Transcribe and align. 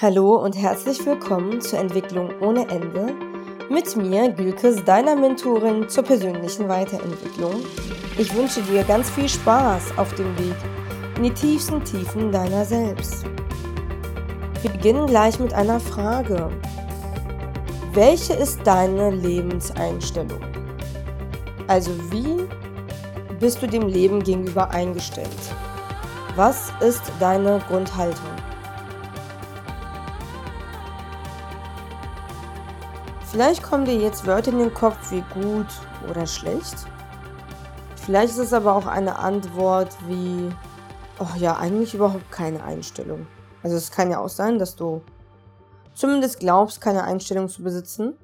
Hallo 0.00 0.36
und 0.36 0.56
herzlich 0.56 1.04
willkommen 1.04 1.60
zur 1.60 1.80
Entwicklung 1.80 2.30
ohne 2.40 2.68
Ende. 2.68 3.16
Mit 3.68 3.96
mir, 3.96 4.30
Gülkes, 4.30 4.84
deiner 4.84 5.16
Mentorin 5.16 5.88
zur 5.88 6.04
persönlichen 6.04 6.68
Weiterentwicklung. 6.68 7.54
Ich 8.16 8.32
wünsche 8.32 8.62
dir 8.62 8.84
ganz 8.84 9.10
viel 9.10 9.28
Spaß 9.28 9.98
auf 9.98 10.14
dem 10.14 10.38
Weg 10.38 10.54
in 11.16 11.24
die 11.24 11.32
tiefsten 11.32 11.82
Tiefen 11.82 12.30
deiner 12.30 12.64
selbst. 12.64 13.24
Wir 14.62 14.70
beginnen 14.70 15.08
gleich 15.08 15.40
mit 15.40 15.52
einer 15.52 15.80
Frage. 15.80 16.48
Welche 17.92 18.34
ist 18.34 18.60
deine 18.62 19.10
Lebenseinstellung? 19.10 20.42
Also 21.66 21.90
wie 22.12 22.46
bist 23.40 23.60
du 23.60 23.66
dem 23.66 23.88
Leben 23.88 24.22
gegenüber 24.22 24.70
eingestellt? 24.70 25.26
Was 26.36 26.72
ist 26.80 27.02
deine 27.18 27.60
Grundhaltung? 27.66 28.37
Vielleicht 33.30 33.62
kommen 33.62 33.84
dir 33.84 33.94
jetzt 33.94 34.26
Wörter 34.26 34.52
in 34.52 34.58
den 34.58 34.72
Kopf 34.72 35.10
wie 35.10 35.22
gut 35.34 35.66
oder 36.08 36.26
schlecht. 36.26 36.74
Vielleicht 37.96 38.30
ist 38.30 38.38
es 38.38 38.52
aber 38.54 38.74
auch 38.74 38.86
eine 38.86 39.18
Antwort 39.18 39.94
wie, 40.08 40.48
oh 41.20 41.36
ja, 41.36 41.58
eigentlich 41.58 41.92
überhaupt 41.92 42.32
keine 42.32 42.64
Einstellung. 42.64 43.26
Also 43.62 43.76
es 43.76 43.90
kann 43.90 44.10
ja 44.10 44.18
auch 44.18 44.30
sein, 44.30 44.58
dass 44.58 44.76
du 44.76 45.02
zumindest 45.92 46.40
glaubst, 46.40 46.80
keine 46.80 47.04
Einstellung 47.04 47.50
zu 47.50 47.62
besitzen. 47.62 48.16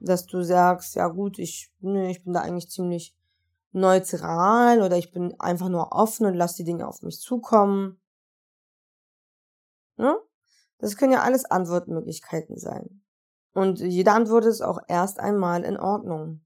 Dass 0.00 0.24
du 0.24 0.42
sagst, 0.42 0.94
ja 0.94 1.08
gut, 1.08 1.38
ich, 1.38 1.70
nee, 1.80 2.10
ich 2.10 2.24
bin 2.24 2.32
da 2.32 2.40
eigentlich 2.40 2.70
ziemlich 2.70 3.14
neutral 3.72 4.80
oder 4.80 4.96
ich 4.96 5.12
bin 5.12 5.38
einfach 5.38 5.68
nur 5.68 5.92
offen 5.92 6.24
und 6.24 6.34
lasse 6.34 6.56
die 6.56 6.64
Dinge 6.64 6.88
auf 6.88 7.02
mich 7.02 7.20
zukommen. 7.20 8.00
Ne? 9.98 10.16
Das 10.78 10.96
können 10.96 11.12
ja 11.12 11.20
alles 11.20 11.44
Antwortmöglichkeiten 11.44 12.56
sein. 12.56 13.02
Und 13.54 13.80
jede 13.80 14.12
Antwort 14.12 14.44
ist 14.44 14.60
auch 14.60 14.78
erst 14.88 15.18
einmal 15.18 15.64
in 15.64 15.78
Ordnung. 15.78 16.44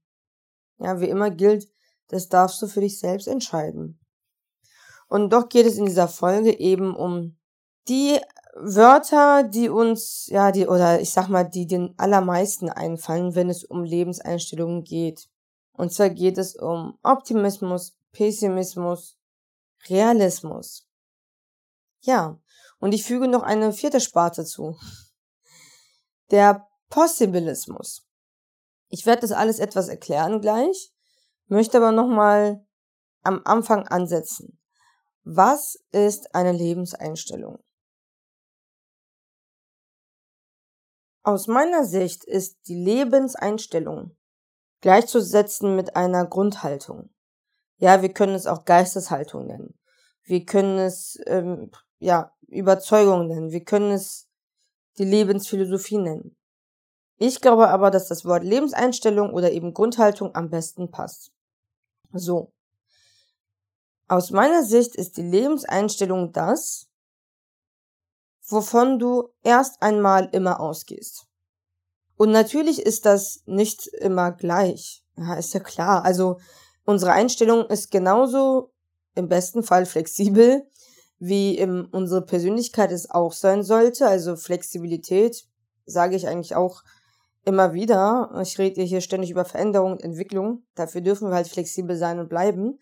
Ja, 0.79 0.99
wie 0.99 1.09
immer 1.09 1.31
gilt, 1.31 1.69
das 2.07 2.29
darfst 2.29 2.61
du 2.61 2.67
für 2.67 2.81
dich 2.81 2.99
selbst 2.99 3.27
entscheiden. 3.27 3.99
Und 5.07 5.31
doch 5.31 5.49
geht 5.49 5.65
es 5.65 5.77
in 5.77 5.85
dieser 5.85 6.07
Folge 6.07 6.59
eben 6.59 6.95
um 6.95 7.37
die 7.87 8.19
Wörter, 8.55 9.43
die 9.43 9.69
uns, 9.69 10.27
ja, 10.27 10.51
die, 10.51 10.67
oder 10.67 11.01
ich 11.01 11.11
sag 11.11 11.27
mal, 11.27 11.43
die 11.43 11.67
den 11.67 11.93
allermeisten 11.97 12.69
einfallen, 12.69 13.35
wenn 13.35 13.49
es 13.49 13.63
um 13.63 13.83
Lebenseinstellungen 13.83 14.83
geht. 14.83 15.27
Und 15.73 15.93
zwar 15.93 16.09
geht 16.09 16.37
es 16.37 16.55
um 16.55 16.97
Optimismus, 17.03 17.97
Pessimismus, 18.11 19.17
Realismus. 19.89 20.87
Ja, 22.01 22.39
und 22.79 22.93
ich 22.93 23.03
füge 23.03 23.27
noch 23.27 23.43
eine 23.43 23.73
vierte 23.73 23.99
Sparte 23.99 24.45
zu. 24.45 24.77
Der 26.31 26.67
Possibilismus. 26.93 28.07
Ich 28.87 29.07
werde 29.07 29.21
das 29.21 29.31
alles 29.31 29.57
etwas 29.57 29.87
erklären 29.87 30.41
gleich, 30.41 30.93
möchte 31.47 31.77
aber 31.77 31.91
nochmal 31.91 32.63
am 33.23 33.41
Anfang 33.45 33.87
ansetzen. 33.87 34.59
Was 35.23 35.83
ist 35.91 36.35
eine 36.35 36.51
Lebenseinstellung? 36.51 37.63
Aus 41.23 41.47
meiner 41.47 41.83
Sicht 41.83 42.25
ist 42.25 42.67
die 42.67 42.75
Lebenseinstellung 42.75 44.15
gleichzusetzen 44.81 45.75
mit 45.75 45.95
einer 45.95 46.27
Grundhaltung. 46.27 47.09
Ja, 47.77 48.03
wir 48.03 48.13
können 48.13 48.35
es 48.35 48.45
auch 48.45 48.65
Geisteshaltung 48.65 49.47
nennen. 49.47 49.79
Wir 50.21 50.45
können 50.45 50.77
es 50.77 51.19
ähm, 51.25 51.71
ja 51.97 52.35
Überzeugung 52.41 53.25
nennen. 53.25 53.49
Wir 53.49 53.63
können 53.63 53.89
es 53.89 54.29
die 54.99 55.05
Lebensphilosophie 55.05 55.97
nennen. 55.97 56.37
Ich 57.17 57.41
glaube 57.41 57.69
aber, 57.69 57.91
dass 57.91 58.07
das 58.07 58.25
Wort 58.25 58.43
Lebenseinstellung 58.43 59.33
oder 59.33 59.51
eben 59.51 59.73
Grundhaltung 59.73 60.35
am 60.35 60.49
besten 60.49 60.91
passt. 60.91 61.31
So. 62.11 62.51
Aus 64.07 64.31
meiner 64.31 64.63
Sicht 64.63 64.95
ist 64.95 65.17
die 65.17 65.23
Lebenseinstellung 65.23 66.33
das, 66.33 66.87
wovon 68.47 68.99
du 68.99 69.29
erst 69.41 69.81
einmal 69.81 70.29
immer 70.31 70.59
ausgehst. 70.59 71.25
Und 72.17 72.31
natürlich 72.31 72.81
ist 72.81 73.05
das 73.05 73.41
nicht 73.45 73.87
immer 73.87 74.31
gleich. 74.31 75.03
Ja, 75.17 75.35
ist 75.35 75.53
ja 75.53 75.59
klar. 75.59 76.03
Also 76.03 76.39
unsere 76.85 77.11
Einstellung 77.11 77.65
ist 77.67 77.91
genauso 77.91 78.71
im 79.15 79.29
besten 79.29 79.63
Fall 79.63 79.85
flexibel, 79.85 80.67
wie 81.19 81.57
im, 81.57 81.87
unsere 81.91 82.21
Persönlichkeit 82.21 82.91
es 82.91 83.09
auch 83.09 83.33
sein 83.33 83.63
sollte. 83.63 84.07
Also 84.07 84.35
Flexibilität 84.35 85.47
sage 85.85 86.15
ich 86.15 86.27
eigentlich 86.27 86.55
auch 86.55 86.83
immer 87.45 87.73
wieder. 87.73 88.31
Ich 88.41 88.57
rede 88.57 88.81
hier 88.81 89.01
ständig 89.01 89.31
über 89.31 89.45
Veränderung 89.45 89.93
und 89.93 90.03
Entwicklung. 90.03 90.63
Dafür 90.75 91.01
dürfen 91.01 91.29
wir 91.29 91.35
halt 91.35 91.47
flexibel 91.47 91.97
sein 91.97 92.19
und 92.19 92.29
bleiben. 92.29 92.79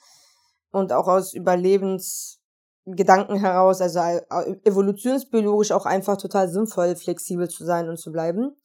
Und 0.71 0.93
auch 0.93 1.07
aus 1.07 1.33
Überlebensgedanken 1.33 3.39
heraus, 3.39 3.81
also 3.81 3.99
äh, 3.99 4.21
evolutionsbiologisch 4.63 5.71
auch 5.71 5.85
einfach 5.85 6.17
total 6.17 6.49
sinnvoll, 6.49 6.95
flexibel 6.95 7.49
zu 7.49 7.65
sein 7.65 7.89
und 7.89 7.97
zu 7.97 8.11
bleiben, 8.11 8.55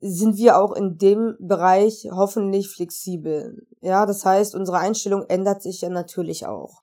sind 0.00 0.36
wir 0.36 0.58
auch 0.58 0.72
in 0.72 0.98
dem 0.98 1.36
Bereich 1.40 2.08
hoffentlich 2.10 2.68
flexibel. 2.68 3.66
Ja, 3.80 4.06
das 4.06 4.24
heißt, 4.24 4.54
unsere 4.54 4.78
Einstellung 4.78 5.24
ändert 5.28 5.62
sich 5.62 5.80
ja 5.80 5.88
natürlich 5.88 6.46
auch. 6.46 6.82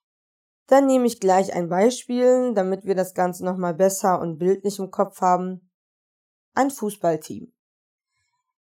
Dann 0.67 0.87
nehme 0.87 1.05
ich 1.05 1.19
gleich 1.19 1.53
ein 1.53 1.69
Beispiel, 1.69 2.53
damit 2.53 2.85
wir 2.85 2.95
das 2.95 3.13
Ganze 3.13 3.45
nochmal 3.45 3.73
besser 3.73 4.19
und 4.19 4.37
bildlich 4.37 4.79
im 4.79 4.91
Kopf 4.91 5.21
haben. 5.21 5.69
Ein 6.55 6.71
Fußballteam 6.71 7.52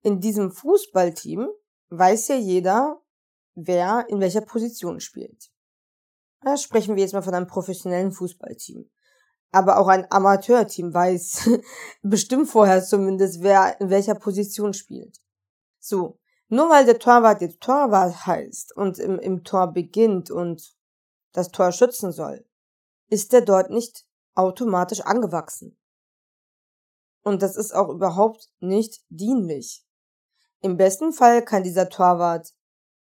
in 0.03 0.21
diesem 0.21 0.51
Fußballteam 0.51 1.49
weiß 1.91 2.29
ja 2.29 2.37
jeder, 2.37 3.01
wer 3.55 4.07
in 4.09 4.21
welcher 4.21 4.41
Position 4.41 5.01
spielt. 5.01 5.51
Da 6.41 6.57
sprechen 6.57 6.97
wir 6.97 7.03
jetzt 7.03 7.13
mal 7.13 7.23
von 7.23 7.35
einem 7.35 7.47
professionellen 7.47 8.13
Fußballteam. 8.13 8.91
Aber 9.53 9.79
auch 9.79 9.89
ein 9.89 10.11
Amateurteam 10.11 10.93
weiß 10.93 11.51
bestimmt 12.03 12.49
vorher 12.49 12.83
zumindest, 12.83 13.43
wer 13.43 13.81
in 13.81 13.91
welcher 13.91 14.15
Position 14.15 14.73
spielt. 14.73 15.21
So, 15.79 16.19
nur 16.49 16.69
weil 16.69 16.85
der 16.85 16.99
Torwart 16.99 17.41
jetzt 17.41 17.61
Torwart 17.61 18.27
heißt 18.27 18.77
und 18.77 18.99
im, 18.99 19.19
im 19.19 19.45
Tor 19.45 19.73
beginnt 19.73 20.31
und 20.31 20.75
das 21.33 21.51
Tor 21.51 21.73
schützen 21.73 22.13
soll, 22.13 22.47
ist 23.09 23.33
er 23.35 23.43
dort 23.43 23.71
nicht 23.71 24.07
automatisch 24.35 25.01
angewachsen. 25.01 25.79
Und 27.23 27.43
das 27.43 27.57
ist 27.57 27.75
auch 27.75 27.89
überhaupt 27.89 28.51
nicht 28.61 29.05
dienlich. 29.09 29.87
Im 30.63 30.77
besten 30.77 31.13
Fall 31.13 31.45
kann 31.45 31.65
dieser 31.65 31.89
Torwart 31.89 32.55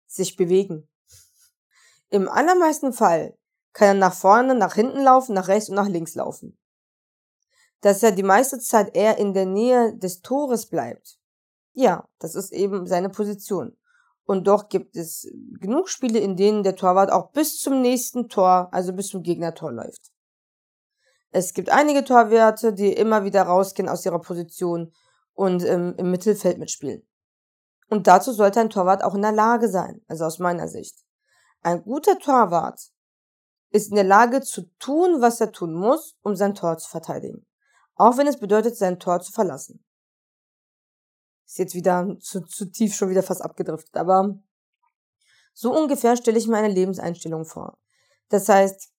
sich 0.06 0.36
bewegen. 0.36 0.88
Im 2.10 2.28
allermeisten 2.28 2.92
Fall 2.92 3.38
kann 3.72 3.88
er 3.88 3.94
nach 3.94 4.14
vorne, 4.14 4.54
nach 4.54 4.74
hinten 4.74 5.02
laufen, 5.02 5.34
nach 5.34 5.48
rechts 5.48 5.68
und 5.68 5.76
nach 5.76 5.88
links 5.88 6.16
laufen. 6.16 6.58
Dass 7.80 8.02
er 8.02 8.12
die 8.12 8.22
meiste 8.24 8.58
Zeit 8.58 8.96
eher 8.96 9.18
in 9.18 9.34
der 9.34 9.46
Nähe 9.46 9.96
des 9.96 10.20
Tores 10.20 10.66
bleibt. 10.66 11.18
Ja, 11.72 12.08
das 12.18 12.34
ist 12.34 12.52
eben 12.52 12.86
seine 12.86 13.08
Position. 13.08 13.76
Und 14.26 14.46
doch 14.46 14.68
gibt 14.68 14.96
es 14.96 15.28
genug 15.60 15.88
Spiele, 15.88 16.18
in 16.18 16.36
denen 16.36 16.62
der 16.64 16.76
Torwart 16.76 17.12
auch 17.12 17.30
bis 17.30 17.60
zum 17.60 17.82
nächsten 17.82 18.28
Tor, 18.28 18.68
also 18.72 18.92
bis 18.92 19.08
zum 19.08 19.22
Gegnertor 19.22 19.70
läuft. 19.70 20.12
Es 21.30 21.52
gibt 21.52 21.70
einige 21.70 22.04
Torwerte, 22.04 22.72
die 22.72 22.92
immer 22.92 23.24
wieder 23.24 23.42
rausgehen 23.42 23.88
aus 23.88 24.06
ihrer 24.06 24.20
Position 24.20 24.92
und 25.34 25.64
ähm, 25.64 25.94
im 25.98 26.10
Mittelfeld 26.10 26.58
mitspielen. 26.58 27.06
Und 27.88 28.06
dazu 28.06 28.32
sollte 28.32 28.60
ein 28.60 28.70
Torwart 28.70 29.04
auch 29.04 29.14
in 29.14 29.22
der 29.22 29.32
Lage 29.32 29.68
sein, 29.68 30.02
also 30.08 30.24
aus 30.24 30.38
meiner 30.38 30.68
Sicht. 30.68 31.04
Ein 31.62 31.82
guter 31.82 32.18
Torwart 32.18 32.80
ist 33.70 33.88
in 33.88 33.96
der 33.96 34.04
Lage 34.04 34.40
zu 34.40 34.62
tun, 34.78 35.20
was 35.20 35.40
er 35.40 35.52
tun 35.52 35.74
muss, 35.74 36.16
um 36.22 36.36
sein 36.36 36.54
Tor 36.54 36.78
zu 36.78 36.88
verteidigen. 36.88 37.46
Auch 37.96 38.16
wenn 38.16 38.26
es 38.26 38.38
bedeutet, 38.38 38.76
sein 38.76 38.98
Tor 38.98 39.20
zu 39.20 39.32
verlassen. 39.32 39.84
Ist 41.46 41.58
jetzt 41.58 41.74
wieder 41.74 42.16
zu, 42.20 42.40
zu 42.42 42.66
tief 42.66 42.94
schon 42.94 43.10
wieder 43.10 43.22
fast 43.22 43.42
abgedriftet, 43.42 43.96
aber 43.96 44.38
so 45.52 45.72
ungefähr 45.72 46.16
stelle 46.16 46.38
ich 46.38 46.48
mir 46.48 46.56
eine 46.56 46.72
Lebenseinstellung 46.72 47.44
vor. 47.44 47.78
Das 48.28 48.48
heißt, 48.48 48.90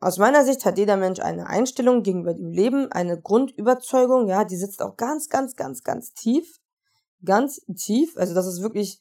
aus 0.00 0.18
meiner 0.18 0.44
Sicht 0.44 0.64
hat 0.64 0.78
jeder 0.78 0.96
Mensch 0.96 1.20
eine 1.20 1.46
Einstellung 1.46 2.02
gegenüber 2.02 2.34
dem 2.34 2.50
Leben, 2.50 2.92
eine 2.92 3.20
Grundüberzeugung, 3.20 4.28
ja, 4.28 4.44
die 4.44 4.56
sitzt 4.56 4.82
auch 4.82 4.96
ganz, 4.96 5.28
ganz, 5.28 5.56
ganz, 5.56 5.82
ganz 5.82 6.12
tief 6.12 6.60
ganz 7.24 7.60
tief, 7.76 8.16
also 8.16 8.34
das 8.34 8.46
ist 8.46 8.62
wirklich 8.62 9.00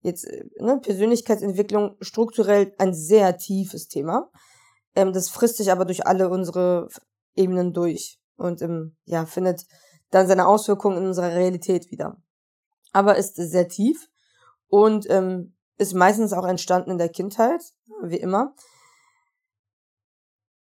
jetzt 0.00 0.24
äh, 0.24 0.44
ne, 0.60 0.78
Persönlichkeitsentwicklung 0.80 1.96
strukturell 2.00 2.74
ein 2.78 2.94
sehr 2.94 3.36
tiefes 3.36 3.88
Thema. 3.88 4.30
Ähm, 4.94 5.12
das 5.12 5.28
frisst 5.28 5.56
sich 5.56 5.70
aber 5.70 5.84
durch 5.84 6.06
alle 6.06 6.28
unsere 6.28 6.88
Ebenen 7.34 7.72
durch 7.72 8.20
und 8.36 8.62
ähm, 8.62 8.96
ja 9.04 9.26
findet 9.26 9.66
dann 10.10 10.26
seine 10.26 10.46
Auswirkungen 10.46 10.98
in 10.98 11.06
unserer 11.06 11.34
Realität 11.34 11.90
wieder. 11.90 12.16
Aber 12.92 13.16
ist 13.16 13.36
sehr 13.36 13.68
tief 13.68 14.08
und 14.68 15.08
ähm, 15.10 15.54
ist 15.76 15.94
meistens 15.94 16.32
auch 16.32 16.46
entstanden 16.46 16.92
in 16.92 16.98
der 16.98 17.10
Kindheit, 17.10 17.60
wie 18.02 18.16
immer. 18.16 18.54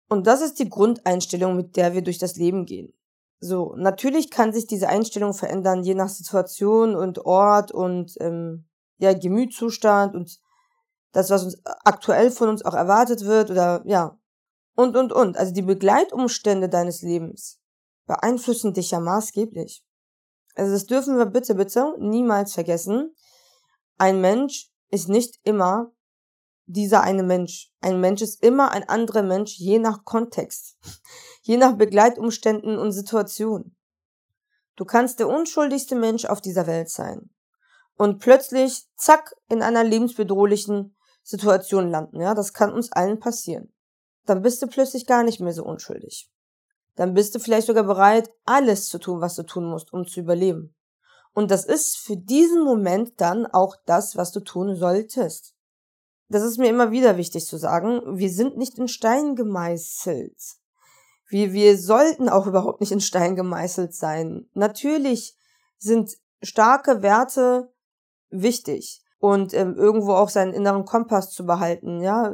Und 0.07 0.27
das 0.27 0.41
ist 0.41 0.59
die 0.59 0.69
Grundeinstellung, 0.69 1.55
mit 1.55 1.77
der 1.77 1.93
wir 1.93 2.01
durch 2.01 2.17
das 2.17 2.35
Leben 2.35 2.65
gehen. 2.65 2.93
So, 3.45 3.75
natürlich 3.77 4.31
kann 4.31 4.53
sich 4.53 4.65
diese 4.65 4.89
Einstellung 4.89 5.35
verändern, 5.35 5.83
je 5.83 5.93
nach 5.93 6.09
Situation 6.09 6.95
und 6.95 7.25
Ort 7.25 7.71
und 7.71 8.15
ähm, 8.19 8.65
ja, 8.97 9.13
Gemütszustand 9.13 10.15
und 10.15 10.39
das, 11.11 11.29
was 11.29 11.43
uns 11.43 11.61
aktuell 11.63 12.31
von 12.31 12.49
uns 12.49 12.65
auch 12.65 12.73
erwartet 12.73 13.23
wird 13.23 13.51
oder 13.51 13.83
ja, 13.85 14.17
und, 14.75 14.97
und, 14.97 15.13
und. 15.13 15.37
Also 15.37 15.53
die 15.53 15.61
Begleitumstände 15.61 16.69
deines 16.69 17.03
Lebens 17.03 17.59
beeinflussen 18.07 18.73
dich 18.73 18.89
ja 18.89 18.99
maßgeblich. 18.99 19.85
Also 20.55 20.71
das 20.71 20.87
dürfen 20.87 21.17
wir 21.17 21.27
bitte, 21.27 21.53
bitte 21.53 21.93
niemals 21.99 22.53
vergessen. 22.53 23.13
Ein 23.99 24.21
Mensch 24.21 24.71
ist 24.89 25.07
nicht 25.07 25.39
immer 25.43 25.91
dieser 26.65 27.01
eine 27.01 27.23
Mensch. 27.23 27.71
Ein 27.81 27.99
Mensch 27.99 28.21
ist 28.21 28.41
immer 28.43 28.71
ein 28.71 28.87
anderer 28.87 29.23
Mensch, 29.23 29.57
je 29.57 29.79
nach 29.79 30.03
Kontext, 30.03 30.77
je 31.41 31.57
nach 31.57 31.77
Begleitumständen 31.77 32.77
und 32.77 32.91
Situation. 32.91 33.75
Du 34.75 34.85
kannst 34.85 35.19
der 35.19 35.29
unschuldigste 35.29 35.95
Mensch 35.95 36.25
auf 36.25 36.41
dieser 36.41 36.67
Welt 36.67 36.89
sein 36.89 37.29
und 37.97 38.19
plötzlich, 38.19 38.87
zack, 38.97 39.35
in 39.47 39.61
einer 39.61 39.83
lebensbedrohlichen 39.83 40.97
Situation 41.23 41.89
landen. 41.89 42.19
Ja, 42.19 42.33
das 42.33 42.53
kann 42.53 42.73
uns 42.73 42.91
allen 42.91 43.19
passieren. 43.19 43.73
Dann 44.25 44.41
bist 44.41 44.61
du 44.61 44.67
plötzlich 44.67 45.05
gar 45.05 45.23
nicht 45.23 45.39
mehr 45.39 45.53
so 45.53 45.63
unschuldig. 45.63 46.29
Dann 46.95 47.13
bist 47.13 47.35
du 47.35 47.39
vielleicht 47.39 47.67
sogar 47.67 47.83
bereit, 47.83 48.31
alles 48.45 48.89
zu 48.89 48.99
tun, 48.99 49.21
was 49.21 49.35
du 49.35 49.43
tun 49.43 49.65
musst, 49.65 49.93
um 49.93 50.05
zu 50.05 50.19
überleben. 50.19 50.75
Und 51.33 51.51
das 51.51 51.65
ist 51.65 51.97
für 51.97 52.15
diesen 52.17 52.63
Moment 52.63 53.19
dann 53.19 53.45
auch 53.45 53.75
das, 53.85 54.15
was 54.15 54.31
du 54.31 54.39
tun 54.39 54.75
solltest 54.75 55.54
das 56.29 56.43
ist 56.43 56.57
mir 56.57 56.69
immer 56.69 56.91
wieder 56.91 57.17
wichtig 57.17 57.45
zu 57.45 57.57
sagen, 57.57 58.17
wir 58.17 58.29
sind 58.29 58.57
nicht 58.57 58.77
in 58.77 58.87
Stein 58.87 59.35
gemeißelt. 59.35 60.37
Wir, 61.27 61.53
wir 61.53 61.77
sollten 61.77 62.29
auch 62.29 62.47
überhaupt 62.47 62.81
nicht 62.81 62.91
in 62.91 63.01
Stein 63.01 63.35
gemeißelt 63.35 63.93
sein. 63.93 64.47
Natürlich 64.53 65.37
sind 65.77 66.17
starke 66.41 67.01
Werte 67.01 67.71
wichtig 68.29 69.03
und 69.19 69.53
ähm, 69.53 69.75
irgendwo 69.75 70.13
auch 70.13 70.29
seinen 70.29 70.53
inneren 70.53 70.85
Kompass 70.85 71.31
zu 71.31 71.45
behalten, 71.45 72.01
ja, 72.01 72.33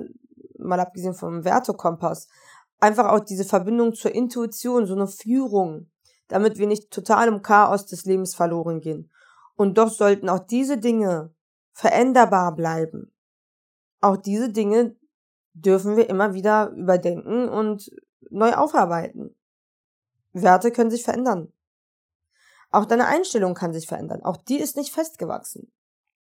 mal 0.57 0.79
abgesehen 0.79 1.13
vom 1.13 1.43
Wertekompass. 1.43 2.27
Einfach 2.79 3.09
auch 3.09 3.19
diese 3.19 3.45
Verbindung 3.45 3.93
zur 3.93 4.13
Intuition, 4.13 4.85
so 4.85 4.95
eine 4.95 5.07
Führung, 5.07 5.89
damit 6.27 6.57
wir 6.57 6.67
nicht 6.67 6.91
total 6.91 7.27
im 7.27 7.41
Chaos 7.41 7.85
des 7.85 8.05
Lebens 8.05 8.35
verloren 8.35 8.79
gehen. 8.79 9.11
Und 9.55 9.77
doch 9.77 9.89
sollten 9.89 10.29
auch 10.29 10.39
diese 10.39 10.77
Dinge 10.77 11.33
veränderbar 11.73 12.55
bleiben 12.55 13.11
auch 14.01 14.17
diese 14.17 14.51
Dinge 14.51 14.95
dürfen 15.53 15.95
wir 15.95 16.09
immer 16.09 16.33
wieder 16.33 16.71
überdenken 16.71 17.47
und 17.49 17.89
neu 18.29 18.53
aufarbeiten. 18.53 19.35
Werte 20.33 20.71
können 20.71 20.91
sich 20.91 21.03
verändern. 21.03 21.51
Auch 22.71 22.85
deine 22.85 23.07
Einstellung 23.07 23.53
kann 23.53 23.73
sich 23.73 23.87
verändern. 23.87 24.23
Auch 24.23 24.37
die 24.37 24.59
ist 24.59 24.77
nicht 24.77 24.93
festgewachsen. 24.93 25.71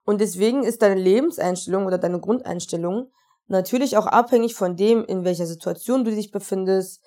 Und 0.03 0.19
deswegen 0.19 0.63
ist 0.63 0.81
deine 0.81 0.99
Lebenseinstellung 0.99 1.85
oder 1.85 1.97
deine 1.97 2.19
Grundeinstellung 2.19 3.11
natürlich 3.47 3.97
auch 3.97 4.07
abhängig 4.07 4.55
von 4.55 4.75
dem, 4.75 5.05
in 5.05 5.23
welcher 5.23 5.45
Situation 5.45 6.03
du 6.03 6.11
dich 6.11 6.31
befindest, 6.31 7.01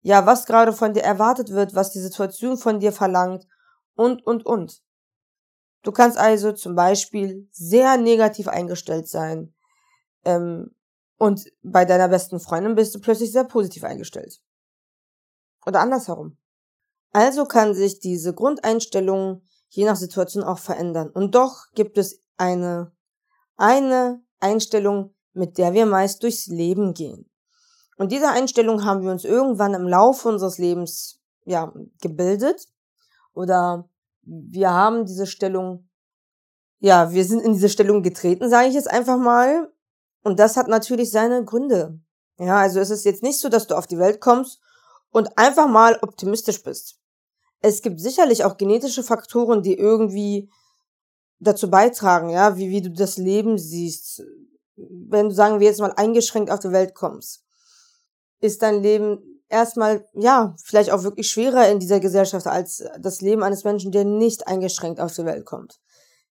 ja, 0.00 0.26
was 0.26 0.46
gerade 0.46 0.72
von 0.72 0.94
dir 0.94 1.02
erwartet 1.02 1.50
wird, 1.50 1.74
was 1.74 1.92
die 1.92 2.00
Situation 2.00 2.56
von 2.56 2.80
dir 2.80 2.92
verlangt 2.92 3.46
und, 3.94 4.26
und, 4.26 4.44
und. 4.44 4.82
Du 5.82 5.92
kannst 5.92 6.18
also 6.18 6.52
zum 6.52 6.74
Beispiel 6.74 7.48
sehr 7.52 7.96
negativ 7.96 8.48
eingestellt 8.48 9.08
sein, 9.08 9.53
ähm, 10.24 10.74
und 11.18 11.44
bei 11.62 11.84
deiner 11.84 12.08
besten 12.08 12.40
Freundin 12.40 12.74
bist 12.74 12.94
du 12.94 13.00
plötzlich 13.00 13.32
sehr 13.32 13.44
positiv 13.44 13.84
eingestellt. 13.84 14.40
Oder 15.64 15.80
andersherum. 15.80 16.36
Also 17.12 17.44
kann 17.44 17.74
sich 17.74 18.00
diese 18.00 18.34
Grundeinstellung 18.34 19.42
je 19.68 19.84
nach 19.84 19.96
Situation 19.96 20.44
auch 20.44 20.58
verändern. 20.58 21.10
Und 21.10 21.34
doch 21.34 21.66
gibt 21.74 21.98
es 21.98 22.20
eine, 22.36 22.92
eine 23.56 24.22
Einstellung, 24.40 25.14
mit 25.32 25.58
der 25.58 25.72
wir 25.72 25.86
meist 25.86 26.22
durchs 26.22 26.46
Leben 26.46 26.94
gehen. 26.94 27.28
Und 27.96 28.12
diese 28.12 28.28
Einstellung 28.28 28.84
haben 28.84 29.02
wir 29.02 29.10
uns 29.10 29.24
irgendwann 29.24 29.74
im 29.74 29.86
Laufe 29.86 30.28
unseres 30.28 30.58
Lebens, 30.58 31.20
ja, 31.44 31.72
gebildet. 32.00 32.66
Oder 33.32 33.88
wir 34.22 34.70
haben 34.70 35.06
diese 35.06 35.26
Stellung, 35.26 35.88
ja, 36.78 37.12
wir 37.12 37.24
sind 37.24 37.40
in 37.40 37.52
diese 37.52 37.68
Stellung 37.68 38.02
getreten, 38.02 38.48
sage 38.48 38.68
ich 38.68 38.74
jetzt 38.74 38.90
einfach 38.90 39.18
mal, 39.18 39.72
und 40.24 40.38
das 40.40 40.56
hat 40.56 40.68
natürlich 40.68 41.10
seine 41.10 41.44
Gründe. 41.44 42.00
Ja, 42.38 42.58
also 42.58 42.80
es 42.80 42.90
ist 42.90 43.04
jetzt 43.04 43.22
nicht 43.22 43.38
so, 43.38 43.48
dass 43.48 43.66
du 43.66 43.76
auf 43.76 43.86
die 43.86 43.98
Welt 43.98 44.20
kommst 44.20 44.60
und 45.10 45.38
einfach 45.38 45.68
mal 45.68 45.98
optimistisch 46.02 46.62
bist. 46.62 46.98
Es 47.60 47.80
gibt 47.82 48.00
sicherlich 48.00 48.44
auch 48.44 48.56
genetische 48.56 49.04
Faktoren, 49.04 49.62
die 49.62 49.78
irgendwie 49.78 50.50
dazu 51.38 51.70
beitragen, 51.70 52.30
ja, 52.30 52.56
wie, 52.56 52.70
wie 52.70 52.82
du 52.82 52.90
das 52.90 53.16
Leben 53.16 53.58
siehst. 53.58 54.22
Wenn 54.76 55.28
du, 55.28 55.34
sagen 55.34 55.60
wir 55.60 55.68
jetzt 55.68 55.80
mal, 55.80 55.92
eingeschränkt 55.92 56.50
auf 56.50 56.58
die 56.58 56.72
Welt 56.72 56.94
kommst, 56.94 57.44
ist 58.40 58.62
dein 58.62 58.82
Leben 58.82 59.42
erstmal, 59.48 60.08
ja, 60.14 60.56
vielleicht 60.62 60.90
auch 60.90 61.04
wirklich 61.04 61.30
schwerer 61.30 61.68
in 61.68 61.78
dieser 61.78 62.00
Gesellschaft 62.00 62.46
als 62.46 62.82
das 62.98 63.20
Leben 63.20 63.42
eines 63.42 63.64
Menschen, 63.64 63.92
der 63.92 64.04
nicht 64.04 64.48
eingeschränkt 64.48 65.00
auf 65.00 65.14
die 65.14 65.24
Welt 65.24 65.46
kommt. 65.46 65.80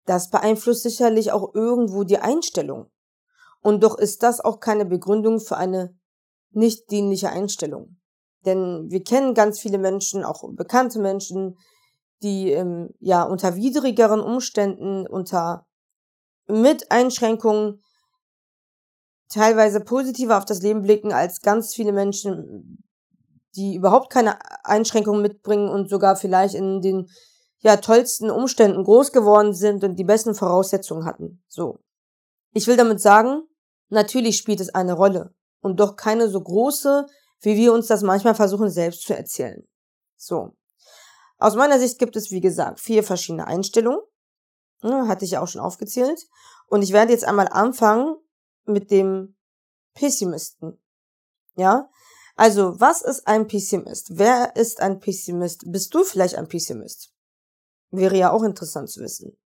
Das 0.05 0.29
beeinflusst 0.29 0.83
sicherlich 0.83 1.31
auch 1.31 1.55
irgendwo 1.55 2.03
die 2.03 2.17
Einstellung. 2.17 2.91
Und 3.63 3.81
doch 3.81 3.97
ist 3.97 4.21
das 4.23 4.41
auch 4.41 4.59
keine 4.59 4.85
Begründung 4.85 5.39
für 5.39 5.57
eine 5.57 5.97
nicht 6.51 6.91
dienliche 6.91 7.29
Einstellung. 7.29 7.97
Denn 8.45 8.91
wir 8.91 9.03
kennen 9.03 9.33
ganz 9.33 9.59
viele 9.59 9.77
Menschen, 9.77 10.23
auch 10.23 10.43
bekannte 10.51 10.99
Menschen, 10.99 11.57
die 12.21 12.51
ähm, 12.51 12.89
ja 12.99 13.23
unter 13.23 13.55
widrigeren 13.55 14.19
Umständen, 14.19 15.07
unter 15.07 15.65
mit 16.45 16.91
Einschränkungen 16.91 17.81
teilweise 19.29 19.79
positiver 19.79 20.37
auf 20.37 20.45
das 20.45 20.61
Leben 20.61 20.81
blicken 20.81 21.13
als 21.13 21.41
ganz 21.41 21.73
viele 21.73 21.93
Menschen, 21.93 22.83
die 23.55 23.75
überhaupt 23.75 24.11
keine 24.11 24.37
Einschränkungen 24.65 25.21
mitbringen 25.21 25.69
und 25.69 25.89
sogar 25.89 26.17
vielleicht 26.17 26.55
in 26.55 26.81
den 26.81 27.07
ja 27.59 27.77
tollsten 27.77 28.29
Umständen 28.29 28.83
groß 28.83 29.13
geworden 29.13 29.53
sind 29.53 29.85
und 29.85 29.95
die 29.95 30.03
besten 30.03 30.35
Voraussetzungen 30.35 31.05
hatten. 31.05 31.41
So. 31.47 31.79
Ich 32.51 32.67
will 32.67 32.75
damit 32.75 32.99
sagen, 32.99 33.43
Natürlich 33.93 34.37
spielt 34.37 34.59
es 34.59 34.73
eine 34.73 34.93
Rolle 34.93 35.33
und 35.61 35.79
doch 35.79 35.95
keine 35.95 36.27
so 36.27 36.41
große, 36.41 37.05
wie 37.41 37.55
wir 37.55 37.73
uns 37.73 37.87
das 37.87 38.01
manchmal 38.01 38.33
versuchen 38.33 38.69
selbst 38.69 39.03
zu 39.03 39.15
erzählen. 39.15 39.67
So. 40.17 40.55
Aus 41.37 41.55
meiner 41.55 41.77
Sicht 41.77 41.99
gibt 41.99 42.15
es, 42.15 42.31
wie 42.31 42.41
gesagt, 42.41 42.79
vier 42.79 43.03
verschiedene 43.03 43.45
Einstellungen. 43.45 44.01
Ja, 44.81 45.07
hatte 45.07 45.25
ich 45.25 45.31
ja 45.31 45.41
auch 45.41 45.47
schon 45.47 45.61
aufgezählt. 45.61 46.25
Und 46.67 46.81
ich 46.81 46.91
werde 46.91 47.11
jetzt 47.11 47.25
einmal 47.25 47.47
anfangen 47.47 48.15
mit 48.65 48.89
dem 48.89 49.35
Pessimisten. 49.93 50.81
Ja? 51.55 51.89
Also, 52.35 52.79
was 52.79 53.03
ist 53.03 53.27
ein 53.27 53.47
Pessimist? 53.47 54.17
Wer 54.17 54.55
ist 54.55 54.81
ein 54.81 54.99
Pessimist? 54.99 55.65
Bist 55.67 55.93
du 55.93 56.03
vielleicht 56.03 56.35
ein 56.35 56.47
Pessimist? 56.47 57.13
Wäre 57.91 58.17
ja 58.17 58.31
auch 58.31 58.41
interessant 58.41 58.89
zu 58.89 59.01
wissen. 59.01 59.37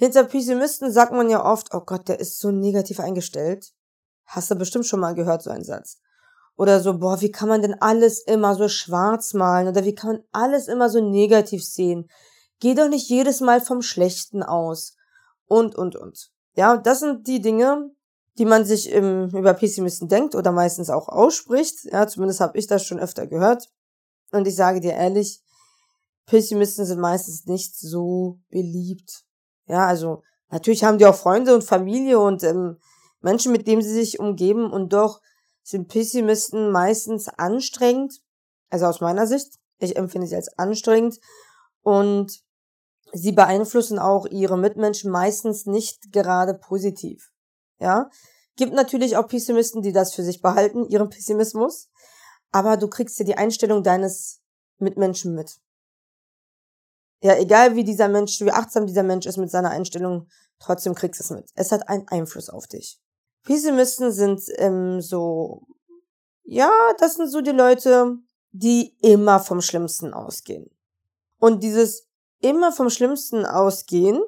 Hinter 0.00 0.24
Pessimisten 0.24 0.90
sagt 0.90 1.12
man 1.12 1.28
ja 1.28 1.44
oft, 1.44 1.74
oh 1.74 1.82
Gott, 1.84 2.08
der 2.08 2.20
ist 2.20 2.38
so 2.38 2.50
negativ 2.50 3.00
eingestellt. 3.00 3.74
Hast 4.24 4.50
du 4.50 4.54
bestimmt 4.54 4.86
schon 4.86 4.98
mal 4.98 5.14
gehört, 5.14 5.42
so 5.42 5.50
einen 5.50 5.62
Satz. 5.62 5.98
Oder 6.56 6.80
so, 6.80 6.96
boah, 6.96 7.20
wie 7.20 7.30
kann 7.30 7.50
man 7.50 7.60
denn 7.60 7.74
alles 7.82 8.22
immer 8.26 8.54
so 8.54 8.66
schwarz 8.68 9.34
malen? 9.34 9.68
Oder 9.68 9.84
wie 9.84 9.94
kann 9.94 10.12
man 10.12 10.22
alles 10.32 10.68
immer 10.68 10.88
so 10.88 11.06
negativ 11.06 11.62
sehen? 11.62 12.08
Geh 12.60 12.74
doch 12.74 12.88
nicht 12.88 13.10
jedes 13.10 13.42
Mal 13.42 13.60
vom 13.60 13.82
Schlechten 13.82 14.42
aus. 14.42 14.96
Und, 15.44 15.74
und, 15.74 15.96
und. 15.96 16.30
Ja, 16.56 16.78
das 16.78 17.00
sind 17.00 17.26
die 17.26 17.42
Dinge, 17.42 17.90
die 18.38 18.46
man 18.46 18.64
sich 18.64 18.88
im, 18.88 19.28
über 19.36 19.52
Pessimisten 19.52 20.08
denkt 20.08 20.34
oder 20.34 20.50
meistens 20.50 20.88
auch 20.88 21.08
ausspricht. 21.08 21.84
Ja, 21.92 22.06
zumindest 22.08 22.40
habe 22.40 22.56
ich 22.56 22.66
das 22.66 22.86
schon 22.86 23.00
öfter 23.00 23.26
gehört. 23.26 23.68
Und 24.32 24.48
ich 24.48 24.56
sage 24.56 24.80
dir 24.80 24.94
ehrlich, 24.94 25.42
Pessimisten 26.24 26.86
sind 26.86 27.00
meistens 27.00 27.44
nicht 27.44 27.78
so 27.78 28.38
beliebt. 28.48 29.26
Ja, 29.70 29.86
also 29.86 30.24
natürlich 30.48 30.82
haben 30.82 30.98
die 30.98 31.06
auch 31.06 31.14
Freunde 31.14 31.54
und 31.54 31.62
Familie 31.62 32.18
und 32.18 32.42
ähm, 32.42 32.78
Menschen, 33.20 33.52
mit 33.52 33.68
denen 33.68 33.82
sie 33.82 33.94
sich 33.94 34.18
umgeben 34.18 34.68
und 34.68 34.92
doch 34.92 35.20
sind 35.62 35.86
Pessimisten 35.86 36.72
meistens 36.72 37.28
anstrengend, 37.28 38.20
also 38.68 38.86
aus 38.86 39.00
meiner 39.00 39.28
Sicht, 39.28 39.60
ich 39.78 39.94
empfinde 39.94 40.26
sie 40.26 40.34
als 40.34 40.58
anstrengend 40.58 41.20
und 41.82 42.42
sie 43.12 43.30
beeinflussen 43.30 44.00
auch 44.00 44.26
ihre 44.26 44.58
Mitmenschen 44.58 45.12
meistens 45.12 45.66
nicht 45.66 46.10
gerade 46.10 46.54
positiv. 46.54 47.30
Ja, 47.78 48.10
gibt 48.56 48.72
natürlich 48.72 49.16
auch 49.16 49.28
Pessimisten, 49.28 49.82
die 49.82 49.92
das 49.92 50.12
für 50.12 50.24
sich 50.24 50.42
behalten, 50.42 50.84
ihren 50.84 51.10
Pessimismus, 51.10 51.88
aber 52.50 52.76
du 52.76 52.88
kriegst 52.88 53.20
ja 53.20 53.24
die 53.24 53.38
Einstellung 53.38 53.84
deines 53.84 54.40
Mitmenschen 54.78 55.32
mit 55.32 55.60
ja, 57.22 57.36
egal 57.36 57.76
wie 57.76 57.84
dieser 57.84 58.08
Mensch, 58.08 58.40
wie 58.40 58.50
achtsam 58.50 58.86
dieser 58.86 59.02
Mensch 59.02 59.26
ist 59.26 59.36
mit 59.36 59.50
seiner 59.50 59.70
Einstellung, 59.70 60.28
trotzdem 60.58 60.94
kriegst 60.94 61.20
du 61.20 61.24
es 61.24 61.30
mit. 61.30 61.50
Es 61.54 61.72
hat 61.72 61.88
einen 61.88 62.08
Einfluss 62.08 62.48
auf 62.48 62.66
dich. 62.66 62.98
Pessimisten 63.44 64.12
sind 64.12 64.42
ähm, 64.56 65.00
so, 65.00 65.66
ja, 66.44 66.70
das 66.98 67.14
sind 67.14 67.28
so 67.28 67.40
die 67.40 67.50
Leute, 67.50 68.16
die 68.52 68.96
immer 69.00 69.40
vom 69.40 69.60
Schlimmsten 69.60 70.12
ausgehen. 70.12 70.70
Und 71.38 71.62
dieses 71.62 72.08
immer 72.40 72.72
vom 72.72 72.90
Schlimmsten 72.90 73.46
ausgehen, 73.46 74.20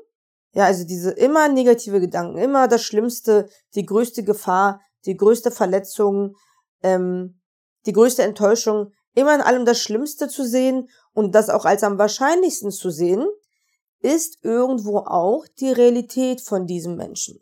ja, 0.52 0.64
also 0.64 0.84
diese 0.84 1.10
immer 1.12 1.48
negative 1.48 2.00
Gedanken, 2.00 2.38
immer 2.38 2.68
das 2.68 2.82
Schlimmste, 2.82 3.48
die 3.74 3.86
größte 3.86 4.22
Gefahr, 4.22 4.80
die 5.06 5.16
größte 5.16 5.50
Verletzung, 5.50 6.36
ähm, 6.82 7.40
die 7.86 7.92
größte 7.92 8.22
Enttäuschung, 8.22 8.92
immer 9.14 9.34
in 9.34 9.40
allem 9.40 9.64
das 9.64 9.78
Schlimmste 9.78 10.28
zu 10.28 10.44
sehen 10.44 10.88
und 11.12 11.34
das 11.34 11.50
auch 11.50 11.64
als 11.64 11.82
am 11.82 11.98
wahrscheinlichsten 11.98 12.70
zu 12.70 12.90
sehen, 12.90 13.26
ist 14.00 14.38
irgendwo 14.42 14.98
auch 14.98 15.46
die 15.60 15.72
Realität 15.72 16.40
von 16.40 16.66
diesem 16.66 16.96
Menschen. 16.96 17.38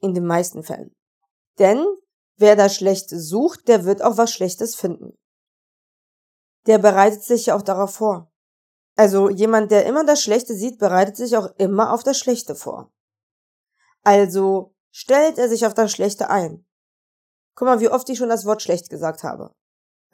In 0.00 0.14
den 0.14 0.26
meisten 0.26 0.62
Fällen. 0.62 0.94
Denn 1.58 1.84
wer 2.36 2.56
das 2.56 2.74
Schlechte 2.74 3.20
sucht, 3.20 3.68
der 3.68 3.84
wird 3.84 4.02
auch 4.02 4.16
was 4.16 4.32
Schlechtes 4.32 4.74
finden. 4.74 5.16
Der 6.66 6.78
bereitet 6.78 7.22
sich 7.22 7.46
ja 7.46 7.56
auch 7.56 7.62
darauf 7.62 7.94
vor. 7.94 8.30
Also 8.96 9.28
jemand, 9.28 9.70
der 9.70 9.86
immer 9.86 10.04
das 10.04 10.22
Schlechte 10.22 10.54
sieht, 10.54 10.78
bereitet 10.78 11.16
sich 11.16 11.36
auch 11.36 11.48
immer 11.58 11.92
auf 11.92 12.02
das 12.02 12.18
Schlechte 12.18 12.54
vor. 12.54 12.92
Also 14.02 14.74
stellt 14.90 15.38
er 15.38 15.48
sich 15.48 15.66
auf 15.66 15.74
das 15.74 15.90
Schlechte 15.92 16.30
ein. 16.30 16.66
Guck 17.54 17.66
mal, 17.66 17.80
wie 17.80 17.88
oft 17.88 18.08
ich 18.08 18.18
schon 18.18 18.28
das 18.28 18.44
Wort 18.44 18.62
schlecht 18.62 18.90
gesagt 18.90 19.22
habe. 19.22 19.54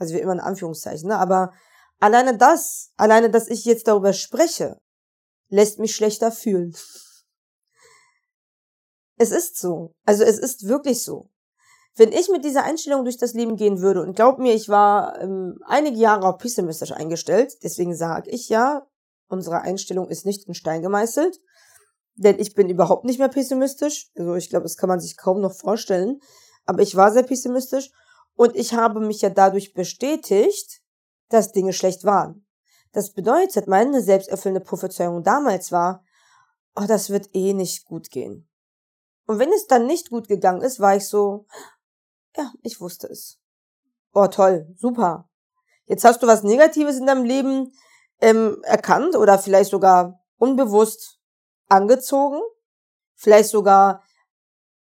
Also 0.00 0.14
wie 0.14 0.18
immer 0.18 0.32
in 0.32 0.40
Anführungszeichen, 0.40 1.08
ne? 1.08 1.18
Aber 1.18 1.52
alleine 2.00 2.36
das, 2.36 2.90
alleine, 2.96 3.30
dass 3.30 3.46
ich 3.46 3.64
jetzt 3.64 3.86
darüber 3.86 4.12
spreche, 4.12 4.80
lässt 5.48 5.78
mich 5.78 5.94
schlechter 5.94 6.32
fühlen. 6.32 6.74
Es 9.22 9.32
ist 9.32 9.58
so. 9.58 9.92
Also 10.06 10.24
es 10.24 10.38
ist 10.38 10.66
wirklich 10.66 11.02
so. 11.02 11.28
Wenn 11.94 12.10
ich 12.10 12.30
mit 12.30 12.42
dieser 12.42 12.64
Einstellung 12.64 13.04
durch 13.04 13.18
das 13.18 13.34
Leben 13.34 13.56
gehen 13.56 13.82
würde, 13.82 14.00
und 14.00 14.16
glaub 14.16 14.38
mir, 14.38 14.54
ich 14.54 14.70
war 14.70 15.20
ähm, 15.20 15.58
einige 15.66 15.98
Jahre 15.98 16.26
auch 16.26 16.38
pessimistisch 16.38 16.92
eingestellt, 16.92 17.52
deswegen 17.62 17.94
sage 17.94 18.30
ich 18.30 18.48
ja, 18.48 18.86
unsere 19.28 19.60
Einstellung 19.60 20.08
ist 20.08 20.24
nicht 20.24 20.48
in 20.48 20.54
Stein 20.54 20.80
gemeißelt, 20.80 21.38
denn 22.14 22.38
ich 22.38 22.54
bin 22.54 22.70
überhaupt 22.70 23.04
nicht 23.04 23.18
mehr 23.18 23.28
pessimistisch. 23.28 24.08
Also 24.16 24.36
ich 24.36 24.48
glaube, 24.48 24.62
das 24.62 24.78
kann 24.78 24.88
man 24.88 25.00
sich 25.00 25.18
kaum 25.18 25.42
noch 25.42 25.52
vorstellen. 25.52 26.20
Aber 26.64 26.80
ich 26.80 26.96
war 26.96 27.12
sehr 27.12 27.22
pessimistisch 27.22 27.90
und 28.40 28.56
ich 28.56 28.72
habe 28.72 29.00
mich 29.00 29.20
ja 29.20 29.28
dadurch 29.28 29.74
bestätigt, 29.74 30.80
dass 31.28 31.52
Dinge 31.52 31.74
schlecht 31.74 32.04
waren. 32.04 32.46
Das 32.90 33.12
bedeutet, 33.12 33.68
meine 33.68 34.00
selbsterfüllende 34.00 34.64
Prophezeiung 34.64 35.22
damals 35.22 35.72
war, 35.72 36.02
oh, 36.74 36.86
das 36.88 37.10
wird 37.10 37.28
eh 37.34 37.52
nicht 37.52 37.84
gut 37.84 38.08
gehen. 38.08 38.48
Und 39.26 39.40
wenn 39.40 39.52
es 39.52 39.66
dann 39.66 39.86
nicht 39.86 40.08
gut 40.08 40.26
gegangen 40.26 40.62
ist, 40.62 40.80
war 40.80 40.96
ich 40.96 41.06
so, 41.06 41.44
ja, 42.34 42.50
ich 42.62 42.80
wusste 42.80 43.08
es. 43.08 43.38
Oh, 44.14 44.26
toll, 44.28 44.74
super. 44.78 45.28
Jetzt 45.84 46.04
hast 46.04 46.22
du 46.22 46.26
was 46.26 46.42
Negatives 46.42 46.96
in 46.96 47.04
deinem 47.04 47.24
Leben 47.24 47.74
ähm, 48.22 48.62
erkannt 48.62 49.16
oder 49.16 49.38
vielleicht 49.38 49.70
sogar 49.70 50.18
unbewusst 50.38 51.20
angezogen. 51.68 52.40
Vielleicht 53.16 53.50
sogar, 53.50 54.02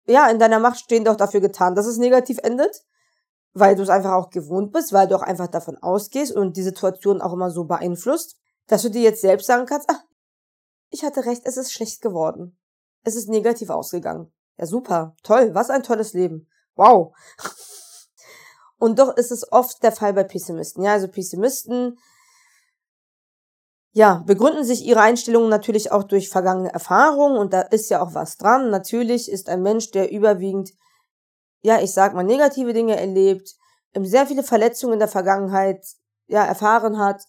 ja, 0.06 0.30
in 0.30 0.38
deiner 0.38 0.60
Macht 0.60 0.78
stehend 0.78 1.10
auch 1.10 1.16
dafür 1.16 1.40
getan, 1.40 1.74
dass 1.74 1.84
es 1.84 1.98
negativ 1.98 2.38
endet. 2.38 2.86
Weil 3.52 3.74
du 3.74 3.82
es 3.82 3.88
einfach 3.88 4.12
auch 4.12 4.30
gewohnt 4.30 4.72
bist, 4.72 4.92
weil 4.92 5.08
du 5.08 5.16
auch 5.16 5.22
einfach 5.22 5.48
davon 5.48 5.76
ausgehst 5.78 6.32
und 6.32 6.56
die 6.56 6.62
Situation 6.62 7.20
auch 7.20 7.32
immer 7.32 7.50
so 7.50 7.64
beeinflusst, 7.64 8.36
dass 8.66 8.82
du 8.82 8.90
dir 8.90 9.02
jetzt 9.02 9.20
selbst 9.20 9.46
sagen 9.46 9.66
kannst, 9.66 9.90
ah, 9.90 10.00
ich 10.90 11.04
hatte 11.04 11.24
recht, 11.24 11.42
es 11.44 11.56
ist 11.56 11.72
schlecht 11.72 12.00
geworden. 12.02 12.56
Es 13.02 13.16
ist 13.16 13.28
negativ 13.28 13.70
ausgegangen. 13.70 14.32
Ja, 14.58 14.66
super, 14.66 15.16
toll, 15.22 15.54
was 15.54 15.70
ein 15.70 15.82
tolles 15.82 16.12
Leben. 16.12 16.48
Wow. 16.76 17.14
Und 18.78 18.98
doch 18.98 19.16
ist 19.16 19.30
es 19.30 19.50
oft 19.52 19.82
der 19.82 19.92
Fall 19.92 20.14
bei 20.14 20.24
Pessimisten. 20.24 20.82
Ja, 20.82 20.92
also 20.92 21.08
Pessimisten, 21.08 21.98
ja, 23.92 24.22
begründen 24.26 24.64
sich 24.64 24.84
ihre 24.84 25.00
Einstellungen 25.00 25.50
natürlich 25.50 25.90
auch 25.90 26.04
durch 26.04 26.28
vergangene 26.28 26.72
Erfahrungen 26.72 27.36
und 27.36 27.52
da 27.52 27.60
ist 27.60 27.90
ja 27.90 28.00
auch 28.00 28.14
was 28.14 28.36
dran. 28.36 28.70
Natürlich 28.70 29.30
ist 29.30 29.48
ein 29.48 29.62
Mensch, 29.62 29.90
der 29.90 30.12
überwiegend, 30.12 30.70
ja, 31.62 31.80
ich 31.80 31.92
sag 31.92 32.14
mal, 32.14 32.24
negative 32.24 32.72
Dinge 32.72 32.98
erlebt, 32.98 33.54
ähm, 33.94 34.04
sehr 34.04 34.26
viele 34.26 34.42
Verletzungen 34.42 34.94
in 34.94 34.98
der 34.98 35.08
Vergangenheit, 35.08 35.84
ja, 36.26 36.44
erfahren 36.44 36.98
hat, 36.98 37.24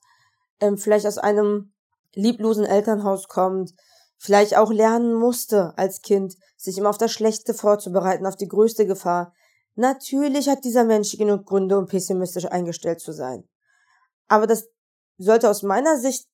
ähm, 0.59 0.77
vielleicht 0.77 1.07
aus 1.07 1.17
einem 1.17 1.73
lieblosen 2.13 2.65
Elternhaus 2.65 3.27
kommt, 3.27 3.73
vielleicht 4.17 4.55
auch 4.55 4.71
lernen 4.71 5.15
musste 5.15 5.73
als 5.77 6.01
Kind, 6.01 6.35
sich 6.55 6.77
immer 6.77 6.89
auf 6.89 6.97
das 6.97 7.11
Schlechte 7.11 7.53
vorzubereiten, 7.53 8.25
auf 8.25 8.35
die 8.35 8.47
größte 8.47 8.85
Gefahr. 8.85 9.33
Natürlich 9.75 10.47
hat 10.49 10.63
dieser 10.63 10.83
Mensch 10.83 11.17
genug 11.17 11.45
Gründe, 11.45 11.77
um 11.77 11.87
pessimistisch 11.87 12.45
eingestellt 12.45 12.99
zu 12.99 13.13
sein. 13.13 13.47
Aber 14.27 14.45
das 14.45 14.67
sollte 15.17 15.49
aus 15.49 15.63
meiner 15.63 15.97
Sicht 15.97 16.27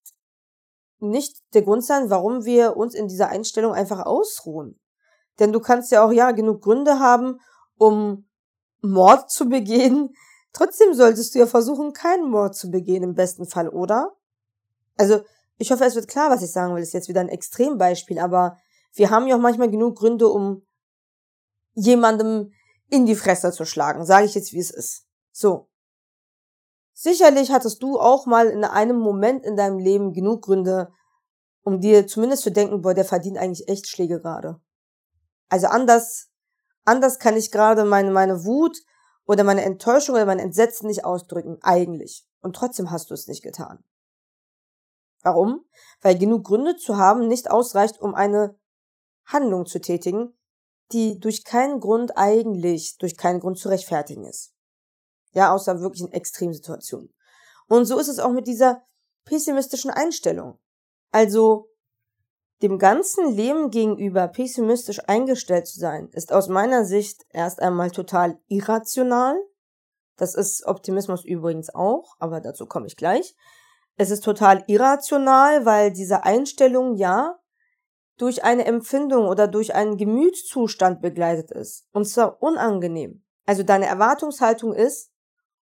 nicht 0.99 1.41
der 1.53 1.61
Grund 1.61 1.85
sein, 1.85 2.09
warum 2.09 2.45
wir 2.45 2.75
uns 2.75 2.93
in 2.93 3.07
dieser 3.07 3.29
Einstellung 3.29 3.73
einfach 3.73 4.05
ausruhen. 4.05 4.79
Denn 5.39 5.53
du 5.53 5.59
kannst 5.59 5.91
ja 5.91 6.03
auch, 6.03 6.11
ja, 6.11 6.31
genug 6.31 6.61
Gründe 6.61 6.99
haben, 6.99 7.39
um 7.77 8.27
Mord 8.81 9.29
zu 9.29 9.49
begehen. 9.49 10.15
Trotzdem 10.53 10.93
solltest 10.93 11.35
du 11.35 11.39
ja 11.39 11.47
versuchen, 11.47 11.93
keinen 11.93 12.29
Mord 12.29 12.55
zu 12.55 12.71
begehen 12.71 13.03
im 13.03 13.15
besten 13.15 13.45
Fall, 13.45 13.69
oder? 13.69 14.15
Also, 14.97 15.21
ich 15.57 15.71
hoffe, 15.71 15.85
es 15.85 15.95
wird 15.95 16.07
klar, 16.07 16.29
was 16.29 16.43
ich 16.43 16.51
sagen 16.51 16.73
will. 16.73 16.81
Das 16.81 16.89
ist 16.89 16.93
jetzt 16.93 17.09
wieder 17.09 17.21
ein 17.21 17.29
Extrembeispiel, 17.29 18.19
aber 18.19 18.57
wir 18.93 19.09
haben 19.09 19.27
ja 19.27 19.35
auch 19.35 19.41
manchmal 19.41 19.69
genug 19.69 19.97
Gründe, 19.97 20.27
um 20.27 20.65
jemandem 21.73 22.51
in 22.89 23.05
die 23.05 23.15
Fresse 23.15 23.51
zu 23.51 23.65
schlagen. 23.65 24.05
Sage 24.05 24.25
ich 24.25 24.35
jetzt, 24.35 24.53
wie 24.53 24.59
es 24.59 24.71
ist. 24.71 25.05
So. 25.31 25.69
Sicherlich 26.93 27.51
hattest 27.51 27.83
du 27.83 27.99
auch 27.99 28.25
mal 28.25 28.47
in 28.47 28.63
einem 28.63 28.97
Moment 28.97 29.45
in 29.45 29.55
deinem 29.55 29.77
Leben 29.77 30.13
genug 30.13 30.43
Gründe, 30.43 30.91
um 31.61 31.79
dir 31.79 32.07
zumindest 32.07 32.41
zu 32.41 32.51
denken, 32.51 32.81
boah, 32.81 32.95
der 32.95 33.05
verdient 33.05 33.37
eigentlich 33.37 33.67
echt 33.67 33.87
Schläge 33.87 34.19
gerade. 34.19 34.59
Also 35.49 35.67
anders, 35.67 36.29
anders 36.87 37.19
kann 37.19 37.35
ich 37.35 37.51
gerade 37.51 37.85
meine, 37.85 38.11
meine 38.11 38.45
Wut 38.45 38.77
oder 39.25 39.43
meine 39.43 39.63
Enttäuschung 39.63 40.15
oder 40.15 40.25
mein 40.25 40.39
Entsetzen 40.39 40.87
nicht 40.87 41.05
ausdrücken, 41.05 41.57
eigentlich. 41.61 42.25
Und 42.41 42.55
trotzdem 42.55 42.91
hast 42.91 43.09
du 43.09 43.13
es 43.13 43.27
nicht 43.27 43.43
getan. 43.43 43.83
Warum? 45.21 45.65
Weil 46.01 46.17
genug 46.17 46.45
Gründe 46.45 46.77
zu 46.77 46.97
haben 46.97 47.27
nicht 47.27 47.51
ausreicht, 47.51 47.99
um 47.99 48.15
eine 48.15 48.57
Handlung 49.25 49.65
zu 49.65 49.81
tätigen, 49.81 50.37
die 50.93 51.19
durch 51.19 51.43
keinen 51.43 51.81
Grund 51.81 52.17
eigentlich, 52.17 52.97
durch 52.97 53.17
keinen 53.17 53.41
Grund 53.41 53.59
zu 53.59 53.67
rechtfertigen 53.67 54.23
ist. 54.23 54.53
Ja, 55.33 55.53
außer 55.53 55.81
wirklich 55.81 56.01
in 56.01 56.13
Extremsituationen. 56.13 57.13
Und 57.67 57.85
so 57.85 57.99
ist 57.99 58.07
es 58.07 58.19
auch 58.19 58.31
mit 58.31 58.47
dieser 58.47 58.83
pessimistischen 59.25 59.91
Einstellung. 59.91 60.59
Also, 61.11 61.66
dem 62.61 62.79
ganzen 62.79 63.31
Leben 63.31 63.69
gegenüber 63.69 64.27
pessimistisch 64.27 64.99
eingestellt 65.07 65.67
zu 65.67 65.79
sein, 65.79 66.09
ist 66.13 66.33
aus 66.33 66.47
meiner 66.47 66.85
Sicht 66.85 67.25
erst 67.29 67.61
einmal 67.61 67.91
total 67.91 68.39
irrational. 68.47 69.37
Das 70.15 70.33
ist 70.33 70.65
Optimismus 70.65 71.23
übrigens 71.23 71.73
auch, 71.73 72.15
aber 72.19 72.41
dazu 72.41 72.65
komme 72.65 72.87
ich 72.87 72.97
gleich. 72.97 73.35
Es 73.95 74.09
ist 74.09 74.23
total 74.23 74.63
irrational, 74.67 75.65
weil 75.65 75.91
diese 75.91 76.23
Einstellung 76.23 76.95
ja 76.95 77.39
durch 78.17 78.43
eine 78.43 78.65
Empfindung 78.65 79.27
oder 79.27 79.47
durch 79.47 79.75
einen 79.75 79.97
Gemütszustand 79.97 81.01
begleitet 81.01 81.51
ist. 81.51 81.87
Und 81.91 82.05
zwar 82.05 82.41
unangenehm. 82.41 83.23
Also 83.45 83.63
deine 83.63 83.85
Erwartungshaltung 83.85 84.73
ist 84.73 85.11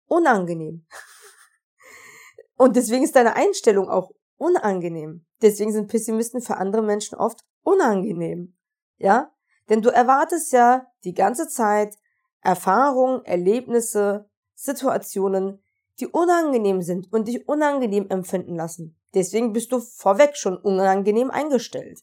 unangenehm. 0.06 0.86
Und 2.56 2.76
deswegen 2.76 3.04
ist 3.04 3.16
deine 3.16 3.36
Einstellung 3.36 3.88
auch 3.88 4.10
unangenehm. 4.40 5.24
Deswegen 5.42 5.72
sind 5.72 5.88
Pessimisten 5.88 6.40
für 6.40 6.56
andere 6.56 6.82
Menschen 6.82 7.16
oft 7.16 7.40
unangenehm. 7.62 8.56
Ja? 8.98 9.32
Denn 9.68 9.82
du 9.82 9.90
erwartest 9.90 10.52
ja 10.52 10.86
die 11.04 11.14
ganze 11.14 11.48
Zeit 11.48 11.96
Erfahrungen, 12.40 13.24
Erlebnisse, 13.24 14.28
Situationen, 14.54 15.62
die 16.00 16.06
unangenehm 16.06 16.82
sind 16.82 17.12
und 17.12 17.28
dich 17.28 17.46
unangenehm 17.48 18.06
empfinden 18.08 18.56
lassen. 18.56 18.98
Deswegen 19.14 19.52
bist 19.52 19.72
du 19.72 19.80
vorweg 19.80 20.36
schon 20.36 20.56
unangenehm 20.56 21.30
eingestellt 21.30 22.00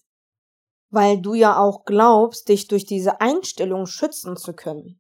weil 0.90 1.20
du 1.20 1.34
ja 1.34 1.58
auch 1.58 1.86
glaubst, 1.86 2.50
dich 2.50 2.68
durch 2.68 2.86
diese 2.86 3.20
Einstellung 3.22 3.86
schützen 3.86 4.38
zu 4.38 4.54
können. 4.54 5.00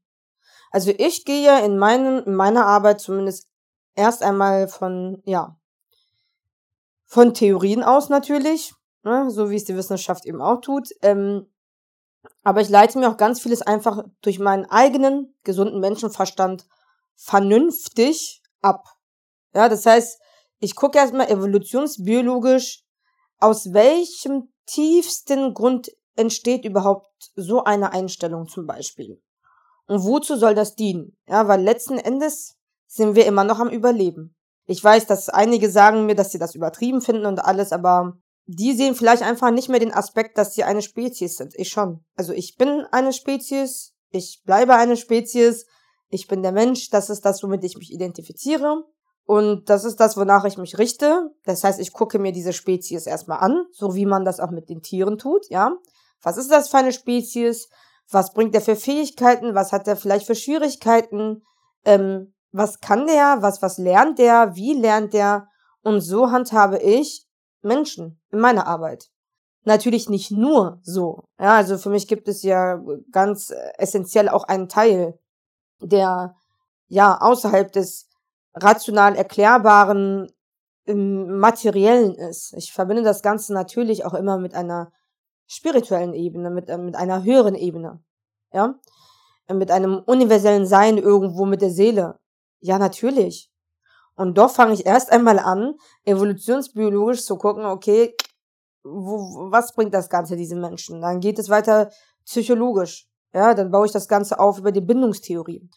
Also 0.72 0.91
ich 0.96 1.25
gehe 1.25 1.63
in, 1.65 1.77
meinen, 1.77 2.24
in 2.24 2.36
meiner 2.36 2.65
Arbeit 2.65 3.00
zumindest 3.00 3.50
erst 3.96 4.22
einmal 4.22 4.67
von, 4.67 5.22
ja, 5.25 5.57
von 7.08 7.34
Theorien 7.34 7.84
aus 7.84 8.10
natürlich, 8.10 8.74
ne, 9.04 9.32
so 9.32 9.50
wie 9.50 9.56
es 9.56 9.66
die 9.66 9.76
Wissenschaft 9.76 10.26
eben 10.26 10.42
auch 10.42 10.62
tut. 10.62 10.90
Ähm, 11.02 11.48
aber 12.44 12.62
ich 12.62 12.70
leite 12.70 13.00
mir 13.00 13.10
auch 13.10 13.18
ganz 13.18 13.42
vieles 13.42 13.62
einfach 13.62 14.04
durch 14.22 14.40
meinen 14.40 14.66
eigenen 14.66 15.36
gesunden 15.44 15.80
Menschenverstand 15.80 16.68
vernünftig 17.16 18.42
ab. 18.62 18.84
Ja, 19.54 19.70
das 19.70 19.86
heißt, 19.86 20.20
ich 20.60 20.76
gucke 20.76 20.98
erstmal 20.98 21.30
evolutionsbiologisch, 21.32 22.84
aus 23.40 23.74
welchem 23.74 24.52
tiefsten 24.66 25.54
Grund 25.54 25.92
entsteht 26.16 26.66
überhaupt 26.66 27.08
so 27.36 27.64
eine 27.64 27.92
Einstellung 27.94 28.48
zum 28.48 28.66
Beispiel? 28.66 29.22
Und 29.88 30.04
wozu 30.04 30.36
soll 30.36 30.56
das 30.56 30.76
dienen? 30.76 31.16
Ja, 31.28 31.48
weil 31.48 31.62
letzten 31.62 31.98
Endes 31.98 32.58
sind 32.88 33.16
wir 33.16 33.26
immer 33.26 33.44
noch 33.44 33.60
am 33.60 33.70
Überleben. 33.70 34.37
Ich 34.68 34.84
weiß, 34.84 35.08
dass 35.08 35.30
einige 35.30 35.72
sagen 35.72 36.06
mir, 36.06 36.16
dass 36.16 36.32
sie 36.32 36.40
das 36.40 36.54
übertrieben 36.54 37.02
finden 37.02 37.26
und 37.26 37.40
alles, 37.40 37.72
aber 37.72 38.18
die 38.46 38.74
sehen 38.74 38.96
vielleicht 38.96 39.24
einfach 39.24 39.50
nicht 39.50 39.70
mehr 39.70 39.80
den 39.80 39.94
Aspekt, 39.94 40.38
dass 40.38 40.54
sie 40.54 40.64
eine 40.64 40.82
Spezies 40.82 41.38
sind. 41.38 41.54
Ich 41.56 41.70
schon. 41.70 42.04
Also 42.16 42.34
ich 42.34 42.58
bin 42.58 42.86
eine 42.92 43.14
Spezies, 43.14 43.94
ich 44.10 44.42
bleibe 44.46 44.76
eine 44.76 44.98
Spezies, 44.98 45.66
ich 46.10 46.28
bin 46.28 46.44
der 46.44 46.52
Mensch, 46.52 46.90
das 46.90 47.10
ist 47.10 47.22
das, 47.22 47.42
womit 47.44 47.64
ich 47.64 47.78
mich 47.78 47.92
identifiziere. 47.92 48.84
Und 49.26 49.70
das 49.70 49.84
ist 49.84 49.98
das, 49.98 50.16
wonach 50.16 50.46
ich 50.46 50.58
mich 50.58 50.78
richte. 50.78 51.32
Das 51.44 51.64
heißt, 51.64 51.80
ich 51.82 51.92
gucke 51.92 52.20
mir 52.20 52.32
diese 52.32 52.54
Spezies 52.54 53.06
erstmal 53.06 53.40
an, 53.40 53.66
so 53.72 53.96
wie 53.96 54.06
man 54.06 54.24
das 54.24 54.40
auch 54.40 54.52
mit 54.52 54.70
den 54.70 54.82
Tieren 54.82 55.18
tut, 55.18 55.50
ja. 55.50 55.76
Was 56.22 56.38
ist 56.38 56.50
das 56.50 56.70
für 56.70 56.78
eine 56.78 56.94
Spezies? 56.94 57.70
Was 58.10 58.34
bringt 58.34 58.54
der 58.54 58.62
für 58.62 58.78
Fähigkeiten? 58.78 59.54
Was 59.54 59.74
hat 59.74 59.86
der 59.86 59.98
vielleicht 59.98 60.26
für 60.26 60.36
Schwierigkeiten? 60.36 61.44
Ähm, 61.84 62.34
was 62.51 62.80
kann 62.80 63.08
der? 63.08 63.38
Was, 63.42 63.62
was 63.62 63.77
lernt 63.77 64.20
der? 64.20 64.56
Wie 64.56 64.74
lernt 64.74 65.13
der? 65.13 65.48
Und 65.82 66.01
so 66.01 66.32
handhabe 66.32 66.80
ich 66.80 67.27
Menschen 67.62 68.20
in 68.32 68.39
meiner 68.39 68.68
Arbeit. 68.68 69.10
Natürlich 69.63 70.10
nicht 70.10 70.32
nur 70.32 70.80
so. 70.82 71.25
Ja, 71.39 71.56
also 71.56 71.77
für 71.77 71.89
mich 71.89 72.08
gibt 72.08 72.27
es 72.27 72.44
ja 72.44 72.82
ganz 73.12 73.54
essentiell 73.77 74.30
auch 74.30 74.46
einen 74.46 74.70
Teil, 74.70 75.20
der 75.82 76.36
ja 76.88 77.18
außerhalb 77.20 77.72
des 77.72 78.08
rational 78.54 79.16
erklärbaren 79.16 80.32
im 80.86 81.38
materiellen 81.39 82.16
ist. 82.16 82.54
Ich 82.54 82.72
verbinde 82.72 83.04
das 83.04 83.22
Ganze 83.22 83.54
natürlich 83.54 84.06
auch 84.06 84.13
immer 84.13 84.38
mit 84.38 84.56
einer 84.56 84.92
spirituellen 85.48 86.13
Ebene, 86.13 86.50
mit, 86.50 86.70
äh, 86.70 86.77
mit 86.77 86.96
einer 86.96 87.24
höheren 87.24 87.56
Ebene. 87.56 88.01
Ja? 88.54 88.75
Mit 89.51 89.72
einem 89.72 90.00
universellen 90.06 90.66
Sein 90.66 90.98
irgendwo 90.98 91.46
mit 91.46 91.62
der 91.62 91.72
Seele. 91.72 92.20
Ja, 92.60 92.80
natürlich. 92.80 93.52
Und 94.16 94.38
doch 94.38 94.50
fange 94.50 94.74
ich 94.74 94.86
erst 94.86 95.12
einmal 95.12 95.38
an, 95.38 95.76
evolutionsbiologisch 96.06 97.24
zu 97.24 97.38
gucken, 97.38 97.66
okay, 97.66 98.16
wo, 98.84 99.52
was 99.52 99.74
bringt 99.74 99.94
das 99.94 100.10
Ganze 100.10 100.36
diesen 100.36 100.60
Menschen? 100.60 101.02
Dann 101.02 101.20
geht 101.20 101.38
es 101.38 101.50
weiter 101.50 101.92
psychologisch. 102.26 103.08
Ja, 103.34 103.54
dann 103.54 103.70
baue 103.70 103.86
ich 103.86 103.92
das 103.92 104.08
Ganze 104.08 104.40
auf 104.40 104.58
über 104.58 104.72
die 104.72 104.82
Bindungstheorie. 104.82 105.70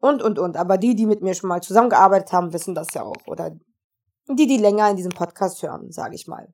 Und, 0.00 0.22
und, 0.22 0.38
und. 0.38 0.56
Aber 0.56 0.76
die, 0.76 0.94
die 0.94 1.06
mit 1.06 1.22
mir 1.22 1.34
schon 1.34 1.48
mal 1.48 1.62
zusammengearbeitet 1.62 2.32
haben, 2.32 2.52
wissen 2.52 2.74
das 2.74 2.88
ja 2.92 3.02
auch. 3.02 3.26
Oder 3.26 3.52
die, 4.28 4.46
die 4.46 4.58
länger 4.58 4.90
in 4.90 4.96
diesem 4.96 5.12
Podcast 5.12 5.62
hören, 5.62 5.90
sage 5.90 6.14
ich 6.14 6.26
mal. 6.26 6.52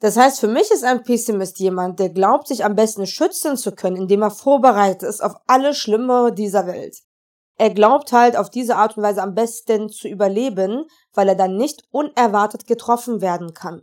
Das 0.00 0.16
heißt, 0.16 0.40
für 0.40 0.48
mich 0.48 0.70
ist 0.72 0.84
ein 0.84 1.04
Pessimist 1.04 1.60
jemand, 1.60 2.00
der 2.00 2.10
glaubt, 2.10 2.48
sich 2.48 2.64
am 2.64 2.74
besten 2.74 3.06
schützen 3.06 3.56
zu 3.56 3.72
können, 3.72 3.96
indem 3.96 4.22
er 4.22 4.30
vorbereitet 4.30 5.08
ist 5.08 5.22
auf 5.22 5.34
alle 5.46 5.72
Schlimme 5.72 6.32
dieser 6.32 6.66
Welt 6.66 6.96
er 7.56 7.70
glaubt 7.70 8.12
halt 8.12 8.36
auf 8.36 8.50
diese 8.50 8.76
Art 8.76 8.96
und 8.96 9.02
Weise 9.02 9.22
am 9.22 9.34
besten 9.34 9.88
zu 9.88 10.08
überleben, 10.08 10.86
weil 11.12 11.28
er 11.28 11.34
dann 11.36 11.56
nicht 11.56 11.82
unerwartet 11.90 12.66
getroffen 12.66 13.20
werden 13.20 13.54
kann. 13.54 13.82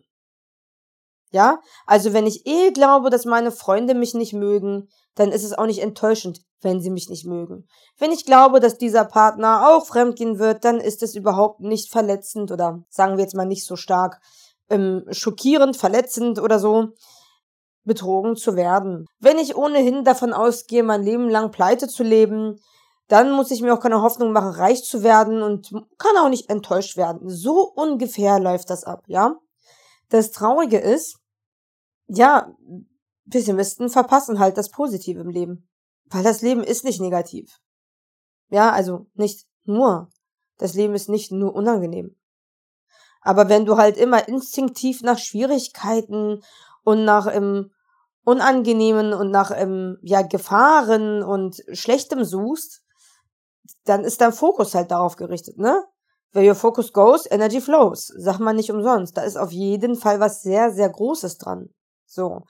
Ja, 1.32 1.62
also 1.86 2.12
wenn 2.12 2.28
ich 2.28 2.46
eh 2.46 2.72
glaube, 2.72 3.10
dass 3.10 3.24
meine 3.24 3.52
Freunde 3.52 3.94
mich 3.94 4.14
nicht 4.14 4.34
mögen, 4.34 4.90
dann 5.16 5.32
ist 5.32 5.44
es 5.46 5.54
auch 5.54 5.66
nicht 5.66 5.82
enttäuschend, 5.82 6.42
wenn 6.60 6.82
sie 6.82 6.90
mich 6.90 7.10
nicht 7.10 7.26
mögen. 7.26 7.68
Wenn 7.98 8.12
ich 8.12 8.26
glaube, 8.26 8.60
dass 8.60 8.78
dieser 8.78 9.06
Partner 9.06 9.70
auch 9.70 9.86
fremdgehen 9.86 10.40
wird, 10.40 10.66
dann 10.66 10.82
ist 10.82 11.02
es 11.04 11.16
überhaupt 11.16 11.62
nicht 11.62 11.90
verletzend 11.90 12.52
oder 12.52 12.84
sagen 12.90 13.16
wir 13.16 13.24
jetzt 13.24 13.36
mal 13.36 13.46
nicht 13.46 13.66
so 13.66 13.78
stark 13.78 14.20
ähm, 14.70 15.06
schockierend, 15.12 15.78
verletzend 15.78 16.40
oder 16.40 16.60
so, 16.60 16.90
betrogen 17.84 18.36
zu 18.36 18.56
werden. 18.56 19.06
Wenn 19.20 19.40
ich 19.40 19.56
ohnehin 19.56 20.04
davon 20.04 20.34
ausgehe, 20.34 20.84
mein 20.84 21.04
Leben 21.04 21.30
lang 21.30 21.52
pleite 21.52 21.88
zu 21.88 22.04
leben, 22.04 22.58
dann 23.12 23.34
muss 23.34 23.52
ich 23.52 23.62
mir 23.62 23.74
auch 23.74 23.82
keine 23.82 24.02
Hoffnung 24.02 24.32
machen, 24.32 24.52
reich 24.52 24.86
zu 24.86 25.04
werden 25.04 25.42
und 25.42 25.70
kann 25.98 26.18
auch 26.18 26.30
nicht 26.30 26.50
enttäuscht 26.50 26.96
werden. 26.96 27.30
So 27.30 27.70
ungefähr 27.76 28.40
läuft 28.40 28.70
das 28.70 28.86
ab, 28.86 29.04
ja. 29.08 29.36
Das 30.08 30.32
Traurige 30.32 30.78
ist, 30.78 31.18
ja, 32.08 32.56
Pessimisten 33.30 33.90
verpassen 33.90 34.40
halt 34.40 34.58
das 34.58 34.70
Positive 34.70 35.20
im 35.20 35.30
Leben. 35.30 35.70
Weil 36.06 36.24
das 36.24 36.42
Leben 36.42 36.64
ist 36.64 36.86
nicht 36.86 37.02
negativ. 37.02 37.60
Ja, 38.50 38.72
also 38.72 39.08
nicht 39.14 39.46
nur. 39.66 40.10
Das 40.58 40.74
Leben 40.74 40.94
ist 40.96 41.10
nicht 41.10 41.34
nur 41.34 41.54
unangenehm. 41.54 42.16
Aber 43.20 43.50
wenn 43.50 43.66
du 43.66 43.76
halt 43.76 43.98
immer 43.98 44.26
instinktiv 44.26 45.02
nach 45.02 45.20
Schwierigkeiten 45.20 46.42
und 46.84 47.04
nach 47.04 47.28
ähm, 47.28 47.72
Unangenehmen 48.24 49.14
und 49.14 49.32
nach 49.32 49.52
ähm, 49.54 49.98
ja, 50.02 50.22
Gefahren 50.22 51.24
und 51.24 51.62
Schlechtem 51.74 52.24
suchst, 52.24 52.81
dann 53.86 54.04
ist 54.04 54.22
dein 54.22 54.34
Fokus 54.34 54.76
halt 54.76 54.92
darauf 54.92 55.16
gerichtet, 55.16 55.58
ne? 55.58 55.84
Where 56.34 56.48
your 56.48 56.56
focus 56.56 56.94
goes, 56.94 57.30
energy 57.30 57.60
flows. 57.60 58.08
Sagt 58.08 58.40
man 58.40 58.56
nicht 58.56 58.72
umsonst. 58.72 59.18
Da 59.18 59.24
ist 59.24 59.38
auf 59.38 59.52
jeden 59.52 59.96
Fall 59.96 60.20
was 60.20 60.42
sehr, 60.42 60.72
sehr 60.72 60.90
Großes 60.90 61.38
dran. 61.38 61.74
So. 62.06 62.44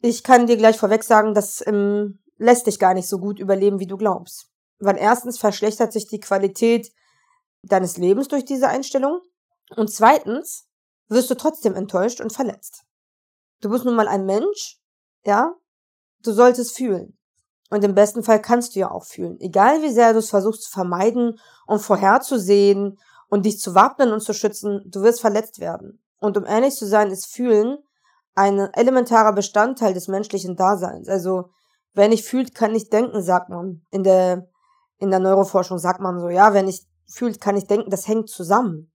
Ich 0.00 0.22
kann 0.22 0.46
dir 0.46 0.56
gleich 0.56 0.76
vorweg 0.78 1.02
sagen, 1.02 1.34
das 1.34 1.66
ähm, 1.66 2.20
lässt 2.36 2.66
dich 2.66 2.78
gar 2.78 2.94
nicht 2.94 3.08
so 3.08 3.18
gut 3.18 3.38
überleben, 3.38 3.80
wie 3.80 3.86
du 3.86 3.96
glaubst. 3.96 4.50
Weil 4.78 4.96
erstens 4.98 5.38
verschlechtert 5.38 5.92
sich 5.92 6.06
die 6.06 6.20
Qualität 6.20 6.92
deines 7.62 7.96
Lebens 7.96 8.28
durch 8.28 8.44
diese 8.44 8.68
Einstellung. 8.68 9.20
Und 9.76 9.90
zweitens 9.90 10.68
wirst 11.08 11.30
du 11.30 11.36
trotzdem 11.36 11.74
enttäuscht 11.74 12.20
und 12.20 12.32
verletzt. 12.32 12.84
Du 13.60 13.70
bist 13.70 13.84
nun 13.84 13.96
mal 13.96 14.08
ein 14.08 14.24
Mensch, 14.24 14.78
ja? 15.24 15.54
Du 16.22 16.32
solltest 16.32 16.76
fühlen. 16.76 17.17
Und 17.70 17.84
im 17.84 17.94
besten 17.94 18.22
Fall 18.22 18.40
kannst 18.40 18.74
du 18.74 18.80
ja 18.80 18.90
auch 18.90 19.04
fühlen. 19.04 19.38
Egal 19.40 19.82
wie 19.82 19.92
sehr 19.92 20.12
du 20.12 20.20
es 20.20 20.30
versuchst 20.30 20.62
zu 20.62 20.70
vermeiden 20.70 21.38
und 21.66 21.80
vorherzusehen 21.80 22.98
und 23.28 23.44
dich 23.44 23.60
zu 23.60 23.74
wappnen 23.74 24.12
und 24.12 24.20
zu 24.20 24.32
schützen, 24.32 24.82
du 24.86 25.02
wirst 25.02 25.20
verletzt 25.20 25.60
werden. 25.60 26.02
Und 26.18 26.36
um 26.36 26.46
ehrlich 26.46 26.74
zu 26.74 26.86
sein, 26.86 27.10
ist 27.10 27.26
Fühlen 27.26 27.78
ein 28.34 28.58
elementarer 28.72 29.32
Bestandteil 29.32 29.92
des 29.92 30.08
menschlichen 30.08 30.56
Daseins. 30.56 31.08
Also, 31.08 31.50
wer 31.92 32.08
nicht 32.08 32.24
fühlt, 32.24 32.54
kann 32.54 32.72
nicht 32.72 32.92
denken, 32.92 33.22
sagt 33.22 33.50
man. 33.50 33.82
In 33.90 34.02
der, 34.02 34.48
in 34.98 35.10
der 35.10 35.20
Neuroforschung 35.20 35.78
sagt 35.78 36.00
man 36.00 36.18
so, 36.20 36.28
ja, 36.28 36.54
wer 36.54 36.62
nicht 36.62 36.86
fühlt, 37.06 37.40
kann 37.40 37.54
nicht 37.54 37.68
denken, 37.68 37.90
das 37.90 38.08
hängt 38.08 38.30
zusammen. 38.30 38.90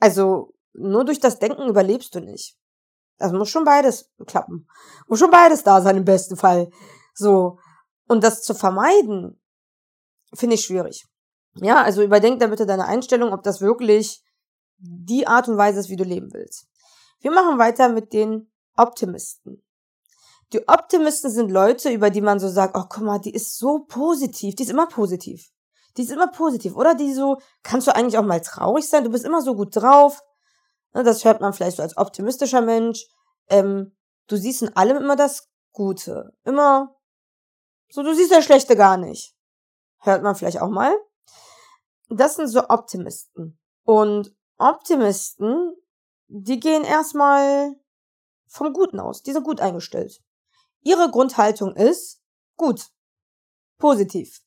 Also, 0.00 0.54
nur 0.72 1.04
durch 1.04 1.20
das 1.20 1.38
Denken 1.38 1.68
überlebst 1.68 2.14
du 2.14 2.20
nicht. 2.20 2.56
Also 3.18 3.36
muss 3.36 3.48
schon 3.48 3.64
beides 3.64 4.10
klappen. 4.26 4.68
Muss 5.06 5.18
schon 5.18 5.30
beides 5.30 5.62
da 5.62 5.80
sein 5.80 5.96
im 5.96 6.04
besten 6.04 6.36
Fall. 6.36 6.70
So. 7.14 7.58
Und 8.06 8.22
das 8.22 8.42
zu 8.42 8.54
vermeiden, 8.54 9.40
finde 10.34 10.54
ich 10.54 10.64
schwierig. 10.64 11.06
Ja, 11.56 11.82
also 11.82 12.02
überdenk 12.02 12.40
da 12.40 12.46
bitte 12.48 12.66
deine 12.66 12.86
Einstellung, 12.86 13.32
ob 13.32 13.42
das 13.42 13.60
wirklich 13.60 14.22
die 14.78 15.26
Art 15.26 15.48
und 15.48 15.56
Weise 15.56 15.80
ist, 15.80 15.88
wie 15.88 15.96
du 15.96 16.04
leben 16.04 16.32
willst. 16.32 16.66
Wir 17.20 17.30
machen 17.30 17.58
weiter 17.58 17.88
mit 17.88 18.12
den 18.12 18.50
Optimisten. 18.76 19.62
Die 20.52 20.68
Optimisten 20.68 21.30
sind 21.30 21.50
Leute, 21.50 21.90
über 21.90 22.10
die 22.10 22.20
man 22.20 22.38
so 22.38 22.48
sagt, 22.48 22.76
oh, 22.76 22.84
guck 22.88 23.02
mal, 23.02 23.18
die 23.18 23.34
ist 23.34 23.58
so 23.58 23.84
positiv, 23.88 24.54
die 24.54 24.62
ist 24.62 24.70
immer 24.70 24.86
positiv. 24.86 25.50
Die 25.96 26.02
ist 26.02 26.12
immer 26.12 26.28
positiv. 26.28 26.76
Oder 26.76 26.94
die 26.94 27.12
so, 27.12 27.38
kannst 27.62 27.86
du 27.86 27.94
eigentlich 27.94 28.18
auch 28.18 28.24
mal 28.24 28.40
traurig 28.40 28.86
sein? 28.88 29.02
Du 29.02 29.10
bist 29.10 29.24
immer 29.24 29.40
so 29.40 29.54
gut 29.54 29.74
drauf. 29.74 30.22
Ne, 30.94 31.02
das 31.02 31.24
hört 31.24 31.40
man 31.40 31.52
vielleicht 31.52 31.78
so 31.78 31.82
als 31.82 31.96
optimistischer 31.96 32.60
Mensch. 32.60 33.06
Ähm, 33.48 33.96
du 34.28 34.36
siehst 34.36 34.62
in 34.62 34.76
allem 34.76 34.98
immer 34.98 35.16
das 35.16 35.48
Gute. 35.72 36.32
Immer 36.44 36.95
so, 37.88 38.02
du 38.02 38.14
siehst 38.14 38.32
das 38.32 38.44
Schlechte 38.44 38.76
gar 38.76 38.96
nicht. 38.96 39.34
Hört 40.00 40.22
man 40.22 40.34
vielleicht 40.34 40.60
auch 40.60 40.70
mal. 40.70 40.94
Das 42.08 42.36
sind 42.36 42.48
so 42.48 42.68
Optimisten. 42.68 43.58
Und 43.84 44.34
Optimisten, 44.58 45.74
die 46.28 46.60
gehen 46.60 46.84
erstmal 46.84 47.74
vom 48.46 48.72
Guten 48.72 49.00
aus. 49.00 49.22
Die 49.22 49.32
sind 49.32 49.44
gut 49.44 49.60
eingestellt. 49.60 50.22
Ihre 50.82 51.10
Grundhaltung 51.10 51.74
ist 51.74 52.22
gut. 52.56 52.90
Positiv. 53.78 54.40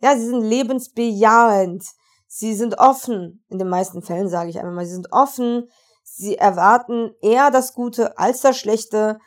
Ja, 0.00 0.16
sie 0.16 0.26
sind 0.26 0.42
lebensbejahend. 0.42 1.84
Sie 2.26 2.54
sind 2.54 2.78
offen. 2.78 3.44
In 3.48 3.58
den 3.58 3.68
meisten 3.68 4.02
Fällen 4.02 4.28
sage 4.28 4.50
ich 4.50 4.58
einfach 4.58 4.72
mal, 4.72 4.86
sie 4.86 4.94
sind 4.94 5.12
offen. 5.12 5.68
Sie 6.02 6.36
erwarten 6.36 7.14
eher 7.20 7.50
das 7.50 7.74
Gute 7.74 8.18
als 8.18 8.40
das 8.40 8.56
Schlechte. 8.56 9.18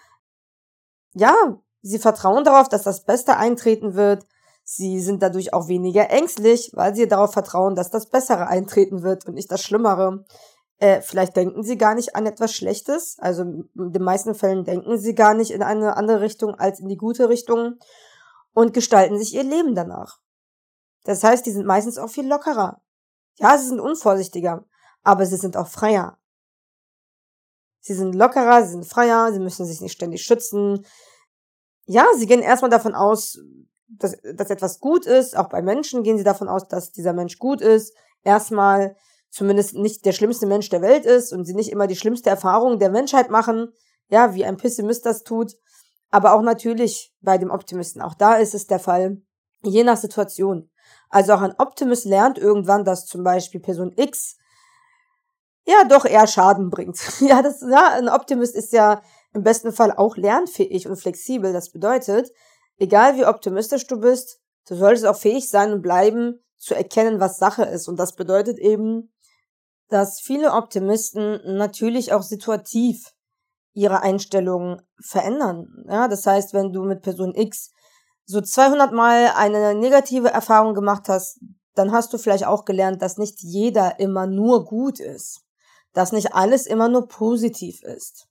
Ja, 1.14 1.36
Sie 1.82 2.00
vertrauen 2.00 2.44
darauf, 2.44 2.70
dass 2.70 2.84
das 2.84 3.04
Beste 3.06 3.38
eintreten 3.38 3.96
wird. 3.96 4.26
Sie 4.64 5.00
sind 5.00 5.24
dadurch 5.24 5.54
auch 5.54 5.68
weniger 5.68 6.10
ängstlich, 6.10 6.72
weil 6.74 6.94
sie 6.94 7.08
darauf 7.08 7.34
vertrauen, 7.34 7.76
dass 7.76 7.90
das 7.90 8.10
Bessere 8.10 8.48
eintreten 8.48 9.02
wird 9.02 9.26
und 9.26 9.34
nicht 9.34 9.52
das 9.52 9.64
Schlimmere. 9.64 10.26
Äh, 10.78 11.02
vielleicht 11.02 11.36
denken 11.36 11.64
sie 11.64 11.78
gar 11.78 11.96
nicht 11.96 12.16
an 12.16 12.26
etwas 12.26 12.54
Schlechtes. 12.54 13.18
Also 13.20 13.44
in 13.44 13.68
den 13.76 14.04
meisten 14.04 14.36
Fällen 14.36 14.66
denken 14.66 14.98
sie 14.98 15.16
gar 15.16 15.34
nicht 15.34 15.52
in 15.52 15.64
eine 15.64 15.98
andere 15.98 16.22
Richtung 16.22 16.56
als 16.56 16.80
in 16.80 16.88
die 16.88 16.98
gute 16.98 17.30
Richtung 17.30 17.80
und 18.54 18.74
gestalten 18.74 19.18
sich 19.18 19.34
ihr 19.34 19.44
Leben 19.44 19.76
danach. 19.76 20.20
Das 21.04 21.24
heißt, 21.24 21.46
die 21.46 21.52
sind 21.52 21.66
meistens 21.66 21.98
auch 21.98 22.10
viel 22.10 22.28
lockerer. 22.28 22.82
Ja, 23.36 23.58
sie 23.58 23.68
sind 23.68 23.80
unvorsichtiger, 23.80 24.66
aber 25.04 25.26
sie 25.26 25.38
sind 25.38 25.58
auch 25.58 25.68
freier. 25.68 26.18
Sie 27.80 27.94
sind 27.94 28.14
lockerer, 28.14 28.64
sie 28.64 28.72
sind 28.72 28.86
freier, 28.86 29.32
sie 29.32 29.40
müssen 29.40 29.66
sich 29.66 29.82
nicht 29.82 29.94
ständig 29.94 30.24
schützen, 30.24 30.86
ja, 31.92 32.06
sie 32.16 32.28
gehen 32.28 32.44
erstmal 32.44 32.70
davon 32.70 32.94
aus, 32.94 33.40
dass, 33.88 34.16
dass 34.36 34.52
etwas 34.52 34.80
gut 34.80 35.08
ist. 35.08 35.36
Auch 35.36 35.50
bei 35.50 35.64
Menschen 35.64 36.04
gehen 36.04 36.20
sie 36.20 36.24
davon 36.24 36.48
aus, 36.48 36.68
dass 36.68 36.92
dieser 36.92 37.14
Mensch 37.14 37.40
gut 37.40 37.62
ist. 37.62 37.96
erstmal 38.24 38.96
zumindest 39.32 39.74
nicht 39.74 40.06
der 40.06 40.12
schlimmste 40.12 40.46
Mensch 40.46 40.70
der 40.70 40.84
Welt 40.84 41.06
ist 41.06 41.34
und 41.34 41.46
sie 41.46 41.56
nicht 41.56 41.72
immer 41.72 41.88
die 41.88 41.96
schlimmste 41.96 42.30
Erfahrung 42.30 42.78
der 42.78 42.92
Menschheit 42.92 43.32
machen, 43.32 43.74
ja, 44.08 44.36
wie 44.36 44.46
ein 44.46 44.58
Pessimist 44.58 45.06
das 45.08 45.24
tut. 45.24 45.56
Aber 46.12 46.34
auch 46.34 46.44
natürlich 46.44 47.12
bei 47.22 47.40
dem 47.40 47.50
Optimisten, 47.50 48.04
auch 48.04 48.14
da 48.14 48.36
ist 48.36 48.54
es 48.54 48.68
der 48.68 48.80
Fall, 48.80 49.22
je 49.64 49.84
nach 49.84 49.98
Situation. 49.98 50.70
Also 51.10 51.34
auch 51.34 51.42
ein 51.42 51.56
Optimist 51.58 52.06
lernt 52.06 52.38
irgendwann, 52.38 52.86
dass 52.86 53.08
zum 53.08 53.24
Beispiel 53.24 53.62
Person 53.62 53.94
X 53.96 54.38
ja 55.66 55.86
doch 55.88 56.06
eher 56.06 56.28
Schaden 56.28 56.70
bringt. 56.70 57.00
ja, 57.20 57.42
das, 57.42 57.62
ja, 57.62 57.94
ein 57.94 58.10
Optimist 58.10 58.56
ist 58.56 58.74
ja 58.74 59.02
im 59.34 59.44
besten 59.44 59.72
Fall 59.72 59.92
auch 59.92 60.18
lernfähig 60.18 60.88
und 60.88 60.98
flexibel. 60.98 61.54
Das 61.54 61.72
bedeutet, 61.72 62.32
egal 62.78 63.18
wie 63.18 63.26
optimistisch 63.26 63.88
du 63.88 64.00
bist, 64.00 64.40
du 64.68 64.76
solltest 64.76 65.06
auch 65.06 65.16
fähig 65.16 65.50
sein 65.50 65.72
und 65.72 65.82
bleiben, 65.82 66.44
zu 66.58 66.76
erkennen, 66.76 67.20
was 67.20 67.38
Sache 67.38 67.64
ist. 67.64 67.88
Und 67.88 67.98
das 67.98 68.16
bedeutet 68.16 68.60
eben, 68.60 69.14
dass 69.88 70.20
viele 70.20 70.54
Optimisten 70.54 71.40
natürlich 71.58 72.14
auch 72.14 72.22
situativ 72.22 73.14
ihre 73.74 74.02
Einstellungen 74.02 74.82
verändern. 75.02 75.68
Ja, 75.88 76.08
das 76.08 76.26
heißt, 76.26 76.54
wenn 76.54 76.72
du 76.74 76.84
mit 76.84 77.02
Person 77.02 77.34
X 77.34 77.72
so 78.26 78.42
200 78.42 78.92
Mal 78.92 79.32
eine 79.36 79.74
negative 79.74 80.30
Erfahrung 80.30 80.74
gemacht 80.74 81.08
hast, 81.08 81.40
dann 81.76 81.92
hast 81.92 82.14
du 82.14 82.18
vielleicht 82.18 82.46
auch 82.46 82.66
gelernt, 82.66 83.02
dass 83.02 83.18
nicht 83.18 83.42
jeder 83.42 84.00
immer 84.00 84.28
nur 84.28 84.66
gut 84.66 85.00
ist. 85.00 85.42
Dass 85.94 86.12
nicht 86.12 86.34
alles 86.34 86.68
immer 86.68 86.90
nur 86.90 87.08
positiv 87.08 87.82
ist. 87.84 88.29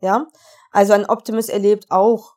Ja? 0.00 0.26
Also 0.70 0.92
ein 0.92 1.06
Optimist 1.06 1.50
erlebt 1.50 1.86
auch 1.90 2.34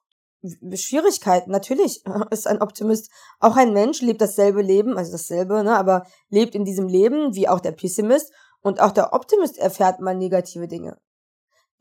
Schwierigkeiten. 0.76 1.52
Natürlich 1.52 2.04
ist 2.32 2.48
ein 2.48 2.62
Optimist 2.62 3.10
auch 3.40 3.56
ein 3.56 3.74
Mensch, 3.74 4.02
lebt 4.02 4.22
dasselbe 4.22 4.62
Leben, 4.62 4.98
also 4.98 5.12
dasselbe, 5.12 5.64
ne, 5.64 5.78
aber 5.78 6.06
lebt 6.30 6.56
in 6.56 6.66
diesem 6.66 6.88
Leben 6.88 7.34
wie 7.36 7.48
auch 7.48 7.60
der 7.60 7.72
Pessimist 7.72 8.32
und 8.62 8.82
auch 8.82 8.92
der 8.92 9.14
Optimist 9.14 9.58
erfährt 9.58 10.00
mal 10.00 10.16
negative 10.16 10.68
Dinge. 10.68 10.98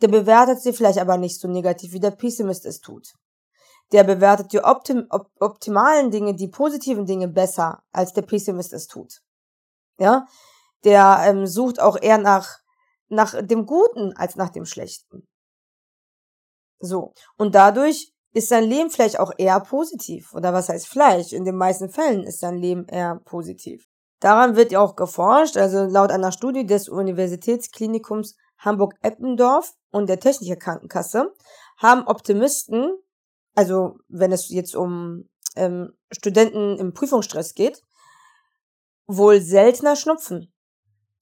Der 0.02 0.08
bewertet 0.08 0.60
sie 0.60 0.72
vielleicht 0.72 0.98
aber 0.98 1.16
nicht 1.16 1.40
so 1.40 1.48
negativ, 1.48 1.92
wie 1.92 2.00
der 2.00 2.10
Pessimist 2.10 2.66
es 2.66 2.80
tut. 2.80 3.14
Der 3.92 4.04
bewertet 4.04 4.52
die 4.52 4.62
optim 4.62 5.06
op 5.10 5.30
optimalen 5.38 6.10
Dinge, 6.10 6.34
die 6.34 6.48
positiven 6.48 7.06
Dinge 7.06 7.28
besser, 7.28 7.82
als 7.92 8.12
der 8.12 8.22
Pessimist 8.22 8.72
es 8.72 8.88
tut. 8.88 9.22
Ja, 9.98 10.26
der 10.84 11.22
ähm, 11.24 11.46
sucht 11.46 11.80
auch 11.80 11.96
eher 12.00 12.18
nach 12.18 12.58
nach 13.08 13.40
dem 13.40 13.66
Guten 13.66 14.12
als 14.16 14.34
nach 14.34 14.50
dem 14.50 14.66
Schlechten. 14.66 15.28
So 16.78 17.12
und 17.36 17.54
dadurch 17.54 18.12
ist 18.32 18.50
sein 18.50 18.64
Leben 18.64 18.90
vielleicht 18.90 19.18
auch 19.18 19.32
eher 19.38 19.58
positiv. 19.60 20.34
Oder 20.34 20.52
was 20.52 20.68
heißt 20.68 20.88
vielleicht? 20.88 21.32
In 21.32 21.46
den 21.46 21.56
meisten 21.56 21.88
Fällen 21.88 22.22
ist 22.22 22.40
sein 22.40 22.58
Leben 22.58 22.86
eher 22.86 23.18
positiv. 23.24 23.86
Daran 24.20 24.56
wird 24.56 24.72
ja 24.72 24.80
auch 24.80 24.94
geforscht, 24.94 25.56
also 25.56 25.84
laut 25.84 26.10
einer 26.10 26.32
Studie 26.32 26.66
des 26.66 26.88
Universitätsklinikums 26.88 28.36
Hamburg-Eppendorf 28.58 29.72
und 29.90 30.08
der 30.08 30.20
Technischer 30.20 30.56
Krankenkasse 30.56 31.32
haben 31.78 32.06
Optimisten, 32.06 32.92
also 33.54 33.98
wenn 34.08 34.32
es 34.32 34.50
jetzt 34.50 34.74
um 34.74 35.28
ähm, 35.56 35.92
Studenten 36.10 36.78
im 36.78 36.92
Prüfungsstress 36.92 37.54
geht, 37.54 37.82
wohl 39.06 39.40
seltener 39.40 39.96
Schnupfen. 39.96 40.52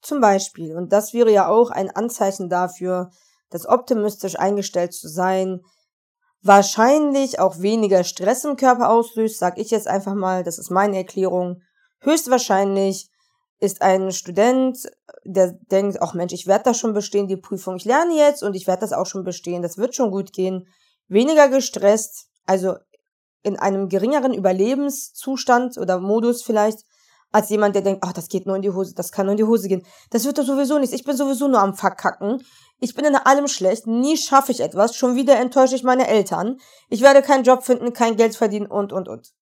Zum 0.01 0.21
Beispiel. 0.21 0.75
Und 0.75 0.91
das 0.91 1.13
wäre 1.13 1.31
ja 1.31 1.47
auch 1.47 1.71
ein 1.71 1.89
Anzeichen 1.89 2.49
dafür, 2.49 3.09
dass 3.55 3.67
optimistisch 3.67 4.37
eingestellt 4.37 4.93
zu 4.93 5.07
sein, 5.07 5.61
wahrscheinlich 6.41 7.39
auch 7.39 7.61
weniger 7.61 8.03
Stress 8.03 8.43
im 8.43 8.57
Körper 8.57 8.89
auslöst, 8.89 9.39
sag 9.39 9.57
ich 9.57 9.71
jetzt 9.71 9.87
einfach 9.87 10.13
mal, 10.13 10.43
das 10.43 10.59
ist 10.59 10.69
meine 10.69 10.97
Erklärung. 10.97 11.61
Höchstwahrscheinlich 12.01 13.09
ist 13.59 13.81
ein 13.81 14.11
Student, 14.11 14.77
der 15.23 15.53
denkt, 15.71 16.01
ach 16.01 16.13
Mensch, 16.13 16.33
ich 16.33 16.47
werde 16.47 16.65
das 16.65 16.77
schon 16.77 16.93
bestehen, 16.93 17.27
die 17.27 17.37
Prüfung, 17.37 17.77
ich 17.77 17.85
lerne 17.85 18.15
jetzt 18.15 18.43
und 18.43 18.55
ich 18.55 18.67
werde 18.67 18.81
das 18.81 18.91
auch 18.91 19.05
schon 19.05 19.23
bestehen, 19.23 19.61
das 19.61 19.77
wird 19.77 19.95
schon 19.95 20.11
gut 20.11 20.33
gehen, 20.33 20.67
weniger 21.07 21.47
gestresst, 21.47 22.27
also 22.45 22.75
in 23.41 23.57
einem 23.57 23.87
geringeren 23.87 24.33
Überlebenszustand 24.33 25.77
oder 25.77 25.99
Modus 25.99 26.43
vielleicht, 26.43 26.79
als 27.35 27.49
jemand, 27.49 27.75
der 27.75 27.81
denkt, 27.81 28.01
ach, 28.01 28.13
das 28.13 28.29
geht 28.29 28.45
nur 28.45 28.55
in 28.55 28.61
die 28.61 28.71
Hose, 28.71 28.95
das 28.95 29.11
kann 29.11 29.25
nur 29.25 29.33
in 29.33 29.37
die 29.37 29.43
Hose 29.43 29.67
gehen. 29.67 29.85
Das 30.09 30.23
wird 30.23 30.37
doch 30.37 30.45
sowieso 30.45 30.79
nichts. 30.79 30.95
Ich 30.95 31.03
bin 31.03 31.17
sowieso 31.17 31.49
nur 31.49 31.59
am 31.59 31.75
Verkacken. 31.75 32.41
Ich 32.79 32.95
bin 32.95 33.03
in 33.03 33.15
allem 33.17 33.49
schlecht, 33.49 33.87
nie 33.87 34.15
schaffe 34.15 34.53
ich 34.53 34.61
etwas, 34.61 34.95
schon 34.95 35.15
wieder 35.15 35.35
enttäusche 35.35 35.75
ich 35.75 35.83
meine 35.83 36.07
Eltern. 36.07 36.57
Ich 36.87 37.01
werde 37.01 37.21
keinen 37.21 37.43
Job 37.43 37.65
finden, 37.65 37.91
kein 37.91 38.15
Geld 38.15 38.37
verdienen 38.37 38.67
und, 38.67 38.93
und, 38.93 39.09
und. 39.09 39.33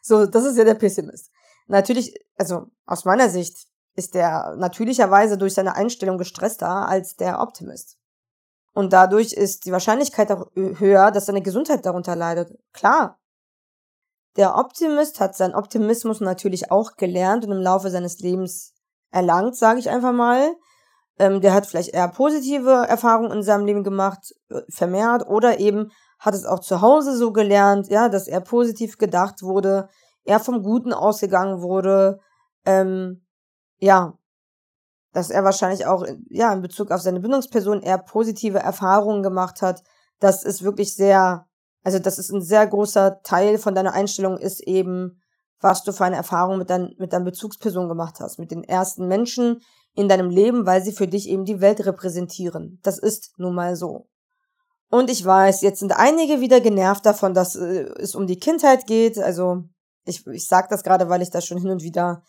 So, 0.00 0.26
das 0.26 0.44
ist 0.44 0.56
ja 0.56 0.62
der 0.62 0.74
Pessimist. 0.74 1.32
Natürlich, 1.66 2.14
also 2.36 2.66
aus 2.86 3.04
meiner 3.04 3.28
Sicht 3.28 3.56
ist 3.96 4.14
der 4.14 4.54
natürlicherweise 4.56 5.36
durch 5.36 5.54
seine 5.54 5.74
Einstellung 5.74 6.18
gestresster 6.18 6.86
als 6.88 7.16
der 7.16 7.40
Optimist. 7.40 7.98
Und 8.74 8.92
dadurch 8.92 9.32
ist 9.32 9.66
die 9.66 9.72
Wahrscheinlichkeit 9.72 10.30
auch 10.30 10.46
höher, 10.54 11.10
dass 11.10 11.26
seine 11.26 11.42
Gesundheit 11.42 11.84
darunter 11.84 12.14
leidet. 12.14 12.56
Klar. 12.72 13.18
Der 14.36 14.56
Optimist 14.56 15.20
hat 15.20 15.36
seinen 15.36 15.54
Optimismus 15.54 16.20
natürlich 16.20 16.70
auch 16.70 16.96
gelernt 16.96 17.44
und 17.44 17.52
im 17.52 17.62
Laufe 17.62 17.90
seines 17.90 18.18
Lebens 18.20 18.72
erlangt, 19.10 19.56
sage 19.56 19.78
ich 19.78 19.90
einfach 19.90 20.12
mal. 20.12 20.54
Ähm, 21.18 21.40
der 21.40 21.52
hat 21.52 21.66
vielleicht 21.66 21.90
eher 21.90 22.08
positive 22.08 22.86
Erfahrungen 22.88 23.32
in 23.32 23.42
seinem 23.42 23.66
Leben 23.66 23.84
gemacht, 23.84 24.32
äh, 24.48 24.62
vermehrt, 24.70 25.26
oder 25.26 25.60
eben 25.60 25.90
hat 26.18 26.34
es 26.34 26.46
auch 26.46 26.60
zu 26.60 26.80
Hause 26.80 27.16
so 27.16 27.32
gelernt, 27.32 27.88
ja, 27.88 28.08
dass 28.08 28.28
er 28.28 28.40
positiv 28.40 28.96
gedacht 28.96 29.42
wurde, 29.42 29.88
er 30.24 30.40
vom 30.40 30.62
Guten 30.62 30.92
ausgegangen 30.92 31.60
wurde, 31.60 32.20
ähm, 32.64 33.26
ja, 33.78 34.14
dass 35.12 35.30
er 35.30 35.44
wahrscheinlich 35.44 35.84
auch, 35.86 36.06
ja, 36.30 36.52
in 36.52 36.62
Bezug 36.62 36.90
auf 36.90 37.00
seine 37.00 37.20
Bindungsperson 37.20 37.82
eher 37.82 37.98
positive 37.98 38.58
Erfahrungen 38.58 39.22
gemacht 39.22 39.60
hat. 39.60 39.82
Das 40.20 40.42
ist 40.44 40.62
wirklich 40.62 40.94
sehr, 40.94 41.46
also 41.82 41.98
das 41.98 42.18
ist 42.18 42.30
ein 42.30 42.42
sehr 42.42 42.66
großer 42.66 43.22
Teil 43.22 43.58
von 43.58 43.74
deiner 43.74 43.92
Einstellung 43.92 44.38
ist 44.38 44.60
eben, 44.60 45.20
was 45.60 45.84
du 45.84 45.92
für 45.92 46.04
eine 46.04 46.16
Erfahrung 46.16 46.58
mit, 46.58 46.70
dein, 46.70 46.94
mit 46.98 47.12
deiner 47.12 47.24
Bezugsperson 47.24 47.88
gemacht 47.88 48.20
hast, 48.20 48.38
mit 48.38 48.50
den 48.50 48.64
ersten 48.64 49.06
Menschen, 49.06 49.60
in 49.94 50.08
deinem 50.08 50.30
Leben, 50.30 50.66
weil 50.66 50.82
sie 50.82 50.92
für 50.92 51.06
dich 51.06 51.28
eben 51.28 51.44
die 51.44 51.60
Welt 51.60 51.84
repräsentieren. 51.84 52.80
Das 52.82 52.98
ist 52.98 53.38
nun 53.38 53.54
mal 53.54 53.76
so. 53.76 54.08
Und 54.90 55.10
ich 55.10 55.24
weiß, 55.24 55.62
jetzt 55.62 55.80
sind 55.80 55.92
einige 55.92 56.40
wieder 56.40 56.60
genervt 56.60 57.06
davon, 57.06 57.34
dass 57.34 57.56
äh, 57.56 57.84
es 57.98 58.14
um 58.14 58.26
die 58.26 58.38
Kindheit 58.38 58.86
geht. 58.86 59.18
Also 59.18 59.64
ich, 60.04 60.26
ich 60.26 60.46
sage 60.46 60.68
das 60.70 60.82
gerade, 60.82 61.08
weil 61.08 61.22
ich 61.22 61.30
das 61.30 61.46
schon 61.46 61.58
hin 61.58 61.70
und 61.70 61.82
wieder 61.82 62.22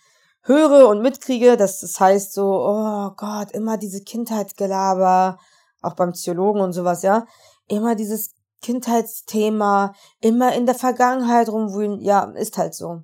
höre 0.44 0.88
und 0.90 1.02
mitkriege, 1.02 1.58
dass 1.58 1.80
das 1.80 2.00
heißt 2.00 2.34
so, 2.34 2.46
oh 2.46 3.12
Gott, 3.16 3.52
immer 3.52 3.78
diese 3.78 4.02
Kindheitsgelaber, 4.02 5.40
auch 5.82 5.96
beim 5.96 6.12
Psychologen 6.12 6.62
und 6.62 6.74
sowas, 6.74 7.02
ja, 7.02 7.26
immer 7.68 7.96
dieses 7.96 8.34
Kindheitsthema, 8.64 9.94
immer 10.20 10.56
in 10.56 10.66
der 10.66 10.76
Vergangenheit 10.76 11.50
rumwühlen, 11.50 12.02
ja, 12.02 12.24
ist 12.32 12.58
halt 12.58 12.74
so. 12.74 13.04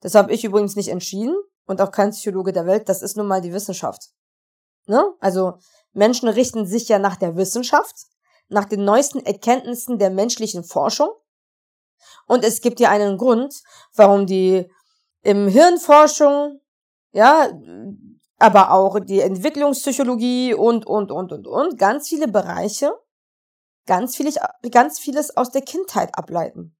Das 0.00 0.16
habe 0.16 0.32
ich 0.32 0.44
übrigens 0.44 0.74
nicht 0.74 0.88
entschieden 0.88 1.36
und 1.66 1.80
auch 1.80 1.92
kein 1.92 2.10
Psychologe 2.10 2.52
der 2.52 2.66
Welt, 2.66 2.88
das 2.88 3.02
ist 3.02 3.16
nun 3.16 3.28
mal 3.28 3.40
die 3.40 3.52
Wissenschaft. 3.52 4.10
Ne? 4.86 5.04
Also 5.20 5.58
Menschen 5.92 6.28
richten 6.28 6.66
sich 6.66 6.88
ja 6.88 6.98
nach 6.98 7.16
der 7.16 7.36
Wissenschaft, 7.36 7.94
nach 8.48 8.64
den 8.64 8.84
neuesten 8.84 9.24
Erkenntnissen 9.24 9.98
der 9.98 10.10
menschlichen 10.10 10.64
Forschung. 10.64 11.08
Und 12.26 12.44
es 12.44 12.60
gibt 12.60 12.80
ja 12.80 12.90
einen 12.90 13.16
Grund, 13.16 13.62
warum 13.94 14.26
die 14.26 14.68
im 15.22 15.48
Hirnforschung, 15.48 16.60
ja, 17.12 17.48
aber 18.38 18.72
auch 18.72 18.98
die 19.00 19.20
Entwicklungspsychologie 19.20 20.54
und, 20.54 20.86
und, 20.86 21.10
und, 21.10 21.32
und, 21.32 21.46
und, 21.46 21.78
ganz 21.78 22.08
viele 22.08 22.28
Bereiche, 22.28 22.92
ganz 23.86 24.16
vieles, 24.16 24.38
ganz 24.70 24.98
vieles 24.98 25.36
aus 25.36 25.50
der 25.50 25.62
Kindheit 25.62 26.16
ableiten. 26.16 26.76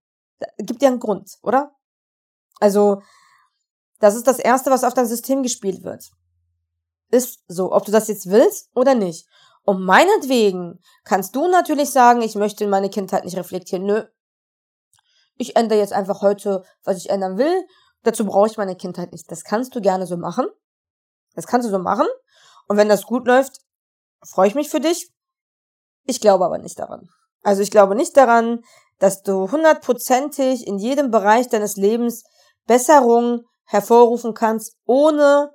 Gibt 0.58 0.82
ja 0.82 0.88
einen 0.88 1.00
Grund, 1.00 1.38
oder? 1.42 1.74
Also, 2.60 3.02
das 4.00 4.14
ist 4.14 4.26
das 4.26 4.38
Erste, 4.38 4.70
was 4.70 4.84
auf 4.84 4.94
dein 4.94 5.06
System 5.06 5.42
gespielt 5.42 5.82
wird. 5.82 6.10
Ist 7.10 7.42
so, 7.48 7.72
ob 7.72 7.84
du 7.84 7.92
das 7.92 8.08
jetzt 8.08 8.30
willst 8.30 8.68
oder 8.74 8.94
nicht. 8.94 9.26
Und 9.62 9.82
meinetwegen 9.82 10.80
kannst 11.04 11.34
du 11.34 11.48
natürlich 11.48 11.90
sagen, 11.90 12.20
ich 12.20 12.34
möchte 12.34 12.66
meine 12.66 12.90
Kindheit 12.90 13.24
nicht 13.24 13.36
reflektieren. 13.36 13.86
Nö. 13.86 14.04
Ich 15.36 15.56
ändere 15.56 15.78
jetzt 15.78 15.92
einfach 15.92 16.20
heute, 16.22 16.64
was 16.84 16.98
ich 16.98 17.10
ändern 17.10 17.38
will. 17.38 17.66
Dazu 18.02 18.26
brauche 18.26 18.48
ich 18.48 18.58
meine 18.58 18.76
Kindheit 18.76 19.12
nicht. 19.12 19.30
Das 19.30 19.42
kannst 19.42 19.74
du 19.74 19.80
gerne 19.80 20.06
so 20.06 20.16
machen. 20.16 20.46
Das 21.34 21.46
kannst 21.46 21.66
du 21.66 21.70
so 21.70 21.78
machen. 21.78 22.06
Und 22.68 22.76
wenn 22.76 22.88
das 22.88 23.04
gut 23.04 23.26
läuft, 23.26 23.60
freue 24.22 24.48
ich 24.48 24.54
mich 24.54 24.68
für 24.68 24.80
dich. 24.80 25.13
Ich 26.04 26.20
glaube 26.20 26.44
aber 26.44 26.58
nicht 26.58 26.78
daran. 26.78 27.08
Also 27.42 27.62
ich 27.62 27.70
glaube 27.70 27.94
nicht 27.94 28.16
daran, 28.16 28.60
dass 28.98 29.22
du 29.22 29.50
hundertprozentig 29.50 30.66
in 30.66 30.78
jedem 30.78 31.10
Bereich 31.10 31.48
deines 31.48 31.76
Lebens 31.76 32.24
Besserung 32.66 33.42
hervorrufen 33.64 34.34
kannst, 34.34 34.76
ohne 34.86 35.52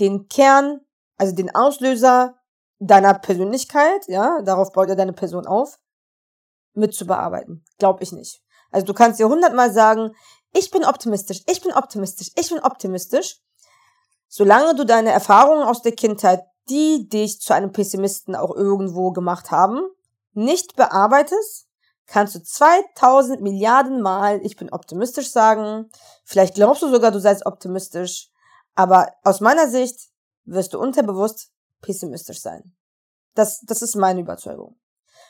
den 0.00 0.28
Kern, 0.28 0.80
also 1.16 1.34
den 1.34 1.54
Auslöser 1.54 2.34
deiner 2.78 3.14
Persönlichkeit, 3.14 4.06
ja, 4.08 4.42
darauf 4.42 4.72
baut 4.72 4.88
ja 4.88 4.94
deine 4.94 5.12
Person 5.12 5.46
auf, 5.46 5.78
mitzubearbeiten. 6.74 7.64
Glaub 7.78 8.02
ich 8.02 8.12
nicht. 8.12 8.42
Also 8.70 8.86
du 8.86 8.94
kannst 8.94 9.20
dir 9.20 9.28
hundertmal 9.28 9.72
sagen, 9.72 10.14
ich 10.52 10.70
bin 10.70 10.84
optimistisch, 10.84 11.42
ich 11.46 11.62
bin 11.62 11.72
optimistisch, 11.72 12.30
ich 12.36 12.50
bin 12.50 12.60
optimistisch. 12.60 13.40
Solange 14.28 14.74
du 14.74 14.84
deine 14.84 15.10
Erfahrungen 15.10 15.62
aus 15.62 15.82
der 15.82 15.92
Kindheit, 15.92 16.42
die 16.68 17.08
dich 17.08 17.40
zu 17.40 17.54
einem 17.54 17.72
Pessimisten 17.72 18.34
auch 18.34 18.54
irgendwo 18.54 19.12
gemacht 19.12 19.50
haben, 19.50 19.80
nicht 20.32 20.76
bearbeitest, 20.76 21.66
kannst 22.06 22.34
du 22.34 22.42
2000 22.42 23.40
Milliarden 23.40 24.02
Mal, 24.02 24.44
ich 24.44 24.56
bin 24.56 24.70
optimistisch 24.70 25.30
sagen, 25.30 25.90
vielleicht 26.24 26.54
glaubst 26.54 26.82
du 26.82 26.88
sogar, 26.90 27.10
du 27.10 27.20
seist 27.20 27.46
optimistisch, 27.46 28.30
aber 28.74 29.12
aus 29.22 29.40
meiner 29.40 29.68
Sicht 29.68 30.10
wirst 30.44 30.74
du 30.74 30.80
unterbewusst 30.80 31.50
pessimistisch 31.80 32.40
sein. 32.40 32.74
Das, 33.34 33.60
das 33.60 33.82
ist 33.82 33.96
meine 33.96 34.20
Überzeugung. 34.20 34.76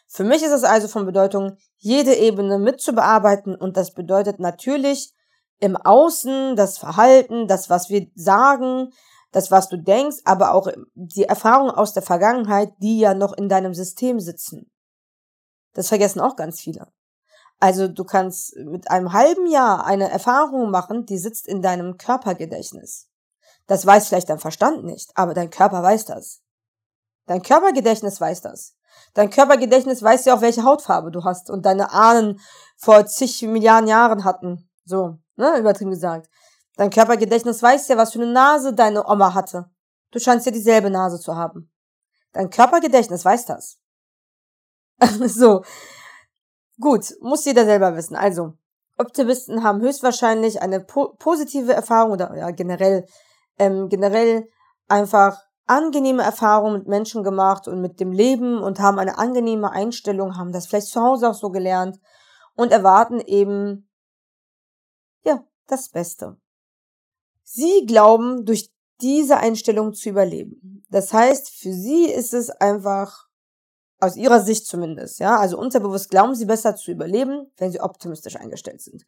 Für 0.07 0.25
mich 0.25 0.43
ist 0.43 0.53
es 0.53 0.65
also 0.65 0.89
von 0.89 1.07
Bedeutung, 1.07 1.57
jede 1.79 2.15
Ebene 2.15 2.59
mitzubearbeiten 2.59 3.55
und 3.55 3.77
das 3.77 3.95
bedeutet 3.95 4.39
natürlich 4.39 5.15
im 5.61 5.77
Außen, 5.77 6.57
das 6.57 6.79
Verhalten, 6.79 7.47
das, 7.47 7.71
was 7.71 7.89
wir 7.89 8.09
sagen, 8.15 8.93
das, 9.35 9.51
was 9.51 9.69
du 9.69 9.77
denkst, 9.77 10.19
aber 10.25 10.55
auch 10.55 10.69
die 10.95 11.25
Erfahrungen 11.25 11.73
aus 11.73 11.93
der 11.93 12.05
Vergangenheit, 12.05 12.73
die 12.79 13.01
ja 13.01 13.15
noch 13.15 13.33
in 13.33 13.49
deinem 13.49 13.75
System 13.75 14.21
sitzen. 14.21 14.71
Das 15.73 15.89
vergessen 15.89 16.21
auch 16.21 16.37
ganz 16.37 16.61
viele. 16.61 16.87
Also 17.59 17.89
du 17.89 18.05
kannst 18.05 18.55
mit 18.57 18.93
einem 18.93 19.13
halben 19.13 19.49
Jahr 19.49 19.87
eine 19.87 20.09
Erfahrung 20.09 20.71
machen, 20.71 21.05
die 21.05 21.19
sitzt 21.19 21.49
in 21.49 21.63
deinem 21.63 21.97
Körpergedächtnis. 21.97 23.09
Das 23.67 23.85
weiß 23.85 24.07
vielleicht 24.07 24.31
dein 24.31 24.39
Verstand 24.39 24.85
nicht, 24.85 25.11
aber 25.17 25.35
dein 25.35 25.51
Körper 25.51 25.83
weiß 25.83 26.05
das. 26.05 26.43
Dein 27.27 27.43
Körpergedächtnis 27.43 28.21
weiß 28.21 28.43
das. 28.43 28.77
Dein 29.15 29.31
Körpergedächtnis 29.31 30.01
weiß 30.01 30.27
ja 30.27 30.37
auch, 30.37 30.43
welche 30.43 30.63
Hautfarbe 30.63 31.11
du 31.11 31.25
hast 31.25 31.51
und 31.51 31.67
deine 31.67 31.91
Ahnen 31.91 32.39
vor 32.77 33.05
zig 33.07 33.43
Milliarden 33.43 33.89
Jahren 33.89 34.23
hatten. 34.23 34.71
So, 34.85 35.19
ne, 35.35 35.59
übertrieben 35.59 35.91
gesagt. 35.91 36.29
Dein 36.77 36.91
Körpergedächtnis 36.91 37.63
weiß 37.63 37.89
ja, 37.89 37.97
was 37.97 38.13
für 38.13 38.21
eine 38.21 38.33
Nase 38.33 38.75
deine 38.75 39.07
Oma 39.07 39.35
hatte. 39.35 39.71
Du 40.11 40.19
scheinst 40.19 40.47
ja 40.47 40.53
dieselbe 40.53 40.91
Nase 40.91 41.21
zu 41.21 41.37
haben. 41.37 41.73
Dein 42.33 42.51
Körpergedächtnis 42.51 43.25
weiß 43.25 43.47
das. 43.47 43.79
so. 45.27 45.63
Gut, 46.81 47.15
muss 47.21 47.45
jeder 47.45 47.65
selber 47.65 47.95
wissen. 47.97 48.17
Also, 48.17 48.55
Optimisten 48.99 49.63
haben 49.63 49.81
höchstwahrscheinlich 49.81 50.63
eine 50.63 50.81
po 50.81 51.15
positive 51.19 51.73
Erfahrung 51.73 52.13
oder 52.13 52.37
ja, 52.37 52.51
generell, 52.51 53.07
ähm, 53.59 53.89
generell 53.89 54.49
einfach 54.89 55.41
angenehme 55.67 56.23
Erfahrungen 56.23 56.79
mit 56.79 56.89
Menschen 56.89 57.23
gemacht 57.23 57.69
und 57.69 57.81
mit 57.81 58.01
dem 58.01 58.13
Leben 58.13 58.59
und 58.59 58.81
haben 58.81 58.99
eine 58.99 59.19
angenehme 59.19 59.71
Einstellung, 59.71 60.37
haben 60.37 60.53
das 60.53 60.67
vielleicht 60.67 60.89
zu 60.89 61.01
Hause 61.01 61.31
auch 61.31 61.35
so 61.35 61.51
gelernt 61.51 61.99
und 62.55 62.71
erwarten 62.71 63.21
eben, 63.21 63.89
ja, 65.25 65.45
das 65.67 65.89
Beste. 65.89 66.37
Sie 67.57 67.87
glauben, 67.87 68.45
durch 68.45 68.73
diese 69.01 69.37
Einstellung 69.37 69.95
zu 69.95 70.09
überleben. 70.09 70.85
Das 70.91 71.13
heißt, 71.13 71.51
für 71.51 71.73
sie 71.73 72.07
ist 72.07 72.35
es 72.35 72.51
einfach, 72.51 73.29
aus 74.01 74.17
ihrer 74.17 74.41
Sicht 74.41 74.67
zumindest, 74.67 75.21
ja, 75.21 75.39
also 75.39 75.57
unterbewusst 75.57 76.11
glauben 76.11 76.35
sie 76.35 76.47
besser 76.47 76.75
zu 76.75 76.91
überleben, 76.91 77.47
wenn 77.57 77.71
sie 77.71 77.81
optimistisch 77.81 78.35
eingestellt 78.35 78.83
sind. 78.83 79.07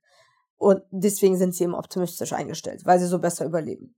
Und 0.59 0.83
deswegen 0.91 1.37
sind 1.37 1.57
sie 1.57 1.65
eben 1.65 1.75
optimistisch 1.75 2.33
eingestellt, 2.33 2.87
weil 2.87 3.01
sie 3.01 3.09
so 3.09 3.19
besser 3.19 3.45
überleben. 3.45 3.97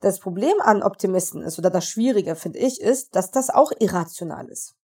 Das 0.00 0.18
Problem 0.18 0.54
an 0.62 0.82
Optimisten 0.82 1.42
ist, 1.42 1.58
oder 1.58 1.68
das 1.68 1.84
Schwierige, 1.84 2.36
finde 2.36 2.58
ich, 2.58 2.80
ist, 2.80 3.14
dass 3.14 3.30
das 3.30 3.50
auch 3.50 3.70
irrational 3.80 4.48
ist. 4.48 4.76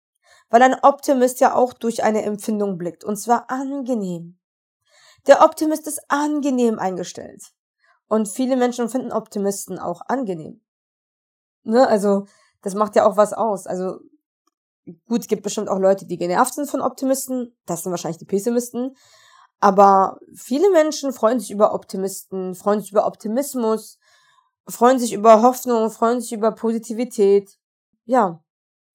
Weil 0.50 0.62
ein 0.62 0.76
Optimist 0.82 1.38
ja 1.38 1.54
auch 1.54 1.72
durch 1.72 2.02
eine 2.02 2.22
Empfindung 2.22 2.78
blickt, 2.78 3.04
und 3.04 3.16
zwar 3.16 3.48
angenehm. 3.48 4.40
Der 5.28 5.44
Optimist 5.44 5.86
ist 5.86 6.02
angenehm 6.08 6.80
eingestellt. 6.80 7.54
Und 8.14 8.28
viele 8.28 8.54
Menschen 8.54 8.88
finden 8.88 9.10
Optimisten 9.10 9.80
auch 9.80 10.00
angenehm. 10.06 10.60
Ne? 11.64 11.88
Also, 11.88 12.26
das 12.62 12.76
macht 12.76 12.94
ja 12.94 13.06
auch 13.06 13.16
was 13.16 13.32
aus. 13.32 13.66
Also, 13.66 13.98
gut, 15.08 15.22
es 15.22 15.26
gibt 15.26 15.42
bestimmt 15.42 15.68
auch 15.68 15.80
Leute, 15.80 16.06
die 16.06 16.16
genervt 16.16 16.54
sind 16.54 16.70
von 16.70 16.80
Optimisten. 16.80 17.58
Das 17.66 17.82
sind 17.82 17.90
wahrscheinlich 17.90 18.18
die 18.18 18.24
Pessimisten. 18.24 18.94
Aber 19.58 20.20
viele 20.32 20.70
Menschen 20.70 21.12
freuen 21.12 21.40
sich 21.40 21.50
über 21.50 21.74
Optimisten, 21.74 22.54
freuen 22.54 22.82
sich 22.82 22.92
über 22.92 23.04
Optimismus, 23.04 23.98
freuen 24.68 25.00
sich 25.00 25.12
über 25.12 25.42
Hoffnung, 25.42 25.90
freuen 25.90 26.20
sich 26.20 26.34
über 26.34 26.52
Positivität. 26.52 27.58
Ja, 28.04 28.44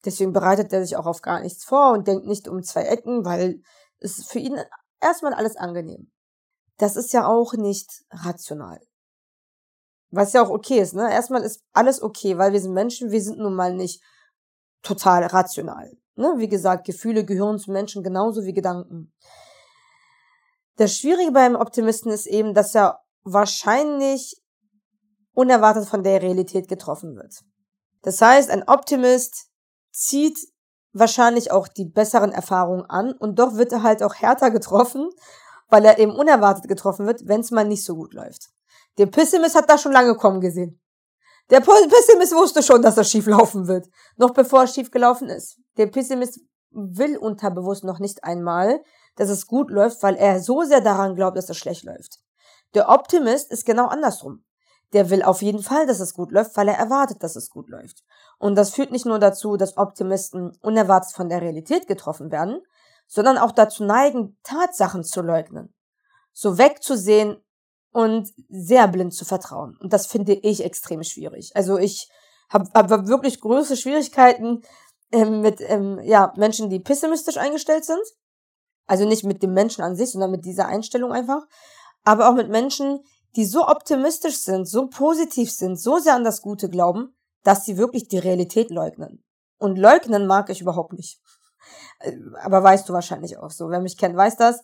deswegen 0.05 0.31
bereitet 0.31 0.71
er 0.71 0.81
sich 0.81 0.95
auch 0.95 1.07
auf 1.07 1.21
gar 1.21 1.41
nichts 1.41 1.65
vor 1.65 1.91
und 1.91 2.07
denkt 2.07 2.25
nicht 2.25 2.47
um 2.47 2.63
zwei 2.63 2.83
Ecken, 2.83 3.25
weil 3.25 3.63
es 3.99 4.25
für 4.25 4.39
ihn 4.39 4.57
erstmal 5.01 5.33
alles 5.33 5.57
angenehm. 5.57 6.09
Das 6.77 6.95
ist 6.95 7.11
ja 7.11 7.27
auch 7.27 7.51
nicht 7.55 8.05
rational. 8.11 8.79
Was 10.11 10.33
ja 10.33 10.43
auch 10.43 10.49
okay 10.49 10.79
ist, 10.79 10.95
ne? 10.95 11.11
Erstmal 11.11 11.43
ist 11.43 11.61
alles 11.71 12.01
okay, 12.01 12.37
weil 12.37 12.51
wir 12.53 12.59
sind 12.59 12.73
Menschen, 12.73 13.11
wir 13.11 13.21
sind 13.21 13.37
nun 13.37 13.53
mal 13.53 13.73
nicht 13.73 14.01
total 14.81 15.23
rational. 15.25 15.91
Ne? 16.15 16.33
Wie 16.37 16.49
gesagt, 16.49 16.85
Gefühle 16.85 17.25
gehören 17.25 17.59
zu 17.59 17.71
Menschen 17.71 18.03
genauso 18.03 18.43
wie 18.43 18.53
Gedanken. 18.53 19.13
Das 20.77 20.97
Schwierige 20.97 21.31
beim 21.31 21.55
Optimisten 21.55 22.11
ist 22.11 22.25
eben, 22.25 22.53
dass 22.53 22.73
er 22.73 22.99
wahrscheinlich 23.23 24.41
unerwartet 25.33 25.87
von 25.87 26.03
der 26.03 26.21
Realität 26.21 26.67
getroffen 26.67 27.15
wird. 27.15 27.41
Das 28.01 28.21
heißt, 28.21 28.49
ein 28.49 28.67
Optimist 28.67 29.49
zieht 29.91 30.37
wahrscheinlich 30.93 31.51
auch 31.51 31.67
die 31.67 31.85
besseren 31.85 32.31
Erfahrungen 32.31 32.85
an 32.85 33.11
und 33.13 33.39
doch 33.39 33.55
wird 33.55 33.71
er 33.71 33.83
halt 33.83 34.01
auch 34.03 34.15
härter 34.15 34.51
getroffen, 34.51 35.09
weil 35.69 35.85
er 35.85 35.99
eben 35.99 36.15
unerwartet 36.15 36.67
getroffen 36.67 37.05
wird, 37.05 37.27
wenn 37.27 37.41
es 37.41 37.51
mal 37.51 37.65
nicht 37.65 37.85
so 37.85 37.95
gut 37.95 38.13
läuft. 38.13 38.49
Der 38.99 39.07
Pessimist 39.07 39.55
hat 39.55 39.67
das 39.67 39.81
schon 39.81 39.91
lange 39.91 40.15
kommen 40.15 40.41
gesehen. 40.41 40.79
Der 41.49 41.61
Pessimist 41.61 42.35
wusste 42.35 42.61
schon, 42.61 42.83
dass 42.83 42.93
das 42.93 43.09
schief 43.09 43.25
laufen 43.25 43.67
wird, 43.67 43.87
noch 44.17 44.31
bevor 44.31 44.63
es 44.63 44.75
schief 44.75 44.91
gelaufen 44.91 45.29
ist. 45.29 45.59
Der 45.77 45.87
Pessimist 45.87 46.39
will 46.69 47.17
unterbewusst 47.17 47.83
noch 47.83 47.97
nicht 47.97 48.23
einmal, 48.23 48.83
dass 49.15 49.29
es 49.29 49.47
gut 49.47 49.71
läuft, 49.71 50.03
weil 50.03 50.15
er 50.15 50.39
so 50.39 50.61
sehr 50.61 50.81
daran 50.81 51.15
glaubt, 51.15 51.35
dass 51.35 51.49
es 51.49 51.57
schlecht 51.57 51.83
läuft. 51.83 52.19
Der 52.75 52.89
Optimist 52.89 53.51
ist 53.51 53.65
genau 53.65 53.87
andersrum 53.87 54.43
der 54.93 55.09
will 55.09 55.23
auf 55.23 55.41
jeden 55.41 55.61
Fall, 55.61 55.85
dass 55.85 55.99
es 55.99 56.13
gut 56.13 56.31
läuft, 56.31 56.57
weil 56.57 56.67
er 56.67 56.77
erwartet, 56.77 57.21
dass 57.23 57.35
es 57.35 57.49
gut 57.49 57.69
läuft. 57.69 58.03
Und 58.37 58.55
das 58.55 58.71
führt 58.71 58.91
nicht 58.91 59.05
nur 59.05 59.19
dazu, 59.19 59.57
dass 59.57 59.77
Optimisten 59.77 60.57
unerwartet 60.61 61.13
von 61.13 61.29
der 61.29 61.41
Realität 61.41 61.87
getroffen 61.87 62.31
werden, 62.31 62.61
sondern 63.07 63.37
auch 63.37 63.51
dazu 63.51 63.83
neigen, 63.83 64.37
Tatsachen 64.43 65.03
zu 65.03 65.21
leugnen, 65.21 65.73
so 66.31 66.57
wegzusehen 66.57 67.37
und 67.99 68.33
sehr 68.47 68.87
blind 68.87 69.13
zu 69.13 69.25
vertrauen. 69.25 69.77
Und 69.81 69.91
das 69.91 70.07
finde 70.07 70.33
ich 70.33 70.63
extrem 70.63 71.03
schwierig. 71.03 71.51
Also 71.53 71.77
ich 71.77 72.07
habe 72.49 72.69
hab 72.73 72.89
wirklich 73.07 73.41
große 73.41 73.75
Schwierigkeiten 73.75 74.61
ähm, 75.11 75.41
mit 75.41 75.59
ähm, 75.59 75.99
ja, 76.03 76.31
Menschen, 76.37 76.69
die 76.69 76.79
pessimistisch 76.79 77.35
eingestellt 77.35 77.83
sind. 77.83 77.99
Also 78.87 79.05
nicht 79.05 79.25
mit 79.25 79.43
dem 79.43 79.53
Menschen 79.53 79.83
an 79.83 79.97
sich, 79.97 80.11
sondern 80.11 80.31
mit 80.31 80.45
dieser 80.45 80.67
Einstellung 80.67 81.11
einfach. 81.11 81.41
Aber 82.05 82.29
auch 82.29 82.35
mit 82.35 82.49
Menschen, 82.49 83.01
die 83.35 83.43
so 83.45 83.67
optimistisch 83.67 84.37
sind, 84.37 84.65
so 84.65 84.87
positiv 84.87 85.51
sind, 85.51 85.77
so 85.77 85.97
sehr 85.97 86.15
an 86.15 86.23
das 86.23 86.41
Gute 86.41 86.69
glauben, 86.69 87.13
dass 87.43 87.65
sie 87.65 87.77
wirklich 87.77 88.07
die 88.07 88.17
Realität 88.17 88.69
leugnen. 88.69 89.25
Und 89.57 89.77
leugnen 89.77 90.25
mag 90.25 90.49
ich 90.49 90.61
überhaupt 90.61 90.93
nicht. 90.93 91.19
Äh, 91.99 92.13
aber 92.43 92.63
weißt 92.63 92.87
du 92.87 92.93
wahrscheinlich 92.93 93.37
auch 93.37 93.51
so. 93.51 93.69
Wer 93.69 93.81
mich 93.81 93.97
kennt, 93.97 94.15
weiß 94.15 94.37
das. 94.37 94.63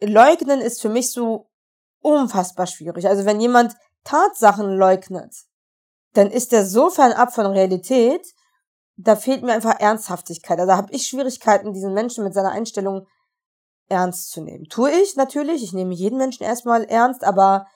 Leugnen 0.00 0.60
ist 0.60 0.80
für 0.80 0.88
mich 0.88 1.12
so 1.12 1.47
unfassbar 2.00 2.66
schwierig. 2.66 3.06
Also 3.08 3.24
wenn 3.24 3.40
jemand 3.40 3.74
Tatsachen 4.04 4.76
leugnet, 4.76 5.34
dann 6.14 6.30
ist 6.30 6.52
er 6.52 6.64
so 6.64 6.90
fernab 6.90 7.34
von 7.34 7.46
Realität, 7.46 8.26
da 8.96 9.14
fehlt 9.14 9.42
mir 9.42 9.52
einfach 9.52 9.78
Ernsthaftigkeit. 9.78 10.58
Also 10.58 10.68
da 10.68 10.76
habe 10.76 10.92
ich 10.92 11.06
Schwierigkeiten, 11.06 11.72
diesen 11.72 11.94
Menschen 11.94 12.24
mit 12.24 12.34
seiner 12.34 12.50
Einstellung 12.50 13.06
ernst 13.88 14.30
zu 14.30 14.42
nehmen. 14.42 14.64
Tue 14.68 14.90
ich 14.90 15.16
natürlich, 15.16 15.62
ich 15.62 15.72
nehme 15.72 15.94
jeden 15.94 16.18
Menschen 16.18 16.42
erstmal 16.42 16.84
ernst, 16.84 17.24
aber 17.24 17.66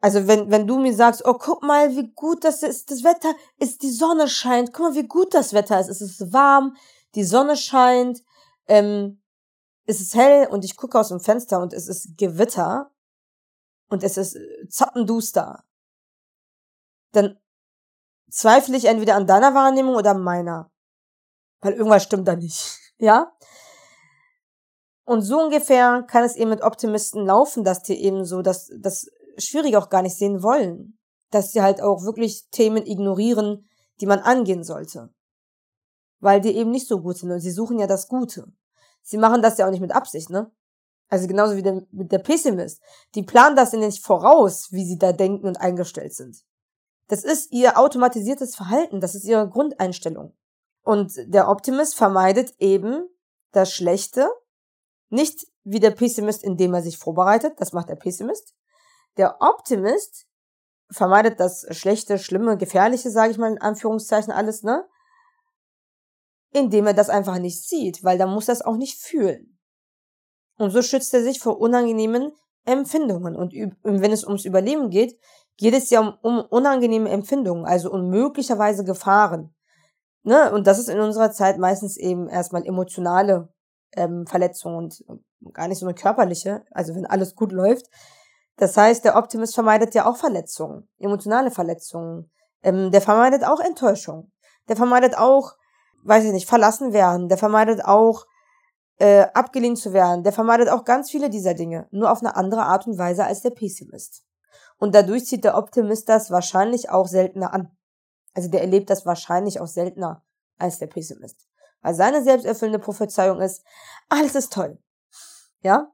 also 0.00 0.28
wenn, 0.28 0.50
wenn 0.50 0.66
du 0.66 0.78
mir 0.78 0.94
sagst, 0.94 1.24
oh, 1.24 1.34
guck 1.34 1.62
mal, 1.62 1.96
wie 1.96 2.12
gut 2.14 2.44
das 2.44 2.62
ist, 2.62 2.90
das 2.90 3.02
Wetter 3.02 3.34
ist, 3.58 3.82
die 3.82 3.90
Sonne 3.90 4.28
scheint, 4.28 4.72
guck 4.72 4.90
mal, 4.90 4.94
wie 4.94 5.08
gut 5.08 5.34
das 5.34 5.52
Wetter 5.52 5.80
ist, 5.80 5.88
es 5.88 6.00
ist 6.00 6.32
warm, 6.32 6.76
die 7.14 7.24
Sonne 7.24 7.56
scheint, 7.56 8.22
ähm, 8.68 9.20
es 9.88 10.02
ist 10.02 10.14
hell 10.14 10.46
und 10.48 10.66
ich 10.66 10.76
gucke 10.76 10.98
aus 10.98 11.08
dem 11.08 11.18
Fenster 11.18 11.60
und 11.60 11.72
es 11.72 11.88
ist 11.88 12.18
Gewitter 12.18 12.90
und 13.88 14.04
es 14.04 14.18
ist 14.18 14.36
zappenduster, 14.68 15.64
dann 17.12 17.38
zweifle 18.30 18.76
ich 18.76 18.84
entweder 18.84 19.16
an 19.16 19.26
deiner 19.26 19.54
Wahrnehmung 19.54 19.94
oder 19.96 20.12
meiner. 20.12 20.70
Weil 21.60 21.72
irgendwas 21.72 22.04
stimmt 22.04 22.28
da 22.28 22.36
nicht. 22.36 22.78
Ja? 23.00 23.32
Und 25.04 25.22
so 25.22 25.40
ungefähr 25.40 26.02
kann 26.02 26.24
es 26.24 26.34
eben 26.34 26.50
mit 26.50 26.62
Optimisten 26.62 27.24
laufen, 27.24 27.62
dass 27.62 27.80
die 27.80 28.02
eben 28.02 28.24
so 28.24 28.42
das, 28.42 28.72
das 28.80 29.06
Schwierige 29.36 29.78
auch 29.78 29.88
gar 29.88 30.02
nicht 30.02 30.16
sehen 30.16 30.42
wollen. 30.42 30.98
Dass 31.30 31.52
sie 31.52 31.62
halt 31.62 31.80
auch 31.80 32.02
wirklich 32.02 32.48
Themen 32.50 32.84
ignorieren, 32.84 33.68
die 34.00 34.06
man 34.06 34.18
angehen 34.18 34.64
sollte. 34.64 35.14
Weil 36.18 36.40
die 36.40 36.56
eben 36.56 36.72
nicht 36.72 36.88
so 36.88 37.00
gut 37.00 37.18
sind 37.18 37.30
und 37.30 37.38
sie 37.38 37.52
suchen 37.52 37.78
ja 37.78 37.86
das 37.86 38.08
Gute. 38.08 38.52
Sie 39.02 39.18
machen 39.18 39.42
das 39.42 39.58
ja 39.58 39.66
auch 39.66 39.70
nicht 39.70 39.80
mit 39.80 39.94
Absicht, 39.94 40.30
ne? 40.30 40.50
Also 41.08 41.26
genauso 41.26 41.56
wie 41.56 41.62
der, 41.62 41.82
mit 41.90 42.12
der 42.12 42.18
Pessimist. 42.18 42.82
Die 43.14 43.22
planen 43.22 43.56
das 43.56 43.72
nicht 43.72 44.04
voraus, 44.04 44.68
wie 44.72 44.84
sie 44.84 44.98
da 44.98 45.12
denken 45.12 45.46
und 45.46 45.60
eingestellt 45.60 46.14
sind. 46.14 46.44
Das 47.08 47.24
ist 47.24 47.50
ihr 47.50 47.78
automatisiertes 47.78 48.54
Verhalten, 48.54 49.00
das 49.00 49.14
ist 49.14 49.24
ihre 49.24 49.48
Grundeinstellung. 49.48 50.36
Und 50.82 51.12
der 51.26 51.48
Optimist 51.48 51.94
vermeidet 51.96 52.54
eben 52.58 53.08
das 53.52 53.72
Schlechte, 53.72 54.28
nicht 55.08 55.46
wie 55.64 55.80
der 55.80 55.90
Pessimist, 55.90 56.44
indem 56.44 56.74
er 56.74 56.82
sich 56.82 56.98
vorbereitet, 56.98 57.54
das 57.58 57.72
macht 57.72 57.88
der 57.88 57.96
Pessimist. 57.96 58.54
Der 59.16 59.40
Optimist 59.40 60.26
vermeidet 60.90 61.40
das 61.40 61.66
Schlechte, 61.70 62.18
Schlimme, 62.18 62.56
Gefährliche, 62.56 63.10
sage 63.10 63.32
ich 63.32 63.38
mal 63.38 63.50
in 63.50 63.60
Anführungszeichen 63.60 64.32
alles, 64.32 64.62
ne? 64.62 64.86
Indem 66.52 66.86
er 66.86 66.94
das 66.94 67.10
einfach 67.10 67.38
nicht 67.38 67.66
sieht, 67.68 68.02
weil 68.02 68.18
dann 68.18 68.30
muss 68.30 68.48
er 68.48 68.54
es 68.54 68.62
auch 68.62 68.76
nicht 68.76 68.98
fühlen. 68.98 69.58
Und 70.56 70.70
so 70.70 70.82
schützt 70.82 71.12
er 71.14 71.22
sich 71.22 71.40
vor 71.40 71.60
unangenehmen 71.60 72.32
Empfindungen. 72.64 73.36
Und 73.36 73.52
wenn 73.82 74.12
es 74.12 74.24
ums 74.24 74.44
Überleben 74.44 74.90
geht, 74.90 75.18
geht 75.56 75.74
es 75.74 75.90
ja 75.90 76.00
um, 76.00 76.14
um 76.22 76.40
unangenehme 76.40 77.10
Empfindungen, 77.10 77.66
also 77.66 77.90
um 77.90 78.08
möglicherweise 78.08 78.84
Gefahren. 78.84 79.54
Ne? 80.22 80.52
Und 80.52 80.66
das 80.66 80.78
ist 80.78 80.88
in 80.88 81.00
unserer 81.00 81.32
Zeit 81.32 81.58
meistens 81.58 81.96
eben 81.96 82.28
erstmal 82.28 82.66
emotionale 82.66 83.48
ähm, 83.96 84.26
Verletzungen 84.26 84.76
und 84.76 85.04
äh, 85.08 85.50
gar 85.52 85.68
nicht 85.68 85.78
so 85.78 85.86
eine 85.86 85.94
körperliche, 85.94 86.64
also 86.70 86.94
wenn 86.94 87.06
alles 87.06 87.34
gut 87.34 87.52
läuft. 87.52 87.86
Das 88.56 88.76
heißt, 88.76 89.04
der 89.04 89.16
Optimist 89.16 89.54
vermeidet 89.54 89.94
ja 89.94 90.06
auch 90.06 90.16
Verletzungen, 90.16 90.88
emotionale 90.98 91.50
Verletzungen. 91.50 92.30
Ähm, 92.62 92.90
der 92.90 93.00
vermeidet 93.00 93.44
auch 93.44 93.60
Enttäuschung. 93.60 94.32
Der 94.68 94.76
vermeidet 94.76 95.16
auch, 95.16 95.54
weiß 96.02 96.24
ich 96.24 96.32
nicht, 96.32 96.48
verlassen 96.48 96.92
werden. 96.92 97.28
Der 97.28 97.38
vermeidet 97.38 97.84
auch 97.84 98.26
äh, 98.98 99.26
abgelehnt 99.34 99.78
zu 99.78 99.92
werden. 99.92 100.24
Der 100.24 100.32
vermeidet 100.32 100.68
auch 100.68 100.84
ganz 100.84 101.10
viele 101.10 101.30
dieser 101.30 101.54
Dinge, 101.54 101.88
nur 101.90 102.10
auf 102.10 102.20
eine 102.20 102.36
andere 102.36 102.62
Art 102.62 102.86
und 102.86 102.98
Weise 102.98 103.24
als 103.24 103.42
der 103.42 103.50
Pessimist. 103.50 104.24
Und 104.78 104.94
dadurch 104.94 105.26
zieht 105.26 105.44
der 105.44 105.56
Optimist 105.56 106.08
das 106.08 106.30
wahrscheinlich 106.30 106.90
auch 106.90 107.06
seltener 107.06 107.52
an. 107.52 107.76
Also 108.34 108.48
der 108.48 108.60
erlebt 108.60 108.90
das 108.90 109.06
wahrscheinlich 109.06 109.60
auch 109.60 109.66
seltener 109.66 110.24
als 110.58 110.78
der 110.78 110.86
Pessimist. 110.86 111.46
Weil 111.82 111.94
seine 111.94 112.22
selbsterfüllende 112.22 112.78
Prophezeiung 112.78 113.40
ist, 113.40 113.64
alles 114.08 114.34
ist 114.34 114.52
toll. 114.52 114.78
Ja? 115.62 115.90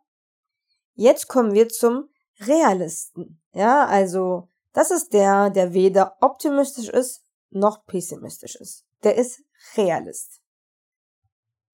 Jetzt 0.94 1.28
kommen 1.28 1.52
wir 1.52 1.68
zum 1.68 2.08
Realisten. 2.40 3.40
Ja, 3.52 3.86
also 3.86 4.48
das 4.72 4.90
ist 4.90 5.12
der, 5.12 5.50
der 5.50 5.72
weder 5.72 6.16
optimistisch 6.20 6.88
ist 6.88 7.22
noch 7.50 7.86
pessimistisch 7.86 8.56
ist. 8.56 8.84
Der 9.04 9.16
ist 9.16 9.43
Realist. 9.76 10.40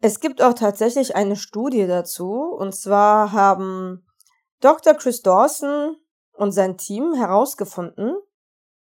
Es 0.00 0.20
gibt 0.20 0.40
auch 0.40 0.54
tatsächlich 0.54 1.14
eine 1.14 1.36
Studie 1.36 1.86
dazu, 1.86 2.32
und 2.32 2.74
zwar 2.74 3.32
haben 3.32 4.06
Dr. 4.60 4.94
Chris 4.94 5.22
Dawson 5.22 5.96
und 6.32 6.52
sein 6.52 6.78
Team 6.78 7.14
herausgefunden, 7.14 8.16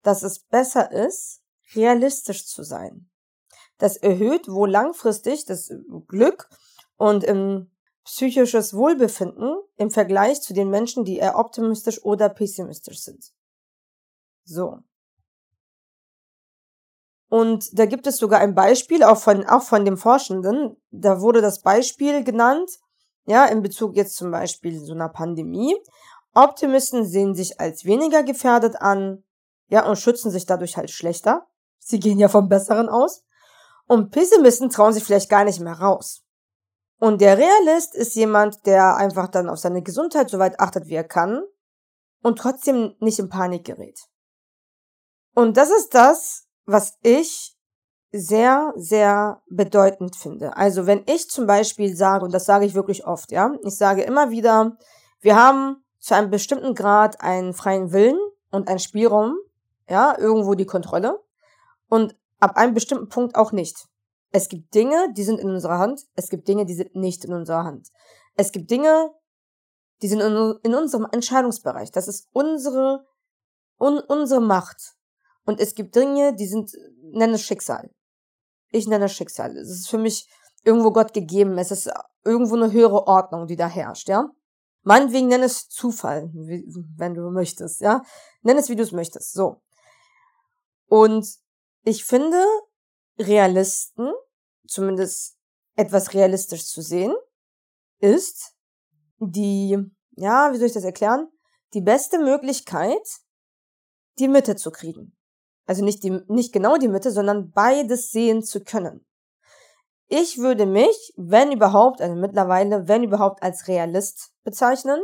dass 0.02 0.22
es 0.22 0.40
besser 0.40 0.90
ist, 0.90 1.42
realistisch 1.74 2.46
zu 2.46 2.62
sein. 2.62 3.10
Das 3.78 3.96
erhöht 3.96 4.48
wohl 4.48 4.70
langfristig 4.70 5.44
das 5.46 5.70
Glück 6.08 6.48
und 6.96 7.24
im 7.24 7.70
psychisches 8.04 8.74
Wohlbefinden 8.74 9.56
im 9.76 9.90
Vergleich 9.90 10.40
zu 10.42 10.52
den 10.52 10.68
Menschen, 10.68 11.04
die 11.04 11.16
eher 11.16 11.38
optimistisch 11.38 12.02
oder 12.04 12.28
pessimistisch 12.28 13.00
sind. 13.00 13.32
So. 14.44 14.80
Und 17.34 17.76
da 17.76 17.86
gibt 17.86 18.06
es 18.06 18.18
sogar 18.18 18.38
ein 18.38 18.54
Beispiel, 18.54 19.02
auch 19.02 19.18
von, 19.18 19.44
auch 19.44 19.64
von 19.64 19.84
dem 19.84 19.96
Forschenden. 19.96 20.76
Da 20.92 21.20
wurde 21.20 21.40
das 21.40 21.62
Beispiel 21.62 22.22
genannt, 22.22 22.70
ja, 23.26 23.44
in 23.46 23.60
Bezug 23.60 23.96
jetzt 23.96 24.14
zum 24.14 24.30
Beispiel 24.30 24.78
so 24.78 24.92
einer 24.92 25.08
Pandemie. 25.08 25.74
Optimisten 26.32 27.04
sehen 27.04 27.34
sich 27.34 27.58
als 27.58 27.84
weniger 27.84 28.22
gefährdet 28.22 28.80
an, 28.80 29.24
ja, 29.66 29.84
und 29.84 29.98
schützen 29.98 30.30
sich 30.30 30.46
dadurch 30.46 30.76
halt 30.76 30.92
schlechter. 30.92 31.44
Sie 31.80 31.98
gehen 31.98 32.20
ja 32.20 32.28
vom 32.28 32.48
Besseren 32.48 32.88
aus. 32.88 33.24
Und 33.88 34.12
Pessimisten 34.12 34.70
trauen 34.70 34.92
sich 34.92 35.02
vielleicht 35.02 35.28
gar 35.28 35.42
nicht 35.42 35.58
mehr 35.58 35.80
raus. 35.80 36.22
Und 37.00 37.20
der 37.20 37.36
Realist 37.36 37.96
ist 37.96 38.14
jemand, 38.14 38.64
der 38.64 38.94
einfach 38.94 39.26
dann 39.26 39.48
auf 39.48 39.58
seine 39.58 39.82
Gesundheit 39.82 40.30
so 40.30 40.38
weit 40.38 40.60
achtet, 40.60 40.86
wie 40.86 40.94
er 40.94 41.02
kann 41.02 41.42
und 42.22 42.38
trotzdem 42.38 42.94
nicht 43.00 43.18
in 43.18 43.28
Panik 43.28 43.64
gerät. 43.64 43.98
Und 45.34 45.56
das 45.56 45.70
ist 45.70 45.94
das, 45.94 46.43
was 46.66 46.98
ich 47.02 47.56
sehr, 48.12 48.72
sehr 48.76 49.42
bedeutend 49.50 50.14
finde. 50.14 50.56
Also 50.56 50.86
wenn 50.86 51.02
ich 51.06 51.28
zum 51.28 51.46
Beispiel 51.46 51.96
sage, 51.96 52.24
und 52.24 52.32
das 52.32 52.46
sage 52.46 52.64
ich 52.64 52.74
wirklich 52.74 53.06
oft, 53.06 53.32
ja, 53.32 53.52
ich 53.64 53.76
sage 53.76 54.02
immer 54.02 54.30
wieder, 54.30 54.76
wir 55.20 55.36
haben 55.36 55.84
zu 55.98 56.14
einem 56.14 56.30
bestimmten 56.30 56.74
Grad 56.74 57.20
einen 57.20 57.54
freien 57.54 57.92
Willen 57.92 58.18
und 58.50 58.68
einen 58.68 58.78
Spielraum, 58.78 59.36
ja, 59.88 60.16
irgendwo 60.16 60.54
die 60.54 60.66
Kontrolle 60.66 61.20
und 61.88 62.16
ab 62.38 62.56
einem 62.56 62.74
bestimmten 62.74 63.08
Punkt 63.08 63.34
auch 63.34 63.52
nicht. 63.52 63.88
Es 64.30 64.48
gibt 64.48 64.74
Dinge, 64.74 65.12
die 65.16 65.24
sind 65.24 65.40
in 65.40 65.50
unserer 65.50 65.78
Hand, 65.78 66.02
es 66.14 66.28
gibt 66.28 66.46
Dinge, 66.46 66.66
die 66.66 66.74
sind 66.74 66.94
nicht 66.94 67.24
in 67.24 67.32
unserer 67.32 67.64
Hand. 67.64 67.88
Es 68.36 68.52
gibt 68.52 68.70
Dinge, 68.70 69.10
die 70.02 70.08
sind 70.08 70.20
in, 70.20 70.54
in 70.62 70.74
unserem 70.74 71.06
Entscheidungsbereich. 71.10 71.90
Das 71.90 72.08
ist 72.08 72.28
unsere, 72.32 73.06
un, 73.80 73.98
unsere 74.00 74.40
Macht. 74.40 74.94
Und 75.44 75.60
es 75.60 75.74
gibt 75.74 75.94
Dinge, 75.94 76.34
die 76.34 76.46
sind, 76.46 76.72
nenne 77.12 77.34
es 77.34 77.42
Schicksal. 77.42 77.90
Ich 78.70 78.86
nenne 78.86 79.06
es 79.06 79.12
Schicksal. 79.12 79.56
Es 79.56 79.70
ist 79.70 79.88
für 79.88 79.98
mich 79.98 80.28
irgendwo 80.64 80.90
Gott 80.90 81.12
gegeben. 81.12 81.58
Es 81.58 81.70
ist 81.70 81.90
irgendwo 82.24 82.56
eine 82.56 82.72
höhere 82.72 83.06
Ordnung, 83.06 83.46
die 83.46 83.56
da 83.56 83.68
herrscht, 83.68 84.08
ja. 84.08 84.30
Meinetwegen 84.82 85.28
nenn 85.28 85.42
es 85.42 85.68
Zufall, 85.68 86.30
wenn 86.32 87.14
du 87.14 87.30
möchtest, 87.30 87.80
ja. 87.80 88.02
Nenn 88.42 88.58
es, 88.58 88.68
wie 88.68 88.76
du 88.76 88.82
es 88.82 88.92
möchtest. 88.92 89.32
So. 89.32 89.62
Und 90.86 91.26
ich 91.84 92.04
finde, 92.04 92.44
Realisten, 93.18 94.12
zumindest 94.66 95.36
etwas 95.76 96.12
realistisch 96.14 96.66
zu 96.66 96.82
sehen, 96.82 97.14
ist 97.98 98.54
die, 99.18 99.78
ja, 100.16 100.52
wie 100.52 100.58
soll 100.58 100.66
ich 100.66 100.74
das 100.74 100.84
erklären? 100.84 101.28
Die 101.72 101.80
beste 101.80 102.18
Möglichkeit, 102.18 103.06
die 104.18 104.28
Mitte 104.28 104.56
zu 104.56 104.70
kriegen. 104.70 105.16
Also 105.66 105.84
nicht 105.84 106.02
die, 106.02 106.20
nicht 106.28 106.52
genau 106.52 106.76
die 106.76 106.88
Mitte, 106.88 107.10
sondern 107.10 107.50
beides 107.50 108.10
sehen 108.10 108.42
zu 108.42 108.62
können. 108.62 109.06
Ich 110.08 110.38
würde 110.38 110.66
mich, 110.66 111.12
wenn 111.16 111.52
überhaupt, 111.52 112.00
also 112.00 112.14
mittlerweile, 112.14 112.86
wenn 112.88 113.02
überhaupt 113.02 113.42
als 113.42 113.68
Realist 113.68 114.32
bezeichnen, 114.44 115.00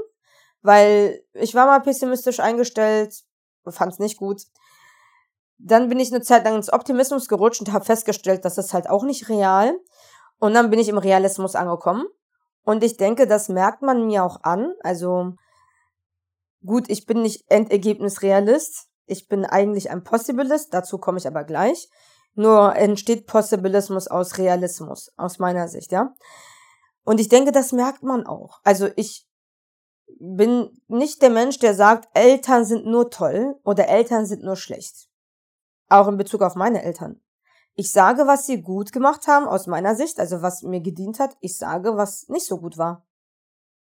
weil 0.62 1.24
ich 1.32 1.54
war 1.54 1.66
mal 1.66 1.80
pessimistisch 1.80 2.40
eingestellt, 2.40 3.14
fand 3.66 3.92
es 3.92 3.98
nicht 3.98 4.18
gut. 4.18 4.42
Dann 5.58 5.88
bin 5.88 6.00
ich 6.00 6.12
eine 6.12 6.22
Zeit 6.22 6.44
lang 6.44 6.56
ins 6.56 6.72
Optimismus 6.72 7.28
gerutscht 7.28 7.60
und 7.60 7.72
habe 7.72 7.84
festgestellt, 7.84 8.44
dass 8.44 8.54
das 8.54 8.72
halt 8.72 8.88
auch 8.88 9.02
nicht 9.02 9.28
real. 9.28 9.78
Und 10.38 10.54
dann 10.54 10.70
bin 10.70 10.78
ich 10.78 10.88
im 10.88 10.98
Realismus 10.98 11.54
angekommen. 11.54 12.06
Und 12.62 12.84
ich 12.84 12.96
denke, 12.96 13.26
das 13.26 13.48
merkt 13.48 13.82
man 13.82 14.06
mir 14.06 14.24
auch 14.24 14.42
an. 14.42 14.74
Also 14.82 15.34
gut, 16.64 16.88
ich 16.88 17.06
bin 17.06 17.22
nicht 17.22 17.44
Endergebnisrealist. 17.50 18.89
Ich 19.10 19.28
bin 19.28 19.44
eigentlich 19.44 19.90
ein 19.90 20.04
Possibilist. 20.04 20.72
Dazu 20.72 20.98
komme 20.98 21.18
ich 21.18 21.26
aber 21.26 21.44
gleich. 21.44 21.90
Nur 22.34 22.76
entsteht 22.76 23.26
Possibilismus 23.26 24.06
aus 24.06 24.38
Realismus, 24.38 25.12
aus 25.16 25.40
meiner 25.40 25.66
Sicht, 25.66 25.90
ja. 25.90 26.14
Und 27.02 27.18
ich 27.18 27.28
denke, 27.28 27.50
das 27.50 27.72
merkt 27.72 28.04
man 28.04 28.24
auch. 28.24 28.60
Also 28.62 28.88
ich 28.94 29.26
bin 30.20 30.70
nicht 30.86 31.22
der 31.22 31.30
Mensch, 31.30 31.58
der 31.58 31.74
sagt, 31.74 32.08
Eltern 32.14 32.64
sind 32.64 32.86
nur 32.86 33.10
toll 33.10 33.58
oder 33.64 33.88
Eltern 33.88 34.26
sind 34.26 34.44
nur 34.44 34.56
schlecht. 34.56 35.08
Auch 35.88 36.06
in 36.06 36.16
Bezug 36.16 36.42
auf 36.42 36.54
meine 36.54 36.82
Eltern. 36.84 37.20
Ich 37.74 37.90
sage, 37.90 38.28
was 38.28 38.46
sie 38.46 38.62
gut 38.62 38.92
gemacht 38.92 39.26
haben 39.26 39.48
aus 39.48 39.66
meiner 39.66 39.96
Sicht, 39.96 40.20
also 40.20 40.40
was 40.40 40.62
mir 40.62 40.80
gedient 40.80 41.18
hat. 41.18 41.36
Ich 41.40 41.56
sage, 41.58 41.96
was 41.96 42.28
nicht 42.28 42.46
so 42.46 42.58
gut 42.58 42.78
war. 42.78 43.06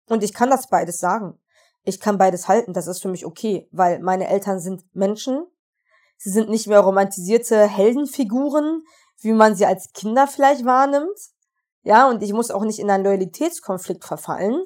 Und 0.08 0.24
ich 0.24 0.34
kann 0.34 0.50
das 0.50 0.68
beides 0.68 0.98
sagen. 0.98 1.38
Ich 1.84 2.00
kann 2.00 2.18
beides 2.18 2.48
halten, 2.48 2.72
das 2.72 2.86
ist 2.86 3.02
für 3.02 3.08
mich 3.08 3.26
okay, 3.26 3.68
weil 3.70 4.00
meine 4.00 4.28
Eltern 4.28 4.58
sind 4.58 4.84
Menschen 4.94 5.46
Sie 6.16 6.30
sind 6.30 6.48
nicht 6.48 6.66
mehr 6.66 6.80
romantisierte 6.80 7.66
Heldenfiguren, 7.66 8.82
wie 9.20 9.32
man 9.32 9.54
sie 9.54 9.66
als 9.66 9.92
Kinder 9.92 10.26
vielleicht 10.26 10.64
wahrnimmt. 10.64 11.18
Ja, 11.82 12.08
und 12.08 12.22
ich 12.22 12.32
muss 12.32 12.50
auch 12.50 12.64
nicht 12.64 12.78
in 12.78 12.90
einen 12.90 13.04
Loyalitätskonflikt 13.04 14.04
verfallen, 14.04 14.64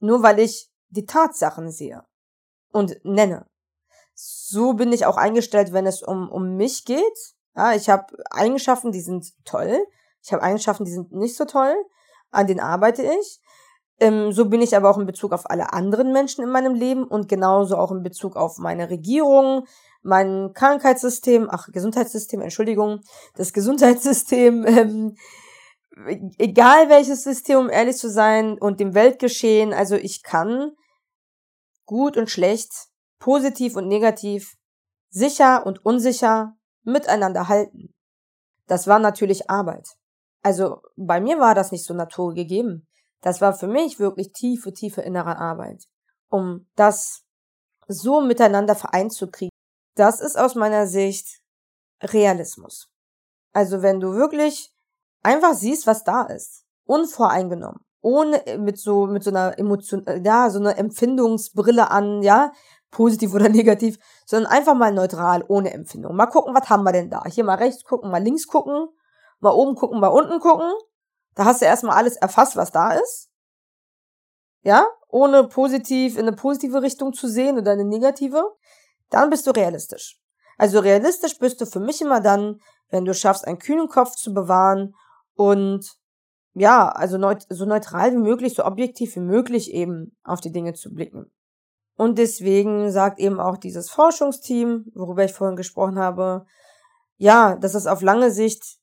nur 0.00 0.22
weil 0.22 0.38
ich 0.38 0.70
die 0.90 1.06
Tatsachen 1.06 1.70
sehe 1.70 2.04
und 2.72 3.02
nenne. 3.02 3.46
So 4.14 4.74
bin 4.74 4.92
ich 4.92 5.06
auch 5.06 5.16
eingestellt, 5.16 5.72
wenn 5.72 5.86
es 5.86 6.02
um, 6.02 6.30
um 6.30 6.56
mich 6.56 6.84
geht. 6.84 7.34
Ja, 7.56 7.74
ich 7.74 7.88
habe 7.88 8.14
Eigenschaften, 8.30 8.92
die 8.92 9.00
sind 9.00 9.32
toll. 9.46 9.78
Ich 10.22 10.32
habe 10.32 10.42
Eigenschaften, 10.42 10.84
die 10.84 10.92
sind 10.92 11.12
nicht 11.12 11.36
so 11.36 11.46
toll. 11.46 11.74
An 12.30 12.46
denen 12.46 12.60
arbeite 12.60 13.02
ich. 13.02 13.40
Ähm, 14.00 14.32
so 14.32 14.46
bin 14.46 14.62
ich 14.62 14.74
aber 14.74 14.90
auch 14.90 14.98
in 14.98 15.06
Bezug 15.06 15.32
auf 15.32 15.48
alle 15.48 15.72
anderen 15.74 16.12
Menschen 16.12 16.42
in 16.42 16.50
meinem 16.50 16.74
Leben 16.74 17.04
und 17.04 17.28
genauso 17.28 17.76
auch 17.76 17.92
in 17.92 18.02
Bezug 18.02 18.34
auf 18.34 18.56
meine 18.56 18.88
Regierung, 18.88 19.66
mein 20.02 20.52
Krankheitssystem, 20.54 21.48
ach, 21.50 21.68
Gesundheitssystem, 21.70 22.40
Entschuldigung, 22.40 23.00
das 23.36 23.52
Gesundheitssystem, 23.52 24.66
ähm, 24.66 25.16
egal 26.38 26.88
welches 26.88 27.24
System, 27.24 27.58
um 27.58 27.68
ehrlich 27.68 27.96
zu 27.98 28.08
sein, 28.08 28.58
und 28.58 28.80
dem 28.80 28.94
Weltgeschehen, 28.94 29.74
also 29.74 29.96
ich 29.96 30.22
kann 30.22 30.72
gut 31.84 32.16
und 32.16 32.30
schlecht, 32.30 32.72
positiv 33.18 33.76
und 33.76 33.86
negativ, 33.86 34.54
sicher 35.10 35.66
und 35.66 35.84
unsicher 35.84 36.56
miteinander 36.84 37.48
halten. 37.48 37.92
Das 38.66 38.86
war 38.86 38.98
natürlich 38.98 39.50
Arbeit. 39.50 39.86
Also 40.42 40.80
bei 40.96 41.20
mir 41.20 41.38
war 41.38 41.54
das 41.54 41.72
nicht 41.72 41.84
so 41.84 41.92
naturgegeben. 41.92 42.86
Das 43.20 43.40
war 43.40 43.52
für 43.52 43.66
mich 43.66 43.98
wirklich 43.98 44.32
tiefe, 44.32 44.72
tiefe 44.72 45.02
innere 45.02 45.36
Arbeit, 45.36 45.84
um 46.28 46.66
das 46.76 47.22
so 47.86 48.20
miteinander 48.20 48.74
vereint 48.74 49.12
zu 49.12 49.30
kriegen. 49.30 49.50
Das 49.94 50.20
ist 50.20 50.38
aus 50.38 50.54
meiner 50.54 50.86
Sicht 50.86 51.40
Realismus. 52.02 52.88
Also 53.52 53.82
wenn 53.82 54.00
du 54.00 54.14
wirklich 54.14 54.72
einfach 55.22 55.54
siehst, 55.54 55.86
was 55.86 56.04
da 56.04 56.22
ist, 56.22 56.64
unvoreingenommen, 56.84 57.80
ohne 58.00 58.46
äh, 58.46 58.58
mit 58.58 58.78
so 58.78 59.06
mit 59.06 59.22
so 59.22 59.30
einer 59.30 59.58
Emotion, 59.58 60.06
äh, 60.06 60.20
ja, 60.24 60.48
so 60.50 60.58
einer 60.58 60.78
Empfindungsbrille 60.78 61.90
an, 61.90 62.22
ja, 62.22 62.52
positiv 62.90 63.34
oder 63.34 63.48
negativ, 63.50 63.98
sondern 64.24 64.50
einfach 64.50 64.74
mal 64.74 64.92
neutral, 64.92 65.44
ohne 65.48 65.72
Empfindung. 65.72 66.16
Mal 66.16 66.26
gucken, 66.26 66.54
was 66.54 66.70
haben 66.70 66.84
wir 66.84 66.92
denn 66.92 67.10
da? 67.10 67.24
Hier 67.26 67.44
mal 67.44 67.56
rechts 67.56 67.84
gucken, 67.84 68.10
mal 68.10 68.22
links 68.22 68.46
gucken, 68.46 68.88
mal 69.40 69.52
oben 69.52 69.74
gucken, 69.74 70.00
mal 70.00 70.08
unten 70.08 70.40
gucken. 70.40 70.72
Da 71.40 71.46
hast 71.46 71.62
du 71.62 71.64
erstmal 71.64 71.96
alles 71.96 72.16
erfasst, 72.16 72.54
was 72.56 72.70
da 72.70 72.92
ist. 72.92 73.30
Ja, 74.62 74.86
ohne 75.08 75.48
positiv 75.48 76.18
in 76.18 76.28
eine 76.28 76.36
positive 76.36 76.82
Richtung 76.82 77.14
zu 77.14 77.28
sehen 77.28 77.56
oder 77.56 77.72
eine 77.72 77.86
negative. 77.86 78.44
Dann 79.08 79.30
bist 79.30 79.46
du 79.46 79.50
realistisch. 79.52 80.20
Also 80.58 80.80
realistisch 80.80 81.38
bist 81.38 81.62
du 81.62 81.64
für 81.64 81.80
mich 81.80 82.02
immer 82.02 82.20
dann, 82.20 82.60
wenn 82.90 83.06
du 83.06 83.14
schaffst, 83.14 83.46
einen 83.46 83.58
kühlen 83.58 83.88
Kopf 83.88 84.16
zu 84.16 84.34
bewahren 84.34 84.94
und 85.34 85.90
ja, 86.52 86.90
also 86.90 87.16
neut 87.16 87.46
so 87.48 87.64
neutral 87.64 88.12
wie 88.12 88.18
möglich, 88.18 88.52
so 88.52 88.66
objektiv 88.66 89.16
wie 89.16 89.20
möglich 89.20 89.72
eben 89.72 90.14
auf 90.22 90.42
die 90.42 90.52
Dinge 90.52 90.74
zu 90.74 90.92
blicken. 90.92 91.32
Und 91.96 92.18
deswegen 92.18 92.92
sagt 92.92 93.18
eben 93.18 93.40
auch 93.40 93.56
dieses 93.56 93.88
Forschungsteam, 93.88 94.92
worüber 94.94 95.24
ich 95.24 95.32
vorhin 95.32 95.56
gesprochen 95.56 95.98
habe, 95.98 96.44
ja, 97.16 97.56
dass 97.56 97.72
es 97.72 97.86
auf 97.86 98.02
lange 98.02 98.30
Sicht 98.30 98.79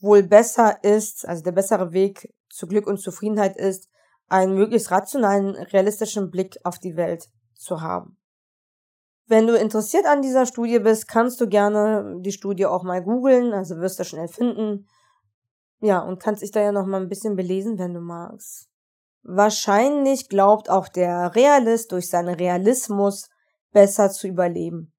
wohl 0.00 0.22
besser 0.22 0.82
ist, 0.82 1.26
also 1.26 1.42
der 1.42 1.52
bessere 1.52 1.92
Weg 1.92 2.32
zu 2.50 2.66
Glück 2.66 2.86
und 2.86 3.00
Zufriedenheit 3.00 3.56
ist, 3.56 3.88
einen 4.28 4.54
möglichst 4.54 4.90
rationalen, 4.90 5.54
realistischen 5.56 6.30
Blick 6.30 6.58
auf 6.64 6.78
die 6.78 6.96
Welt 6.96 7.28
zu 7.54 7.80
haben. 7.80 8.18
Wenn 9.26 9.46
du 9.46 9.54
interessiert 9.54 10.06
an 10.06 10.22
dieser 10.22 10.46
Studie 10.46 10.78
bist, 10.78 11.06
kannst 11.08 11.40
du 11.40 11.48
gerne 11.48 12.16
die 12.20 12.32
Studie 12.32 12.66
auch 12.66 12.82
mal 12.82 13.02
googeln, 13.02 13.52
also 13.52 13.76
wirst 13.76 13.98
du 13.98 14.04
schnell 14.04 14.28
finden. 14.28 14.86
Ja, 15.80 16.00
und 16.00 16.20
kannst 16.20 16.42
dich 16.42 16.50
da 16.50 16.60
ja 16.60 16.72
noch 16.72 16.86
mal 16.86 17.00
ein 17.00 17.08
bisschen 17.08 17.36
belesen, 17.36 17.78
wenn 17.78 17.94
du 17.94 18.00
magst. 18.00 18.68
Wahrscheinlich 19.22 20.28
glaubt 20.28 20.70
auch 20.70 20.88
der 20.88 21.34
Realist 21.34 21.92
durch 21.92 22.08
seinen 22.08 22.34
Realismus 22.34 23.28
besser 23.72 24.10
zu 24.10 24.26
überleben. 24.26 24.94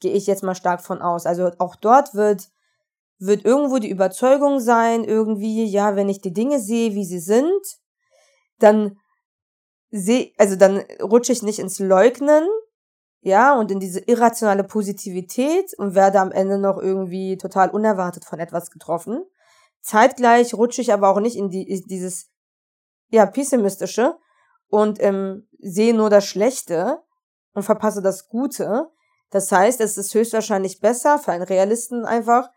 Gehe 0.00 0.12
ich 0.12 0.26
jetzt 0.26 0.42
mal 0.42 0.56
stark 0.56 0.82
von 0.82 1.00
aus. 1.00 1.24
Also 1.26 1.52
auch 1.58 1.76
dort 1.76 2.14
wird, 2.14 2.48
wird 3.18 3.44
irgendwo 3.44 3.78
die 3.78 3.90
Überzeugung 3.90 4.60
sein, 4.60 5.04
irgendwie, 5.04 5.64
ja, 5.64 5.96
wenn 5.96 6.08
ich 6.08 6.20
die 6.20 6.32
Dinge 6.32 6.60
sehe, 6.60 6.94
wie 6.94 7.04
sie 7.04 7.18
sind, 7.18 7.62
dann 8.58 8.98
sehe, 9.90 10.32
also 10.38 10.56
dann 10.56 10.84
rutsche 11.02 11.32
ich 11.32 11.42
nicht 11.42 11.58
ins 11.58 11.78
Leugnen, 11.78 12.46
ja, 13.20 13.58
und 13.58 13.70
in 13.72 13.80
diese 13.80 14.00
irrationale 14.00 14.62
Positivität 14.62 15.74
und 15.78 15.94
werde 15.94 16.20
am 16.20 16.30
Ende 16.30 16.58
noch 16.58 16.78
irgendwie 16.78 17.36
total 17.36 17.70
unerwartet 17.70 18.24
von 18.24 18.38
etwas 18.38 18.70
getroffen. 18.70 19.24
Zeitgleich 19.80 20.54
rutsche 20.54 20.80
ich 20.80 20.92
aber 20.92 21.08
auch 21.08 21.18
nicht 21.18 21.36
in, 21.36 21.48
die, 21.48 21.68
in 21.68 21.82
dieses 21.88 22.30
ja, 23.08 23.26
pessimistische 23.26 24.16
und 24.68 25.02
ähm, 25.02 25.48
sehe 25.58 25.94
nur 25.94 26.10
das 26.10 26.26
Schlechte 26.26 27.02
und 27.52 27.62
verpasse 27.62 28.02
das 28.02 28.28
Gute. 28.28 28.90
Das 29.30 29.50
heißt, 29.50 29.80
es 29.80 29.96
ist 29.96 30.14
höchstwahrscheinlich 30.14 30.80
besser 30.80 31.18
für 31.18 31.32
einen 31.32 31.42
Realisten 31.42 32.04
einfach 32.04 32.48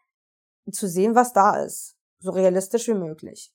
zu 0.72 0.88
sehen, 0.88 1.16
was 1.16 1.34
da 1.34 1.58
ist. 1.58 1.96
So 2.20 2.32
realistisch 2.32 2.88
wie 2.88 2.94
möglich. 2.94 3.54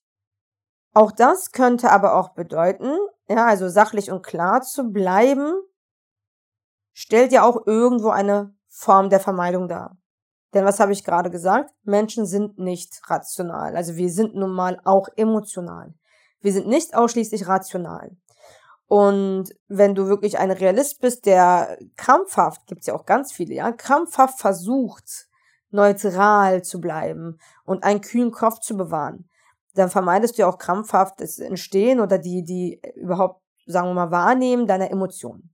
Auch 0.94 1.12
das 1.12 1.50
könnte 1.50 1.90
aber 1.90 2.14
auch 2.14 2.30
bedeuten, 2.34 2.96
ja, 3.28 3.46
also 3.46 3.68
sachlich 3.68 4.10
und 4.10 4.22
klar 4.24 4.62
zu 4.62 4.90
bleiben, 4.90 5.52
stellt 6.92 7.32
ja 7.32 7.42
auch 7.42 7.66
irgendwo 7.66 8.10
eine 8.10 8.54
Form 8.68 9.10
der 9.10 9.20
Vermeidung 9.20 9.68
dar. 9.68 9.98
Denn 10.54 10.64
was 10.64 10.78
habe 10.78 10.92
ich 10.92 11.04
gerade 11.04 11.30
gesagt? 11.30 11.70
Menschen 11.82 12.26
sind 12.26 12.58
nicht 12.58 13.00
rational. 13.10 13.76
Also 13.76 13.96
wir 13.96 14.10
sind 14.10 14.36
nun 14.36 14.52
mal 14.52 14.80
auch 14.84 15.08
emotional. 15.16 15.94
Wir 16.40 16.52
sind 16.52 16.68
nicht 16.68 16.94
ausschließlich 16.94 17.48
rational. 17.48 18.16
Und 18.86 19.52
wenn 19.66 19.94
du 19.94 20.06
wirklich 20.06 20.38
ein 20.38 20.52
Realist 20.52 21.00
bist, 21.00 21.26
der 21.26 21.78
krampfhaft, 21.96 22.66
gibt's 22.66 22.86
ja 22.86 22.94
auch 22.94 23.06
ganz 23.06 23.32
viele, 23.32 23.54
ja, 23.54 23.72
krampfhaft 23.72 24.38
versucht, 24.38 25.26
neutral 25.74 26.62
zu 26.62 26.80
bleiben 26.80 27.38
und 27.64 27.84
einen 27.84 28.00
kühlen 28.00 28.30
Kopf 28.30 28.60
zu 28.60 28.76
bewahren, 28.76 29.28
dann 29.74 29.90
vermeidest 29.90 30.38
du 30.38 30.42
ja 30.42 30.48
auch 30.48 30.58
krampfhaft 30.58 31.20
das 31.20 31.38
Entstehen 31.38 32.00
oder 32.00 32.18
die, 32.18 32.44
die 32.44 32.80
überhaupt, 32.94 33.42
sagen 33.66 33.88
wir 33.88 33.94
mal, 33.94 34.10
Wahrnehmen 34.10 34.66
deiner 34.66 34.90
Emotionen. 34.90 35.52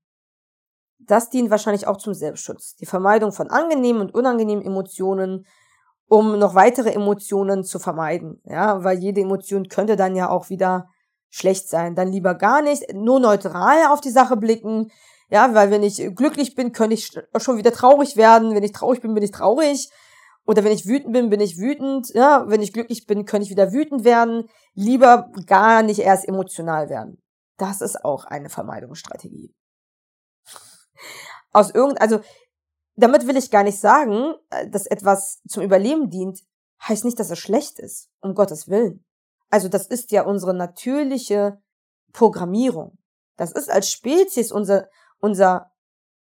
Das 0.98 1.30
dient 1.30 1.50
wahrscheinlich 1.50 1.86
auch 1.86 1.96
zum 1.96 2.14
Selbstschutz. 2.14 2.76
Die 2.76 2.86
Vermeidung 2.86 3.32
von 3.32 3.50
angenehmen 3.50 4.02
und 4.02 4.14
unangenehmen 4.14 4.64
Emotionen 4.64 5.46
um 6.10 6.40
noch 6.40 6.56
weitere 6.56 6.90
Emotionen 6.90 7.62
zu 7.62 7.78
vermeiden. 7.78 8.42
Ja, 8.44 8.82
weil 8.82 8.98
jede 8.98 9.20
Emotion 9.20 9.68
könnte 9.68 9.94
dann 9.94 10.16
ja 10.16 10.28
auch 10.28 10.50
wieder 10.50 10.88
schlecht 11.28 11.68
sein. 11.68 11.94
Dann 11.94 12.10
lieber 12.10 12.34
gar 12.34 12.62
nicht, 12.62 12.92
nur 12.92 13.20
neutral 13.20 13.86
auf 13.90 14.00
die 14.00 14.10
Sache 14.10 14.36
blicken. 14.36 14.90
Ja, 15.30 15.54
weil 15.54 15.70
wenn 15.70 15.84
ich 15.84 16.04
glücklich 16.16 16.56
bin, 16.56 16.72
könnte 16.72 16.94
ich 16.94 17.12
schon 17.36 17.58
wieder 17.58 17.70
traurig 17.70 18.16
werden. 18.16 18.56
Wenn 18.56 18.64
ich 18.64 18.72
traurig 18.72 19.00
bin, 19.00 19.14
bin 19.14 19.22
ich 19.22 19.30
traurig. 19.30 19.88
Oder 20.47 20.64
wenn 20.64 20.72
ich 20.72 20.86
wütend 20.86 21.12
bin, 21.12 21.30
bin 21.30 21.41
ich 21.41 21.59
wütend. 21.59 22.09
Ja, 22.14 22.45
wenn 22.49 22.62
ich 22.62 22.72
glücklich 22.72 23.07
bin, 23.07 23.24
könnte 23.24 23.45
ich 23.45 23.51
wieder 23.51 23.72
wütend 23.72 24.05
werden. 24.05 24.49
Lieber 24.74 25.30
gar 25.47 25.82
nicht 25.82 26.01
erst 26.01 26.26
emotional 26.26 26.88
werden. 26.88 27.22
Das 27.57 27.80
ist 27.80 28.05
auch 28.05 28.24
eine 28.24 28.49
Vermeidungsstrategie. 28.49 29.55
Aus 31.53 31.70
irgend, 31.70 32.01
also 32.01 32.20
damit 32.97 33.26
will 33.26 33.36
ich 33.36 33.51
gar 33.51 33.62
nicht 33.62 33.78
sagen, 33.78 34.34
äh, 34.51 34.68
dass 34.68 34.86
etwas 34.86 35.41
zum 35.49 35.62
Überleben 35.62 36.11
dient, 36.11 36.41
heißt 36.82 37.05
nicht, 37.05 37.18
dass 37.18 37.30
es 37.30 37.38
schlecht 37.38 37.78
ist, 37.78 38.09
um 38.20 38.34
Gottes 38.34 38.68
Willen. 38.68 39.05
Also 39.51 39.68
das 39.68 39.86
ist 39.86 40.12
ja 40.12 40.22
unsere 40.22 40.55
natürliche 40.55 41.61
Programmierung. 42.12 42.99
Das 43.36 43.53
ist 43.53 43.70
als 43.70 43.91
Spezies 43.91 44.53
unser, 44.53 44.88
unser, 45.18 45.72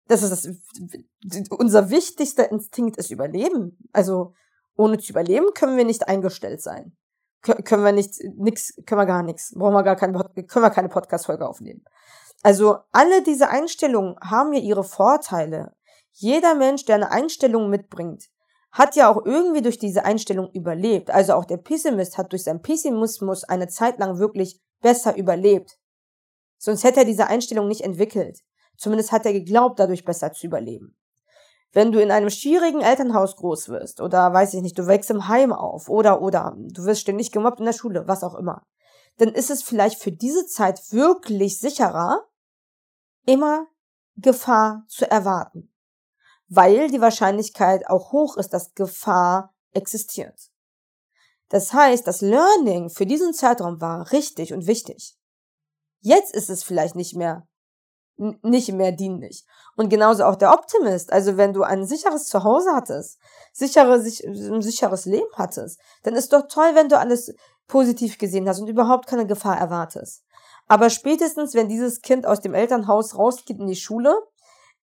das 0.10 0.24
ist 0.24 0.32
das, 0.32 1.50
unser 1.52 1.92
wichtigster 1.92 2.52
Instinkt 2.52 2.98
ist 2.98 3.12
Überleben. 3.12 3.78
Also 3.94 4.34
ohne 4.76 4.98
zu 4.98 5.12
überleben 5.12 5.54
können 5.54 5.78
wir 5.78 5.86
nicht 5.86 6.08
eingestellt 6.08 6.62
sein. 6.62 6.98
können 7.42 7.84
wir 7.84 7.92
nicht, 7.92 8.16
nix, 8.36 8.74
können 8.86 9.02
wir 9.02 9.06
gar 9.06 9.22
nichts. 9.24 9.54
Brauchen 9.56 9.74
wir 9.74 9.84
gar 9.84 9.96
keine, 9.96 10.18
können 10.48 10.66
wir 10.66 10.72
keine 10.72 10.90
Podcast-Folge 10.90 11.48
aufnehmen. 11.48 11.84
Also 12.42 12.80
alle 12.92 13.22
diese 13.22 13.50
Einstellungen 13.50 14.16
haben 14.22 14.52
ja 14.54 14.60
ihre 14.60 14.84
Vorteile. 14.84 15.76
Jeder 16.12 16.56
Mensch, 16.56 16.86
der 16.86 16.96
eine 16.96 17.12
Einstellung 17.12 17.70
mitbringt, 17.70 18.30
hat 18.72 18.96
ja 18.96 19.12
auch 19.12 19.24
irgendwie 19.26 19.62
durch 19.62 19.78
diese 19.78 20.06
Einstellung 20.06 20.50
überlebt. 20.54 21.12
Also 21.12 21.34
auch 21.34 21.46
der 21.46 21.58
Pessimist 21.58 22.18
hat 22.18 22.32
durch 22.32 22.46
seinen 22.46 22.62
Pessimismus 22.62 23.44
eine 23.44 23.68
Zeit 23.68 24.00
lang 24.00 24.18
wirklich 24.18 24.60
besser 24.82 25.16
überlebt. 25.16 25.78
Sonst 26.58 26.84
hätte 26.84 27.02
er 27.02 27.06
diese 27.06 27.28
Einstellung 27.28 27.68
nicht 27.68 27.82
entwickelt. 27.82 28.40
Zumindest 28.80 29.12
hat 29.12 29.26
er 29.26 29.34
geglaubt, 29.34 29.80
dadurch 29.80 30.06
besser 30.06 30.34
zu 30.34 30.48
überleben. 30.48 30.98
Wenn 31.72 31.92
du 31.92 32.02
in 32.02 32.10
einem 32.10 32.32
schwierigen 32.32 32.82
Elternhaus 32.82 33.36
groß 33.36 33.70
wirst 33.70 34.02
oder 34.02 34.34
weiß 34.34 34.56
ich 34.56 34.62
nicht, 34.62 34.80
du 34.80 34.88
wächst 34.88 35.12
im 35.12 35.28
Heim 35.28 35.54
auf 35.54 35.88
oder 35.88 36.22
oder 36.22 36.56
du 36.58 36.86
wirst 36.86 37.02
ständig 37.02 37.32
gemobbt 37.32 37.60
in 37.60 37.66
der 37.66 37.74
Schule, 37.74 38.08
was 38.08 38.24
auch 38.24 38.34
immer, 38.34 38.64
dann 39.18 39.30
ist 39.30 39.52
es 39.52 39.62
vielleicht 39.62 40.02
für 40.02 40.12
diese 40.12 40.48
Zeit 40.48 40.80
wirklich 40.92 41.60
sicherer, 41.60 42.26
immer 43.28 43.68
Gefahr 44.16 44.86
zu 44.88 45.10
erwarten 45.10 45.70
weil 46.50 46.90
die 46.90 47.00
Wahrscheinlichkeit 47.00 47.88
auch 47.88 48.12
hoch 48.12 48.36
ist, 48.36 48.50
dass 48.50 48.74
Gefahr 48.74 49.56
existiert. 49.72 50.52
Das 51.50 51.74
heißt, 51.74 52.06
das 52.06 52.22
Learning 52.22 52.90
für 52.90 53.06
diesen 53.06 53.34
Zeitraum 53.34 53.80
war 53.80 54.12
richtig 54.12 54.52
und 54.52 54.68
wichtig. 54.68 55.16
Jetzt 56.02 56.34
ist 56.34 56.50
es 56.50 56.64
vielleicht 56.64 56.96
nicht 56.96 57.16
mehr 57.16 57.48
nicht 58.20 58.72
mehr 58.74 58.92
dienlich. 58.92 59.46
Und 59.76 59.90
genauso 59.90 60.26
auch 60.26 60.36
der 60.36 60.54
Optimist. 60.54 61.12
Also 61.12 61.38
wenn 61.38 61.54
du 61.54 61.64
ein 61.64 61.86
sicheres 61.86 62.26
Zuhause 62.26 62.72
hattest, 62.74 63.18
sichere, 63.54 64.02
sich, 64.02 64.26
ein 64.26 64.62
sicheres 64.62 65.06
Leben 65.06 65.32
hattest, 65.36 65.80
dann 66.04 66.16
ist 66.16 66.34
doch 66.34 66.48
toll, 66.48 66.72
wenn 66.74 66.90
du 66.90 67.00
alles 67.00 67.34
positiv 67.68 68.18
gesehen 68.18 68.48
hast 68.50 68.60
und 68.60 68.68
überhaupt 68.68 69.08
keine 69.08 69.26
Gefahr 69.26 69.58
erwartest. 69.58 70.24
Aber 70.68 70.90
spätestens, 70.90 71.54
wenn 71.54 71.70
dieses 71.70 72.02
Kind 72.02 72.28
aus 72.28 72.42
dem 72.42 72.54
Elternhaus 72.54 73.18
rausgeht 73.18 73.60
in 73.60 73.68
die 73.68 73.76
Schule, 73.76 74.14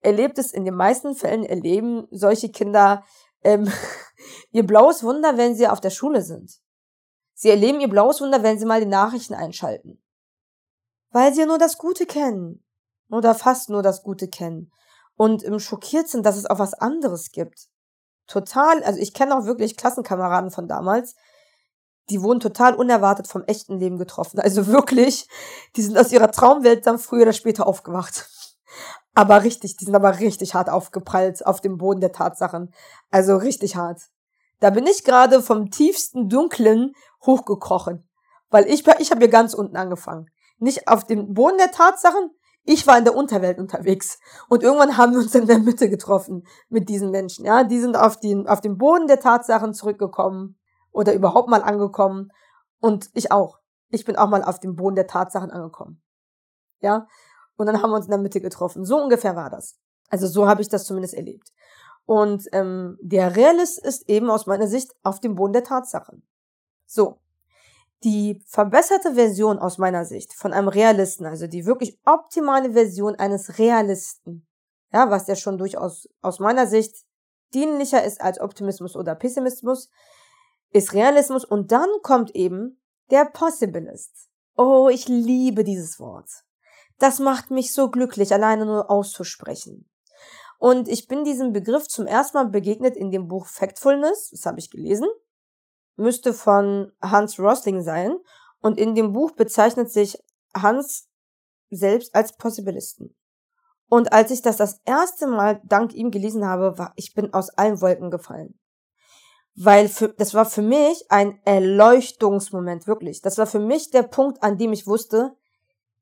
erlebt 0.00 0.38
es 0.38 0.52
in 0.52 0.64
den 0.64 0.74
meisten 0.74 1.14
Fällen, 1.14 1.44
erleben 1.44 2.08
solche 2.10 2.50
Kinder 2.50 3.04
ähm, 3.42 3.70
ihr 4.50 4.66
blaues 4.66 5.02
Wunder, 5.02 5.36
wenn 5.36 5.54
sie 5.54 5.68
auf 5.68 5.80
der 5.80 5.90
Schule 5.90 6.22
sind. 6.22 6.58
Sie 7.34 7.50
erleben 7.50 7.80
ihr 7.80 7.88
blaues 7.88 8.20
Wunder, 8.20 8.42
wenn 8.42 8.58
sie 8.58 8.64
mal 8.64 8.80
die 8.80 8.86
Nachrichten 8.86 9.34
einschalten. 9.34 10.02
Weil 11.10 11.34
sie 11.34 11.40
ja 11.40 11.46
nur 11.46 11.58
das 11.58 11.76
Gute 11.76 12.06
kennen. 12.06 12.65
Oder 13.10 13.34
fast 13.34 13.70
nur 13.70 13.82
das 13.82 14.02
Gute 14.02 14.28
kennen. 14.28 14.70
Und 15.16 15.44
ähm, 15.44 15.58
schockiert 15.58 16.08
sind, 16.08 16.26
dass 16.26 16.36
es 16.36 16.46
auch 16.46 16.58
was 16.58 16.74
anderes 16.74 17.30
gibt. 17.30 17.68
Total, 18.26 18.82
also 18.82 19.00
ich 19.00 19.14
kenne 19.14 19.36
auch 19.36 19.44
wirklich 19.44 19.76
Klassenkameraden 19.76 20.50
von 20.50 20.66
damals, 20.66 21.14
die 22.10 22.22
wurden 22.22 22.40
total 22.40 22.74
unerwartet 22.74 23.26
vom 23.26 23.42
echten 23.44 23.78
Leben 23.78 23.98
getroffen. 23.98 24.38
Also 24.40 24.66
wirklich, 24.66 25.28
die 25.76 25.82
sind 25.82 25.98
aus 25.98 26.12
ihrer 26.12 26.30
Traumwelt 26.30 26.86
dann 26.86 26.98
früher 26.98 27.22
oder 27.22 27.32
später 27.32 27.66
aufgewacht. 27.66 28.28
Aber 29.14 29.42
richtig, 29.42 29.76
die 29.76 29.86
sind 29.86 29.94
aber 29.94 30.20
richtig 30.20 30.54
hart 30.54 30.68
aufgeprallt 30.68 31.44
auf 31.46 31.60
dem 31.60 31.78
Boden 31.78 32.00
der 32.00 32.12
Tatsachen. 32.12 32.72
Also 33.10 33.36
richtig 33.36 33.74
hart. 33.74 34.02
Da 34.60 34.70
bin 34.70 34.86
ich 34.86 35.04
gerade 35.04 35.42
vom 35.42 35.70
tiefsten 35.70 36.28
Dunklen 36.28 36.92
hochgekrochen. 37.24 38.06
Weil 38.50 38.66
ich, 38.66 38.86
ich 38.98 39.10
habe 39.10 39.20
hier 39.20 39.28
ganz 39.28 39.54
unten 39.54 39.76
angefangen. 39.76 40.30
Nicht 40.58 40.88
auf 40.88 41.04
dem 41.04 41.34
Boden 41.34 41.58
der 41.58 41.72
Tatsachen, 41.72 42.30
ich 42.66 42.86
war 42.86 42.98
in 42.98 43.04
der 43.04 43.14
Unterwelt 43.14 43.58
unterwegs. 43.58 44.18
Und 44.48 44.62
irgendwann 44.62 44.96
haben 44.96 45.12
wir 45.12 45.20
uns 45.20 45.34
in 45.34 45.46
der 45.46 45.60
Mitte 45.60 45.88
getroffen 45.88 46.46
mit 46.68 46.88
diesen 46.88 47.10
Menschen. 47.10 47.46
Ja, 47.46 47.64
die 47.64 47.78
sind 47.80 47.96
auf 47.96 48.18
den, 48.18 48.46
auf 48.48 48.60
den 48.60 48.76
Boden 48.76 49.06
der 49.06 49.20
Tatsachen 49.20 49.72
zurückgekommen 49.72 50.58
oder 50.90 51.14
überhaupt 51.14 51.48
mal 51.48 51.62
angekommen. 51.62 52.30
Und 52.80 53.08
ich 53.14 53.30
auch. 53.30 53.60
Ich 53.90 54.04
bin 54.04 54.16
auch 54.16 54.28
mal 54.28 54.42
auf 54.42 54.58
dem 54.58 54.74
Boden 54.74 54.96
der 54.96 55.06
Tatsachen 55.06 55.50
angekommen. 55.50 56.02
Ja. 56.80 57.06
Und 57.56 57.66
dann 57.66 57.80
haben 57.80 57.90
wir 57.90 57.96
uns 57.96 58.06
in 58.06 58.10
der 58.10 58.20
Mitte 58.20 58.40
getroffen. 58.40 58.84
So 58.84 59.00
ungefähr 59.00 59.36
war 59.36 59.48
das. 59.48 59.78
Also 60.10 60.26
so 60.26 60.48
habe 60.48 60.60
ich 60.60 60.68
das 60.68 60.84
zumindest 60.84 61.14
erlebt. 61.14 61.52
Und 62.04 62.46
ähm, 62.52 62.98
der 63.00 63.36
Realist 63.36 63.78
ist 63.84 64.08
eben 64.08 64.28
aus 64.28 64.46
meiner 64.46 64.66
Sicht 64.66 64.92
auf 65.04 65.20
dem 65.20 65.36
Boden 65.36 65.52
der 65.52 65.64
Tatsachen. 65.64 66.26
So. 66.84 67.20
Die 68.04 68.42
verbesserte 68.46 69.14
Version 69.14 69.58
aus 69.58 69.78
meiner 69.78 70.04
Sicht 70.04 70.34
von 70.34 70.52
einem 70.52 70.68
Realisten, 70.68 71.24
also 71.24 71.46
die 71.46 71.64
wirklich 71.64 71.98
optimale 72.04 72.72
Version 72.72 73.16
eines 73.16 73.58
Realisten, 73.58 74.46
ja, 74.92 75.10
was 75.10 75.26
ja 75.26 75.36
schon 75.36 75.58
durchaus 75.58 76.08
aus 76.20 76.38
meiner 76.38 76.66
Sicht 76.66 76.94
dienlicher 77.54 78.04
ist 78.04 78.20
als 78.20 78.40
Optimismus 78.40 78.96
oder 78.96 79.14
Pessimismus, 79.14 79.90
ist 80.70 80.92
Realismus 80.92 81.44
und 81.44 81.72
dann 81.72 81.88
kommt 82.02 82.34
eben 82.34 82.80
der 83.10 83.24
Possibilist. 83.24 84.28
Oh, 84.56 84.88
ich 84.90 85.08
liebe 85.08 85.64
dieses 85.64 85.98
Wort. 85.98 86.28
Das 86.98 87.18
macht 87.18 87.50
mich 87.50 87.72
so 87.72 87.90
glücklich, 87.90 88.32
alleine 88.32 88.66
nur 88.66 88.90
auszusprechen. 88.90 89.88
Und 90.58 90.88
ich 90.88 91.08
bin 91.08 91.24
diesem 91.24 91.52
Begriff 91.52 91.88
zum 91.88 92.06
ersten 92.06 92.38
Mal 92.38 92.48
begegnet 92.48 92.96
in 92.96 93.10
dem 93.10 93.28
Buch 93.28 93.46
Factfulness, 93.46 94.30
das 94.30 94.46
habe 94.46 94.58
ich 94.58 94.70
gelesen, 94.70 95.06
müsste 95.96 96.32
von 96.32 96.92
Hans 97.02 97.38
Rosling 97.38 97.82
sein. 97.82 98.16
Und 98.60 98.78
in 98.78 98.94
dem 98.94 99.12
Buch 99.12 99.32
bezeichnet 99.32 99.90
sich 99.90 100.18
Hans 100.54 101.08
selbst 101.70 102.14
als 102.14 102.36
Possibilisten. 102.36 103.14
Und 103.88 104.12
als 104.12 104.30
ich 104.30 104.42
das 104.42 104.56
das 104.56 104.80
erste 104.84 105.26
Mal 105.26 105.60
dank 105.64 105.94
ihm 105.94 106.10
gelesen 106.10 106.44
habe, 106.46 106.78
war 106.78 106.92
ich 106.96 107.14
bin 107.14 107.32
aus 107.32 107.50
allen 107.50 107.80
Wolken 107.80 108.10
gefallen. 108.10 108.58
Weil 109.54 109.88
für, 109.88 110.08
das 110.08 110.34
war 110.34 110.44
für 110.44 110.62
mich 110.62 111.06
ein 111.08 111.40
Erleuchtungsmoment, 111.44 112.86
wirklich. 112.86 113.22
Das 113.22 113.38
war 113.38 113.46
für 113.46 113.60
mich 113.60 113.90
der 113.90 114.02
Punkt, 114.02 114.42
an 114.42 114.58
dem 114.58 114.72
ich 114.72 114.86
wusste, 114.86 115.36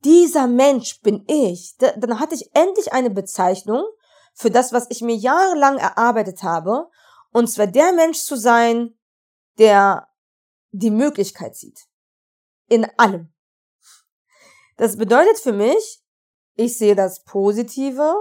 dieser 0.04 0.46
Mensch 0.46 1.00
bin 1.02 1.24
ich. 1.28 1.76
Da, 1.78 1.92
dann 1.92 2.18
hatte 2.20 2.34
ich 2.34 2.50
endlich 2.54 2.92
eine 2.92 3.10
Bezeichnung, 3.10 3.84
für 4.34 4.50
das, 4.50 4.72
was 4.72 4.86
ich 4.90 5.00
mir 5.00 5.14
jahrelang 5.14 5.78
erarbeitet 5.78 6.42
habe, 6.42 6.88
und 7.32 7.48
zwar 7.48 7.68
der 7.68 7.92
Mensch 7.92 8.24
zu 8.24 8.36
sein, 8.36 8.94
der 9.58 10.08
die 10.72 10.90
Möglichkeit 10.90 11.56
sieht. 11.56 11.86
In 12.68 12.86
allem. 12.96 13.32
Das 14.76 14.96
bedeutet 14.96 15.38
für 15.38 15.52
mich, 15.52 16.02
ich 16.56 16.78
sehe 16.78 16.96
das 16.96 17.22
Positive 17.24 18.14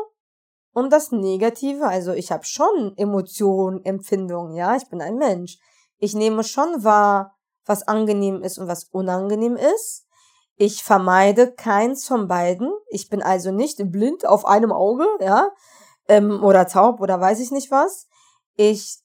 und 0.74 0.92
das 0.92 1.12
Negative. 1.12 1.88
Also 1.88 2.14
ich 2.14 2.32
habe 2.32 2.46
schon 2.46 2.94
Emotionen, 2.98 3.84
Empfindungen, 3.84 4.56
ja, 4.56 4.76
ich 4.76 4.88
bin 4.90 5.02
ein 5.02 5.18
Mensch. 5.18 5.58
Ich 5.98 6.14
nehme 6.14 6.44
schon 6.44 6.84
wahr, 6.84 7.38
was 7.66 7.88
angenehm 7.88 8.44
ist 8.44 8.58
und 8.58 8.68
was 8.68 8.86
unangenehm 8.86 9.56
ist. 9.56 10.06
Ich 10.56 10.84
vermeide 10.84 11.52
keins 11.52 12.06
von 12.06 12.28
beiden. 12.28 12.72
Ich 12.90 13.10
bin 13.10 13.24
also 13.24 13.52
nicht 13.52 13.80
blind 13.92 14.26
auf 14.26 14.46
einem 14.46 14.72
Auge, 14.72 15.08
ja, 15.20 15.50
ähm, 16.08 16.44
oder 16.44 16.68
taub 16.68 17.00
oder 17.02 17.20
weiß 17.20 17.40
ich 17.40 17.52
nicht 17.52 17.72
was. 17.72 18.08
Ich 18.56 19.03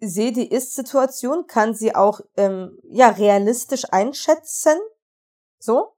sehe 0.00 0.32
die 0.32 0.50
Ist-Situation, 0.50 1.46
kann 1.46 1.74
sie 1.74 1.94
auch 1.94 2.20
ähm, 2.36 2.78
ja 2.90 3.08
realistisch 3.08 3.84
einschätzen, 3.90 4.78
so 5.58 5.96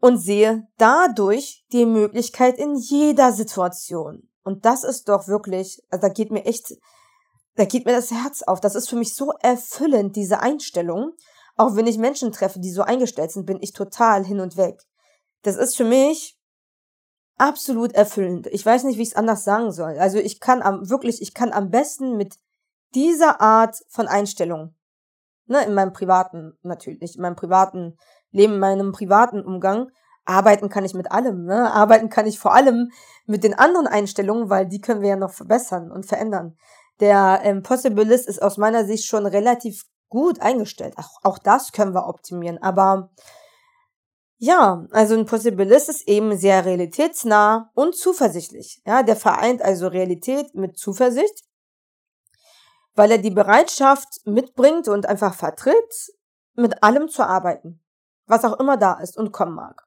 und 0.00 0.18
sehe 0.18 0.68
dadurch 0.78 1.64
die 1.72 1.86
Möglichkeit 1.86 2.58
in 2.58 2.76
jeder 2.76 3.32
Situation. 3.32 4.28
Und 4.44 4.64
das 4.64 4.84
ist 4.84 5.08
doch 5.08 5.26
wirklich, 5.26 5.82
also 5.90 6.06
da 6.06 6.12
geht 6.12 6.30
mir 6.30 6.44
echt, 6.44 6.74
da 7.56 7.64
geht 7.64 7.86
mir 7.86 7.92
das 7.92 8.12
Herz 8.12 8.42
auf. 8.42 8.60
Das 8.60 8.74
ist 8.74 8.88
für 8.88 8.96
mich 8.96 9.14
so 9.14 9.32
erfüllend, 9.40 10.14
diese 10.14 10.40
Einstellung. 10.40 11.12
Auch 11.56 11.74
wenn 11.74 11.86
ich 11.86 11.98
Menschen 11.98 12.30
treffe, 12.30 12.60
die 12.60 12.70
so 12.70 12.82
eingestellt 12.82 13.32
sind, 13.32 13.46
bin 13.46 13.58
ich 13.60 13.72
total 13.72 14.24
hin 14.24 14.40
und 14.40 14.56
weg. 14.56 14.80
Das 15.42 15.56
ist 15.56 15.76
für 15.76 15.84
mich 15.84 16.35
absolut 17.38 17.92
erfüllend. 17.92 18.46
Ich 18.48 18.64
weiß 18.64 18.84
nicht, 18.84 18.98
wie 18.98 19.02
ich 19.02 19.10
es 19.10 19.16
anders 19.16 19.44
sagen 19.44 19.72
soll. 19.72 19.98
Also 19.98 20.18
ich 20.18 20.40
kann 20.40 20.62
am, 20.62 20.88
wirklich, 20.88 21.20
ich 21.20 21.34
kann 21.34 21.52
am 21.52 21.70
besten 21.70 22.16
mit 22.16 22.36
dieser 22.94 23.40
Art 23.40 23.76
von 23.88 24.08
Einstellung, 24.08 24.74
ne, 25.46 25.64
in 25.64 25.74
meinem 25.74 25.92
privaten, 25.92 26.58
natürlich, 26.62 27.16
in 27.16 27.22
meinem 27.22 27.36
privaten 27.36 27.98
Leben, 28.30 28.54
in 28.54 28.60
meinem 28.60 28.92
privaten 28.92 29.42
Umgang, 29.42 29.90
arbeiten 30.24 30.68
kann 30.68 30.84
ich 30.84 30.94
mit 30.94 31.12
allem, 31.12 31.44
ne? 31.44 31.72
Arbeiten 31.72 32.08
kann 32.08 32.26
ich 32.26 32.38
vor 32.38 32.54
allem 32.54 32.90
mit 33.26 33.44
den 33.44 33.54
anderen 33.54 33.86
Einstellungen, 33.86 34.50
weil 34.50 34.66
die 34.66 34.80
können 34.80 35.00
wir 35.00 35.10
ja 35.10 35.16
noch 35.16 35.32
verbessern 35.32 35.92
und 35.92 36.06
verändern. 36.06 36.56
Der 37.00 37.40
ähm, 37.44 37.62
Possibilist 37.62 38.26
ist 38.26 38.42
aus 38.42 38.56
meiner 38.56 38.84
Sicht 38.84 39.06
schon 39.06 39.26
relativ 39.26 39.84
gut 40.08 40.40
eingestellt. 40.40 40.94
Auch, 40.96 41.18
auch 41.22 41.38
das 41.38 41.72
können 41.72 41.94
wir 41.94 42.08
optimieren, 42.08 42.60
aber 42.60 43.10
ja, 44.38 44.86
also 44.90 45.14
ein 45.14 45.26
Possibilist 45.26 45.88
ist 45.88 46.06
eben 46.08 46.36
sehr 46.36 46.64
realitätsnah 46.64 47.70
und 47.74 47.96
zuversichtlich. 47.96 48.82
Ja, 48.86 49.02
der 49.02 49.16
vereint 49.16 49.62
also 49.62 49.88
Realität 49.88 50.54
mit 50.54 50.78
Zuversicht, 50.78 51.44
weil 52.94 53.10
er 53.10 53.18
die 53.18 53.30
Bereitschaft 53.30 54.20
mitbringt 54.26 54.88
und 54.88 55.06
einfach 55.06 55.34
vertritt, 55.34 56.12
mit 56.54 56.82
allem 56.82 57.08
zu 57.08 57.22
arbeiten, 57.22 57.82
was 58.26 58.44
auch 58.44 58.58
immer 58.58 58.76
da 58.76 58.94
ist 58.94 59.16
und 59.16 59.32
kommen 59.32 59.54
mag. 59.54 59.86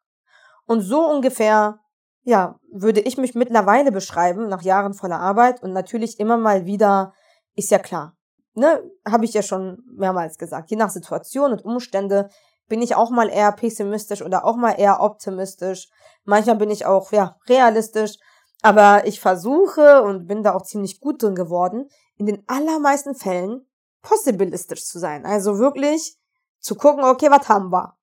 Und 0.66 0.82
so 0.82 1.06
ungefähr, 1.06 1.80
ja, 2.24 2.60
würde 2.72 3.02
ich 3.02 3.18
mich 3.18 3.34
mittlerweile 3.34 3.92
beschreiben, 3.92 4.48
nach 4.48 4.62
Jahren 4.62 4.94
voller 4.94 5.20
Arbeit 5.20 5.64
und 5.64 5.74
natürlich 5.74 6.20
immer 6.20 6.38
mal 6.38 6.66
wieder, 6.66 7.14
ist 7.56 7.72
ja 7.72 7.80
klar, 7.80 8.16
ne, 8.54 8.84
habe 9.08 9.26
ich 9.26 9.34
ja 9.34 9.42
schon 9.42 9.84
mehrmals 9.96 10.38
gesagt, 10.38 10.70
je 10.70 10.78
nach 10.78 10.92
Situation 10.92 11.52
und 11.52 11.66
Umstände 11.66 12.30
bin 12.70 12.82
ich 12.82 12.96
auch 12.96 13.10
mal 13.10 13.30
eher 13.30 13.52
pessimistisch 13.52 14.22
oder 14.22 14.46
auch 14.46 14.56
mal 14.56 14.74
eher 14.74 15.02
optimistisch. 15.02 15.90
Manchmal 16.24 16.56
bin 16.56 16.70
ich 16.70 16.86
auch, 16.86 17.12
ja, 17.12 17.36
realistisch. 17.48 18.18
Aber 18.62 19.06
ich 19.08 19.20
versuche 19.20 20.04
und 20.04 20.28
bin 20.28 20.44
da 20.44 20.54
auch 20.54 20.64
ziemlich 20.64 21.00
gut 21.00 21.24
drin 21.24 21.36
geworden, 21.36 21.90
in 22.18 22.26
den 22.26 22.44
allermeisten 22.48 23.16
Fällen 23.16 23.66
possibilistisch 24.02 24.86
zu 24.86 25.00
sein. 25.00 25.26
Also 25.26 25.60
wirklich 25.60 26.18
zu 26.60 26.76
gucken, 26.76 27.04
okay, 27.04 27.30
was 27.32 27.50
haben 27.50 27.72
wir? 27.72 27.98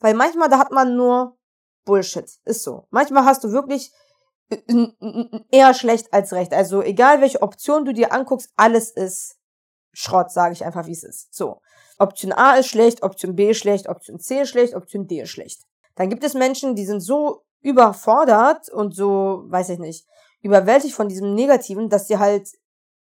Weil 0.00 0.14
manchmal, 0.14 0.48
da 0.48 0.58
hat 0.58 0.72
man 0.72 0.96
nur 0.96 1.38
Bullshit. 1.84 2.28
Ist 2.44 2.62
so. 2.62 2.86
Manchmal 2.90 3.24
hast 3.24 3.44
du 3.44 3.52
wirklich 3.52 3.92
eher 5.50 5.74
schlecht 5.74 6.12
als 6.12 6.32
recht. 6.32 6.52
Also 6.52 6.82
egal 6.82 7.20
welche 7.20 7.40
Option 7.42 7.84
du 7.84 7.92
dir 7.92 8.12
anguckst, 8.12 8.50
alles 8.56 8.90
ist 8.90 9.38
Schrott, 9.92 10.30
sage 10.32 10.52
ich 10.52 10.64
einfach, 10.64 10.86
wie 10.86 10.92
es 10.92 11.04
ist. 11.04 11.34
So. 11.34 11.60
Option 11.98 12.32
A 12.32 12.56
ist 12.56 12.68
schlecht, 12.68 13.02
Option 13.02 13.36
B 13.36 13.50
ist 13.50 13.58
schlecht, 13.58 13.88
Option 13.88 14.18
C 14.18 14.40
ist 14.42 14.50
schlecht, 14.50 14.74
Option 14.74 15.06
D 15.06 15.20
ist 15.20 15.30
schlecht. 15.30 15.62
Dann 15.94 16.10
gibt 16.10 16.24
es 16.24 16.34
Menschen, 16.34 16.74
die 16.74 16.86
sind 16.86 17.00
so 17.00 17.42
überfordert 17.60 18.68
und 18.70 18.94
so, 18.94 19.44
weiß 19.46 19.70
ich 19.70 19.78
nicht, 19.78 20.06
überwältigt 20.42 20.94
von 20.94 21.08
diesem 21.08 21.34
Negativen, 21.34 21.88
dass 21.88 22.08
sie 22.08 22.18
halt 22.18 22.48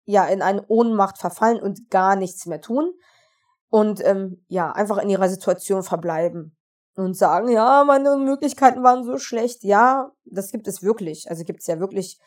ja 0.05 0.25
in 0.25 0.41
eine 0.41 0.65
Ohnmacht 0.67 1.17
verfallen 1.17 1.61
und 1.61 1.89
gar 1.89 2.15
nichts 2.15 2.45
mehr 2.45 2.61
tun 2.61 2.93
und 3.69 4.05
ähm, 4.05 4.43
ja 4.47 4.71
einfach 4.71 4.97
in 4.97 5.09
ihrer 5.09 5.29
Situation 5.29 5.83
verbleiben 5.83 6.55
und 6.95 7.17
sagen, 7.17 7.49
ja, 7.49 7.83
meine 7.83 8.17
Möglichkeiten 8.17 8.83
waren 8.83 9.03
so 9.03 9.17
schlecht. 9.17 9.63
Ja, 9.63 10.11
das 10.25 10.51
gibt 10.51 10.67
es 10.67 10.83
wirklich. 10.83 11.29
Also 11.29 11.43
gibt 11.43 11.61
es 11.61 11.67
ja 11.67 11.79
wirklich 11.79 12.19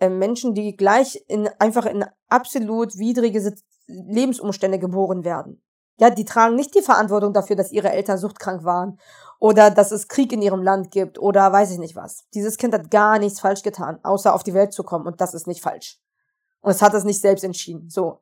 äh, 0.00 0.08
Menschen, 0.08 0.54
die 0.54 0.76
gleich 0.76 1.22
in 1.28 1.48
einfach 1.58 1.86
in 1.86 2.04
absolut 2.28 2.96
widrige 2.96 3.54
Lebensumstände 3.86 4.78
geboren 4.78 5.24
werden. 5.24 5.62
Ja, 5.98 6.10
die 6.10 6.24
tragen 6.24 6.54
nicht 6.54 6.74
die 6.76 6.82
Verantwortung 6.82 7.32
dafür, 7.32 7.56
dass 7.56 7.72
ihre 7.72 7.90
Eltern 7.90 8.18
suchtkrank 8.18 8.64
waren 8.64 9.00
oder 9.40 9.70
dass 9.70 9.90
es 9.90 10.06
Krieg 10.06 10.32
in 10.32 10.42
ihrem 10.42 10.62
Land 10.62 10.92
gibt 10.92 11.18
oder 11.18 11.52
weiß 11.52 11.72
ich 11.72 11.78
nicht 11.78 11.96
was. 11.96 12.24
Dieses 12.34 12.56
Kind 12.56 12.72
hat 12.72 12.90
gar 12.90 13.18
nichts 13.18 13.40
falsch 13.40 13.62
getan, 13.62 13.98
außer 14.04 14.32
auf 14.32 14.44
die 14.44 14.54
Welt 14.54 14.72
zu 14.72 14.84
kommen 14.84 15.06
und 15.06 15.20
das 15.20 15.34
ist 15.34 15.48
nicht 15.48 15.60
falsch. 15.60 16.00
Und 16.60 16.70
es 16.70 16.82
hat 16.82 16.94
es 16.94 17.02
nicht 17.02 17.20
selbst 17.20 17.42
entschieden. 17.42 17.90
So. 17.90 18.20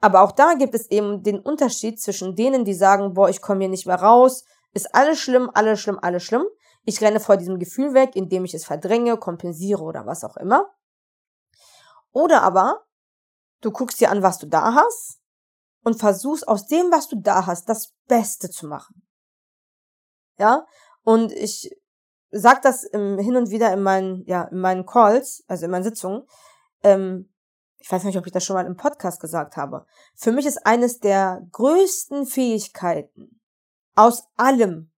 Aber 0.00 0.22
auch 0.22 0.32
da 0.32 0.54
gibt 0.54 0.74
es 0.74 0.90
eben 0.90 1.22
den 1.22 1.38
Unterschied 1.38 2.00
zwischen 2.00 2.36
denen, 2.36 2.64
die 2.64 2.74
sagen, 2.74 3.12
boah, 3.12 3.28
ich 3.28 3.42
komme 3.42 3.60
hier 3.60 3.68
nicht 3.68 3.86
mehr 3.86 4.00
raus, 4.00 4.44
ist 4.72 4.94
alles 4.94 5.18
schlimm, 5.18 5.50
alles 5.52 5.78
schlimm, 5.80 5.98
alles 6.00 6.22
schlimm. 6.22 6.44
Ich 6.84 7.02
renne 7.02 7.20
vor 7.20 7.36
diesem 7.36 7.58
Gefühl 7.58 7.92
weg, 7.92 8.16
indem 8.16 8.46
ich 8.46 8.54
es 8.54 8.64
verdränge, 8.64 9.18
kompensiere 9.18 9.82
oder 9.82 10.06
was 10.06 10.24
auch 10.24 10.38
immer. 10.38 10.70
Oder 12.12 12.42
aber, 12.42 12.86
du 13.60 13.70
guckst 13.70 14.00
dir 14.00 14.10
an, 14.10 14.22
was 14.22 14.38
du 14.38 14.46
da 14.46 14.74
hast 14.74 15.19
und 15.82 15.98
versuchst 15.98 16.46
aus 16.46 16.66
dem, 16.66 16.90
was 16.90 17.08
du 17.08 17.20
da 17.20 17.46
hast, 17.46 17.68
das 17.68 17.94
Beste 18.06 18.50
zu 18.50 18.66
machen. 18.66 19.06
Ja? 20.38 20.66
Und 21.02 21.32
ich 21.32 21.70
sag 22.30 22.62
das 22.62 22.84
im, 22.84 23.18
hin 23.18 23.36
und 23.36 23.50
wieder 23.50 23.72
in 23.72 23.82
meinen, 23.82 24.24
ja, 24.26 24.44
in 24.44 24.60
meinen 24.60 24.86
Calls, 24.86 25.44
also 25.48 25.64
in 25.64 25.70
meinen 25.70 25.82
Sitzungen, 25.84 26.26
ähm, 26.82 27.32
ich 27.78 27.90
weiß 27.90 28.04
nicht, 28.04 28.18
ob 28.18 28.26
ich 28.26 28.32
das 28.32 28.44
schon 28.44 28.54
mal 28.54 28.66
im 28.66 28.76
Podcast 28.76 29.20
gesagt 29.20 29.56
habe. 29.56 29.86
Für 30.14 30.32
mich 30.32 30.44
ist 30.46 30.66
eines 30.66 30.98
der 30.98 31.40
größten 31.50 32.26
Fähigkeiten, 32.26 33.40
aus 33.94 34.28
allem 34.36 34.92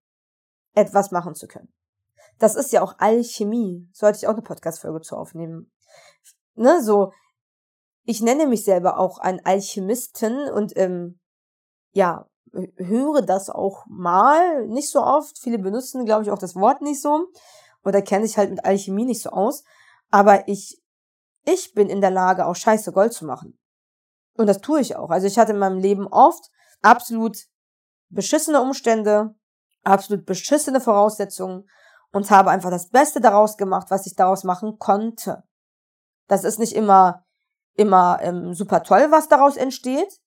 etwas 0.75 1.11
machen 1.11 1.33
zu 1.33 1.47
können. 1.47 1.73
Das 2.39 2.55
ist 2.55 2.73
ja 2.73 2.81
auch 2.81 2.95
Alchemie. 2.99 3.87
Sollte 3.93 4.17
ich 4.17 4.27
auch 4.27 4.33
eine 4.33 4.41
Podcast-Folge 4.41 5.01
zu 5.01 5.15
aufnehmen. 5.15 5.71
Ne, 6.55 6.83
so. 6.83 7.13
Ich 8.05 8.21
nenne 8.21 8.47
mich 8.47 8.63
selber 8.63 8.99
auch 8.99 9.17
ein 9.19 9.45
Alchemisten 9.45 10.49
und, 10.49 10.75
ähm, 10.75 11.19
ja, 11.91 12.27
höre 12.75 13.21
das 13.21 13.49
auch 13.49 13.85
mal, 13.87 14.67
nicht 14.67 14.89
so 14.89 15.01
oft. 15.01 15.39
Viele 15.39 15.57
benutzen, 15.57 16.05
glaube 16.05 16.23
ich, 16.23 16.31
auch 16.31 16.37
das 16.37 16.55
Wort 16.55 16.81
nicht 16.81 17.01
so. 17.01 17.27
Oder 17.83 18.01
kenne 18.01 18.25
ich 18.25 18.37
halt 18.37 18.51
mit 18.51 18.63
Alchemie 18.65 19.05
nicht 19.05 19.21
so 19.21 19.31
aus. 19.31 19.63
Aber 20.11 20.47
ich, 20.47 20.81
ich 21.45 21.73
bin 21.73 21.89
in 21.89 22.01
der 22.01 22.11
Lage, 22.11 22.45
auch 22.45 22.55
scheiße 22.55 22.91
Gold 22.91 23.13
zu 23.13 23.25
machen. 23.25 23.57
Und 24.35 24.47
das 24.47 24.61
tue 24.61 24.81
ich 24.81 24.95
auch. 24.95 25.09
Also 25.09 25.27
ich 25.27 25.37
hatte 25.37 25.53
in 25.53 25.59
meinem 25.59 25.79
Leben 25.79 26.07
oft 26.07 26.49
absolut 26.81 27.37
beschissene 28.09 28.61
Umstände, 28.61 29.35
absolut 29.83 30.25
beschissene 30.25 30.79
Voraussetzungen 30.79 31.67
und 32.11 32.29
habe 32.29 32.51
einfach 32.51 32.69
das 32.69 32.89
Beste 32.89 33.21
daraus 33.21 33.57
gemacht, 33.57 33.87
was 33.89 34.05
ich 34.05 34.15
daraus 34.15 34.43
machen 34.43 34.77
konnte. 34.79 35.43
Das 36.27 36.43
ist 36.43 36.59
nicht 36.59 36.73
immer, 36.73 37.22
immer 37.75 38.19
ähm, 38.21 38.53
super 38.53 38.83
toll, 38.83 39.07
was 39.09 39.27
daraus 39.27 39.57
entsteht, 39.57 40.19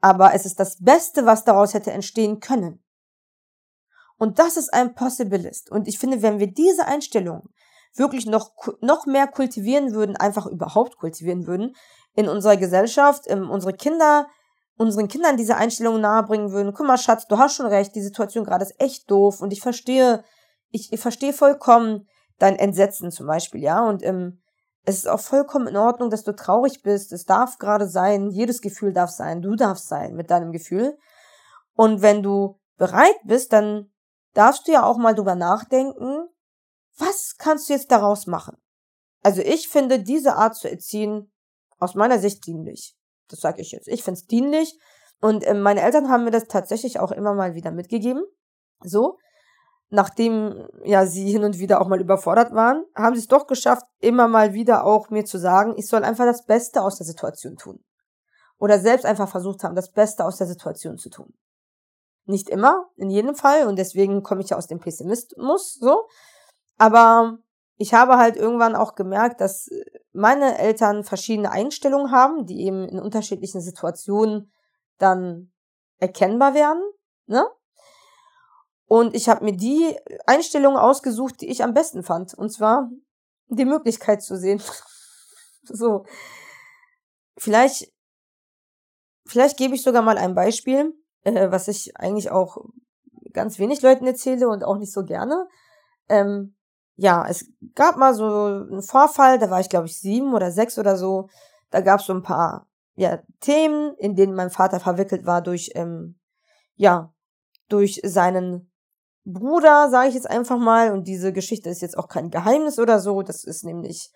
aber 0.00 0.34
es 0.34 0.46
ist 0.46 0.60
das 0.60 0.78
Beste, 0.80 1.26
was 1.26 1.44
daraus 1.44 1.74
hätte 1.74 1.92
entstehen 1.92 2.40
können. 2.40 2.82
Und 4.16 4.38
das 4.38 4.56
ist 4.56 4.72
ein 4.72 4.94
Possibilist. 4.94 5.70
Und 5.70 5.88
ich 5.88 5.98
finde, 5.98 6.22
wenn 6.22 6.38
wir 6.38 6.46
diese 6.46 6.86
Einstellung 6.86 7.48
wirklich 7.94 8.26
noch, 8.26 8.52
noch 8.80 9.06
mehr 9.06 9.26
kultivieren 9.26 9.92
würden, 9.92 10.16
einfach 10.16 10.46
überhaupt 10.46 10.96
kultivieren 10.96 11.46
würden, 11.46 11.74
in 12.14 12.28
unserer 12.28 12.56
Gesellschaft, 12.56 13.26
in 13.26 13.44
unsere 13.44 13.72
Kinder, 13.72 14.28
unseren 14.76 15.08
Kindern 15.08 15.36
diese 15.36 15.56
Einstellung 15.56 16.00
nahebringen 16.00 16.52
würden, 16.52 16.72
guck 16.74 16.86
mal, 16.86 16.98
Schatz, 16.98 17.26
du 17.26 17.38
hast 17.38 17.56
schon 17.56 17.66
recht, 17.66 17.94
die 17.94 18.02
Situation 18.02 18.44
gerade 18.44 18.64
ist 18.64 18.80
echt 18.80 19.10
doof 19.10 19.40
und 19.40 19.52
ich 19.52 19.60
verstehe, 19.60 20.24
ich, 20.70 20.92
ich 20.92 21.00
verstehe 21.00 21.32
vollkommen 21.32 22.08
dein 22.38 22.56
Entsetzen 22.56 23.10
zum 23.10 23.26
Beispiel, 23.26 23.62
ja, 23.62 23.86
und 23.88 24.02
ähm, 24.02 24.42
es 24.84 24.98
ist 24.98 25.08
auch 25.08 25.20
vollkommen 25.20 25.66
in 25.66 25.76
Ordnung, 25.76 26.10
dass 26.10 26.24
du 26.24 26.32
traurig 26.32 26.82
bist. 26.82 27.12
Es 27.12 27.24
darf 27.24 27.58
gerade 27.58 27.88
sein. 27.88 28.30
Jedes 28.30 28.60
Gefühl 28.60 28.92
darf 28.92 29.10
sein. 29.10 29.40
Du 29.40 29.56
darfst 29.56 29.88
sein 29.88 30.14
mit 30.14 30.30
deinem 30.30 30.52
Gefühl. 30.52 30.98
Und 31.74 32.02
wenn 32.02 32.22
du 32.22 32.60
bereit 32.76 33.16
bist, 33.24 33.52
dann 33.52 33.90
darfst 34.34 34.68
du 34.68 34.72
ja 34.72 34.84
auch 34.84 34.98
mal 34.98 35.14
drüber 35.14 35.34
nachdenken, 35.34 36.28
was 36.98 37.36
kannst 37.38 37.68
du 37.68 37.72
jetzt 37.72 37.90
daraus 37.90 38.26
machen? 38.26 38.56
Also 39.22 39.40
ich 39.40 39.68
finde 39.68 40.00
diese 40.00 40.34
Art 40.34 40.54
zu 40.54 40.70
erziehen 40.70 41.32
aus 41.78 41.94
meiner 41.94 42.18
Sicht 42.18 42.46
dienlich. 42.46 42.94
Das 43.28 43.40
sage 43.40 43.62
ich 43.62 43.72
jetzt. 43.72 43.88
Ich 43.88 44.04
finde 44.04 44.20
es 44.20 44.26
dienlich. 44.26 44.78
Und 45.20 45.44
äh, 45.44 45.54
meine 45.54 45.80
Eltern 45.80 46.10
haben 46.10 46.24
mir 46.24 46.30
das 46.30 46.44
tatsächlich 46.44 47.00
auch 47.00 47.10
immer 47.10 47.34
mal 47.34 47.54
wieder 47.54 47.70
mitgegeben. 47.70 48.22
So 48.82 49.18
nachdem 49.94 50.66
ja 50.84 51.06
sie 51.06 51.30
hin 51.30 51.44
und 51.44 51.58
wieder 51.58 51.80
auch 51.80 51.86
mal 51.86 52.00
überfordert 52.00 52.52
waren, 52.52 52.84
haben 52.96 53.14
sie 53.14 53.20
es 53.20 53.28
doch 53.28 53.46
geschafft, 53.46 53.84
immer 54.00 54.26
mal 54.26 54.52
wieder 54.52 54.84
auch 54.84 55.08
mir 55.08 55.24
zu 55.24 55.38
sagen, 55.38 55.74
ich 55.76 55.86
soll 55.86 56.02
einfach 56.02 56.24
das 56.24 56.44
Beste 56.44 56.82
aus 56.82 56.96
der 56.96 57.06
Situation 57.06 57.56
tun. 57.56 57.82
Oder 58.58 58.80
selbst 58.80 59.06
einfach 59.06 59.28
versucht 59.28 59.62
haben, 59.62 59.76
das 59.76 59.92
Beste 59.92 60.24
aus 60.24 60.36
der 60.36 60.48
Situation 60.48 60.98
zu 60.98 61.10
tun. 61.10 61.32
Nicht 62.26 62.48
immer, 62.48 62.86
in 62.96 63.08
jedem 63.08 63.36
Fall, 63.36 63.68
und 63.68 63.78
deswegen 63.78 64.22
komme 64.22 64.40
ich 64.40 64.50
ja 64.50 64.56
aus 64.56 64.66
dem 64.66 64.80
Pessimismus, 64.80 65.74
so. 65.74 66.08
Aber 66.76 67.38
ich 67.76 67.94
habe 67.94 68.16
halt 68.16 68.36
irgendwann 68.36 68.74
auch 68.74 68.96
gemerkt, 68.96 69.40
dass 69.40 69.68
meine 70.12 70.58
Eltern 70.58 71.04
verschiedene 71.04 71.52
Einstellungen 71.52 72.10
haben, 72.10 72.46
die 72.46 72.66
eben 72.66 72.88
in 72.88 72.98
unterschiedlichen 72.98 73.60
Situationen 73.60 74.52
dann 74.98 75.52
erkennbar 75.98 76.54
werden, 76.54 76.82
ne? 77.26 77.46
Und 78.86 79.14
ich 79.14 79.28
habe 79.28 79.44
mir 79.44 79.56
die 79.56 79.96
Einstellung 80.26 80.76
ausgesucht, 80.76 81.40
die 81.40 81.48
ich 81.48 81.64
am 81.64 81.74
besten 81.74 82.02
fand. 82.02 82.34
Und 82.34 82.50
zwar 82.50 82.90
die 83.48 83.64
Möglichkeit 83.64 84.22
zu 84.22 84.36
sehen. 84.36 84.62
so. 85.62 86.04
Vielleicht, 87.36 87.92
vielleicht 89.26 89.56
gebe 89.56 89.74
ich 89.74 89.82
sogar 89.82 90.02
mal 90.02 90.18
ein 90.18 90.34
Beispiel, 90.34 90.94
äh, 91.22 91.50
was 91.50 91.68
ich 91.68 91.96
eigentlich 91.96 92.30
auch 92.30 92.58
ganz 93.32 93.58
wenig 93.58 93.82
Leuten 93.82 94.06
erzähle 94.06 94.48
und 94.48 94.64
auch 94.64 94.78
nicht 94.78 94.92
so 94.92 95.04
gerne. 95.04 95.48
Ähm, 96.08 96.54
ja, 96.96 97.26
es 97.28 97.46
gab 97.74 97.96
mal 97.96 98.14
so 98.14 98.24
einen 98.24 98.82
Vorfall, 98.82 99.38
da 99.38 99.50
war 99.50 99.60
ich 99.60 99.68
glaube 99.68 99.86
ich 99.86 99.98
sieben 99.98 100.32
oder 100.32 100.52
sechs 100.52 100.78
oder 100.78 100.96
so. 100.96 101.28
Da 101.70 101.80
gab 101.80 102.00
es 102.00 102.06
so 102.06 102.12
ein 102.12 102.22
paar 102.22 102.68
ja, 102.94 103.20
Themen, 103.40 103.96
in 103.96 104.14
denen 104.14 104.34
mein 104.34 104.50
Vater 104.50 104.78
verwickelt 104.78 105.26
war 105.26 105.42
durch 105.42 105.72
ähm, 105.74 106.20
ja 106.76 107.12
durch 107.68 108.00
seinen 108.04 108.70
Bruder, 109.24 109.88
sage 109.90 110.08
ich 110.08 110.14
jetzt 110.14 110.28
einfach 110.28 110.58
mal, 110.58 110.92
und 110.92 111.08
diese 111.08 111.32
Geschichte 111.32 111.70
ist 111.70 111.80
jetzt 111.80 111.96
auch 111.96 112.08
kein 112.08 112.30
Geheimnis 112.30 112.78
oder 112.78 113.00
so, 113.00 113.22
das 113.22 113.44
ist 113.44 113.64
nämlich 113.64 114.10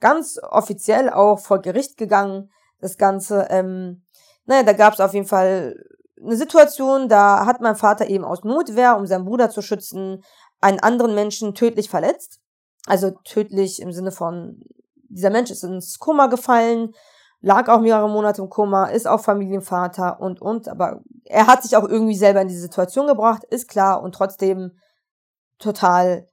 ganz 0.00 0.38
offiziell 0.42 1.10
auch 1.10 1.38
vor 1.38 1.60
Gericht 1.60 1.96
gegangen, 1.96 2.50
das 2.80 2.96
Ganze. 2.96 3.46
Ähm, 3.50 4.04
naja, 4.46 4.62
da 4.62 4.72
gab 4.72 4.94
es 4.94 5.00
auf 5.00 5.14
jeden 5.14 5.26
Fall 5.26 5.74
eine 6.22 6.36
Situation, 6.36 7.08
da 7.08 7.46
hat 7.46 7.60
mein 7.60 7.76
Vater 7.76 8.08
eben 8.08 8.24
aus 8.24 8.44
Notwehr, 8.44 8.96
um 8.96 9.06
seinen 9.06 9.24
Bruder 9.24 9.50
zu 9.50 9.62
schützen, 9.62 10.22
einen 10.60 10.80
anderen 10.80 11.14
Menschen 11.14 11.54
tödlich 11.54 11.90
verletzt. 11.90 12.40
Also 12.86 13.10
tödlich 13.24 13.80
im 13.80 13.92
Sinne 13.92 14.12
von, 14.12 14.60
dieser 15.08 15.30
Mensch 15.30 15.50
ist 15.50 15.64
ins 15.64 15.98
Koma 15.98 16.26
gefallen, 16.26 16.92
lag 17.44 17.68
auch 17.68 17.80
mehrere 17.80 18.08
Monate 18.08 18.40
im 18.40 18.48
Koma, 18.48 18.86
ist 18.86 19.06
auch 19.06 19.20
Familienvater 19.20 20.18
und, 20.18 20.40
und, 20.40 20.66
aber 20.66 21.02
er 21.24 21.46
hat 21.46 21.62
sich 21.62 21.76
auch 21.76 21.84
irgendwie 21.84 22.16
selber 22.16 22.40
in 22.40 22.48
die 22.48 22.56
Situation 22.56 23.06
gebracht, 23.06 23.44
ist 23.44 23.68
klar 23.68 24.02
und 24.02 24.14
trotzdem 24.14 24.78
total 25.58 26.26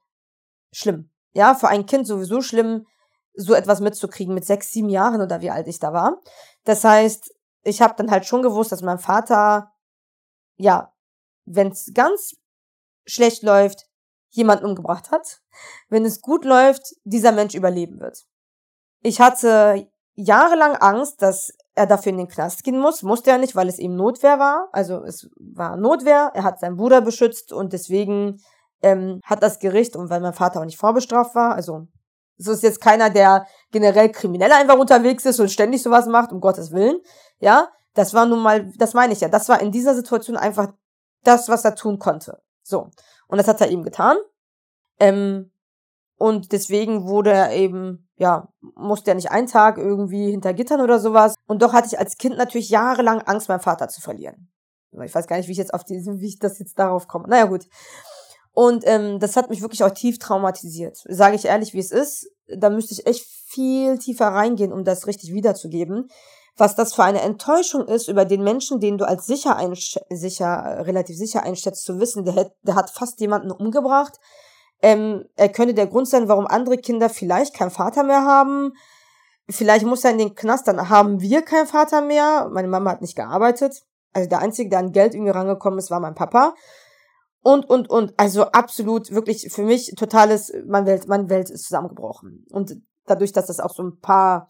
schlimm. 0.71 1.09
Ja, 1.33 1.53
für 1.53 1.67
ein 1.67 1.85
Kind 1.85 2.07
sowieso 2.07 2.41
schlimm, 2.41 2.87
so 3.33 3.53
etwas 3.53 3.81
mitzukriegen 3.81 4.33
mit 4.33 4.45
sechs, 4.45 4.71
sieben 4.71 4.89
Jahren 4.89 5.21
oder 5.21 5.41
wie 5.41 5.51
alt 5.51 5.67
ich 5.67 5.79
da 5.79 5.91
war. 5.91 6.21
Das 6.63 6.83
heißt, 6.85 7.33
ich 7.63 7.81
habe 7.81 7.93
dann 7.97 8.09
halt 8.09 8.25
schon 8.25 8.41
gewusst, 8.41 8.71
dass 8.71 8.81
mein 8.81 8.99
Vater, 8.99 9.73
ja, 10.55 10.93
wenn 11.45 11.71
es 11.71 11.91
ganz 11.93 12.35
schlecht 13.05 13.43
läuft, 13.43 13.85
jemanden 14.29 14.65
umgebracht 14.65 15.11
hat. 15.11 15.41
Wenn 15.89 16.05
es 16.05 16.21
gut 16.21 16.45
läuft, 16.45 16.95
dieser 17.03 17.33
Mensch 17.33 17.53
überleben 17.53 17.99
wird. 17.99 18.25
Ich 19.01 19.19
hatte 19.19 19.91
jahrelang 20.23 20.75
Angst, 20.75 21.21
dass 21.21 21.51
er 21.73 21.87
dafür 21.87 22.11
in 22.11 22.17
den 22.17 22.27
Knast 22.27 22.63
gehen 22.63 22.79
muss. 22.79 23.03
Musste 23.03 23.31
er 23.31 23.37
nicht, 23.37 23.55
weil 23.55 23.69
es 23.69 23.79
eben 23.79 23.95
Notwehr 23.95 24.39
war. 24.39 24.69
Also 24.71 25.03
es 25.03 25.29
war 25.37 25.77
Notwehr. 25.77 26.31
Er 26.33 26.43
hat 26.43 26.59
seinen 26.59 26.77
Bruder 26.77 27.01
beschützt 27.01 27.53
und 27.53 27.73
deswegen 27.73 28.37
ähm, 28.81 29.21
hat 29.23 29.43
das 29.43 29.59
Gericht, 29.59 29.95
und 29.95 30.09
weil 30.09 30.21
mein 30.21 30.33
Vater 30.33 30.59
auch 30.59 30.65
nicht 30.65 30.77
vorbestraft 30.77 31.35
war, 31.35 31.55
also 31.55 31.87
es 32.37 32.47
ist 32.47 32.63
jetzt 32.63 32.81
keiner, 32.81 33.09
der 33.09 33.45
generell 33.71 34.09
kriminell 34.09 34.51
einfach 34.51 34.77
unterwegs 34.77 35.25
ist 35.25 35.39
und 35.39 35.51
ständig 35.51 35.83
sowas 35.83 36.07
macht, 36.07 36.31
um 36.31 36.41
Gottes 36.41 36.71
Willen. 36.71 36.99
Ja, 37.39 37.69
das 37.93 38.13
war 38.13 38.25
nun 38.25 38.41
mal, 38.41 38.71
das 38.77 38.93
meine 38.93 39.13
ich 39.13 39.21
ja, 39.21 39.29
das 39.29 39.47
war 39.47 39.61
in 39.61 39.71
dieser 39.71 39.93
Situation 39.93 40.37
einfach 40.37 40.73
das, 41.23 41.49
was 41.49 41.63
er 41.65 41.75
tun 41.75 41.99
konnte. 41.99 42.41
So. 42.63 42.89
Und 43.27 43.37
das 43.37 43.47
hat 43.47 43.61
er 43.61 43.69
eben 43.69 43.83
getan. 43.83 44.17
Ähm, 44.99 45.51
und 46.21 46.51
deswegen 46.51 47.07
wurde 47.07 47.31
er 47.31 47.51
eben, 47.51 48.07
ja, 48.15 48.47
musste 48.75 49.09
er 49.09 49.15
nicht 49.15 49.31
einen 49.31 49.47
Tag 49.47 49.79
irgendwie 49.79 50.29
hinter 50.29 50.53
Gittern 50.53 50.79
oder 50.79 50.99
sowas. 50.99 51.33
Und 51.47 51.63
doch 51.63 51.73
hatte 51.73 51.87
ich 51.87 51.97
als 51.97 52.17
Kind 52.17 52.37
natürlich 52.37 52.69
jahrelang 52.69 53.21
Angst, 53.21 53.49
meinen 53.49 53.59
Vater 53.59 53.87
zu 53.87 54.01
verlieren. 54.01 54.51
Ich 55.03 55.15
weiß 55.15 55.25
gar 55.25 55.37
nicht, 55.37 55.47
wie 55.47 55.53
ich 55.53 55.57
jetzt 55.57 55.73
auf 55.73 55.83
diesen, 55.83 56.19
wie 56.21 56.27
ich 56.27 56.37
das 56.37 56.59
jetzt 56.59 56.77
darauf 56.77 57.07
komme. 57.07 57.27
Naja, 57.27 57.45
gut. 57.45 57.65
Und 58.51 58.83
ähm, 58.85 59.19
das 59.19 59.35
hat 59.35 59.49
mich 59.49 59.63
wirklich 59.63 59.83
auch 59.83 59.89
tief 59.89 60.19
traumatisiert. 60.19 61.01
Sage 61.09 61.35
ich 61.35 61.45
ehrlich, 61.45 61.73
wie 61.73 61.79
es 61.79 61.89
ist. 61.89 62.29
Da 62.55 62.69
müsste 62.69 62.93
ich 62.93 63.07
echt 63.07 63.25
viel 63.25 63.97
tiefer 63.97 64.27
reingehen, 64.27 64.73
um 64.73 64.83
das 64.83 65.07
richtig 65.07 65.33
wiederzugeben. 65.33 66.07
Was 66.55 66.75
das 66.75 66.93
für 66.93 67.03
eine 67.03 67.21
Enttäuschung 67.21 67.87
ist 67.87 68.07
über 68.07 68.25
den 68.25 68.43
Menschen, 68.43 68.79
den 68.79 68.99
du 68.99 69.07
als 69.07 69.25
sicher, 69.25 69.57
sicher 70.11 70.85
relativ 70.85 71.17
sicher 71.17 71.41
einschätzt, 71.41 71.83
zu 71.83 71.99
wissen, 71.99 72.25
der, 72.25 72.51
der 72.61 72.75
hat 72.75 72.91
fast 72.91 73.19
jemanden 73.21 73.49
umgebracht 73.49 74.19
ähm, 74.81 75.25
er 75.35 75.49
könnte 75.49 75.73
der 75.73 75.87
Grund 75.87 76.07
sein, 76.07 76.27
warum 76.27 76.47
andere 76.47 76.77
Kinder 76.77 77.09
vielleicht 77.09 77.55
keinen 77.55 77.71
Vater 77.71 78.03
mehr 78.03 78.25
haben. 78.25 78.73
Vielleicht 79.49 79.85
muss 79.85 80.03
er 80.03 80.11
in 80.11 80.17
den 80.17 80.35
Knast, 80.35 80.67
dann 80.67 80.89
haben 80.89 81.21
wir 81.21 81.41
keinen 81.41 81.67
Vater 81.67 82.01
mehr. 82.01 82.49
Meine 82.51 82.67
Mama 82.67 82.91
hat 82.91 83.01
nicht 83.01 83.15
gearbeitet. 83.15 83.83
Also 84.13 84.29
der 84.29 84.39
Einzige, 84.39 84.69
der 84.69 84.79
an 84.79 84.91
Geld 84.91 85.13
irgendwie 85.13 85.31
rangekommen 85.31 85.79
ist, 85.79 85.91
war 85.91 85.99
mein 85.99 86.15
Papa. 86.15 86.55
Und, 87.43 87.69
und, 87.69 87.89
und. 87.89 88.13
Also 88.17 88.45
absolut, 88.45 89.11
wirklich 89.11 89.51
für 89.51 89.63
mich 89.63 89.93
totales, 89.97 90.53
meine 90.67 90.85
Welt, 90.87 91.07
meine 91.07 91.29
Welt 91.29 91.49
ist 91.49 91.63
zusammengebrochen. 91.63 92.45
Und 92.51 92.75
dadurch, 93.05 93.31
dass 93.31 93.47
das 93.47 93.59
auch 93.59 93.73
so 93.73 93.83
ein 93.83 93.99
paar, 93.99 94.47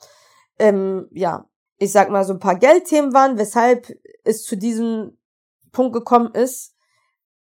ähm, 0.59 1.07
ja, 1.11 1.45
ich 1.77 1.91
sag 1.91 2.09
mal, 2.09 2.23
so 2.23 2.33
ein 2.33 2.39
paar 2.39 2.55
Geldthemen 2.55 3.13
waren, 3.13 3.37
weshalb 3.37 3.91
es 4.23 4.43
zu 4.43 4.55
diesem 4.55 5.17
Punkt 5.71 5.93
gekommen 5.93 6.33
ist, 6.33 6.70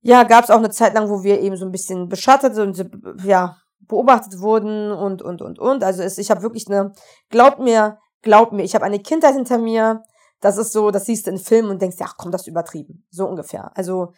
ja, 0.06 0.22
gab 0.22 0.44
es 0.44 0.52
auch 0.52 0.60
eine 0.60 0.70
Zeit 0.70 0.94
lang, 0.94 1.10
wo 1.10 1.24
wir 1.24 1.42
eben 1.42 1.58
so 1.58 1.66
ein 1.66 1.72
bisschen 1.72 2.10
beschattet 2.10 2.60
und 2.60 2.92
ja, 3.24 3.58
beobachtet 3.80 4.40
wurden 4.40 4.92
und, 4.92 5.24
und, 5.24 5.42
und, 5.42 5.58
und. 5.58 5.84
Also 5.84 6.04
es, 6.04 6.20
ich 6.20 6.30
habe 6.30 6.44
wirklich 6.44 6.68
eine, 6.70 6.94
glaubt 7.30 7.58
mir, 7.58 7.98
glaubt 8.22 8.54
mir, 8.54 8.62
ich 8.62 8.76
habe 8.76 8.86
eine 8.86 9.00
Kindheit 9.00 9.34
hinter 9.34 9.58
mir. 9.58 10.04
Das 10.42 10.58
ist 10.58 10.74
so, 10.74 10.92
das 10.92 11.06
siehst 11.06 11.26
du 11.26 11.32
in 11.32 11.40
Filmen 11.40 11.72
und 11.72 11.82
denkst, 11.82 11.98
ach 12.02 12.18
komm, 12.18 12.32
das 12.32 12.42
ist 12.42 12.48
übertrieben. 12.50 13.08
So 13.10 13.26
ungefähr. 13.28 13.76
Also 13.76 14.14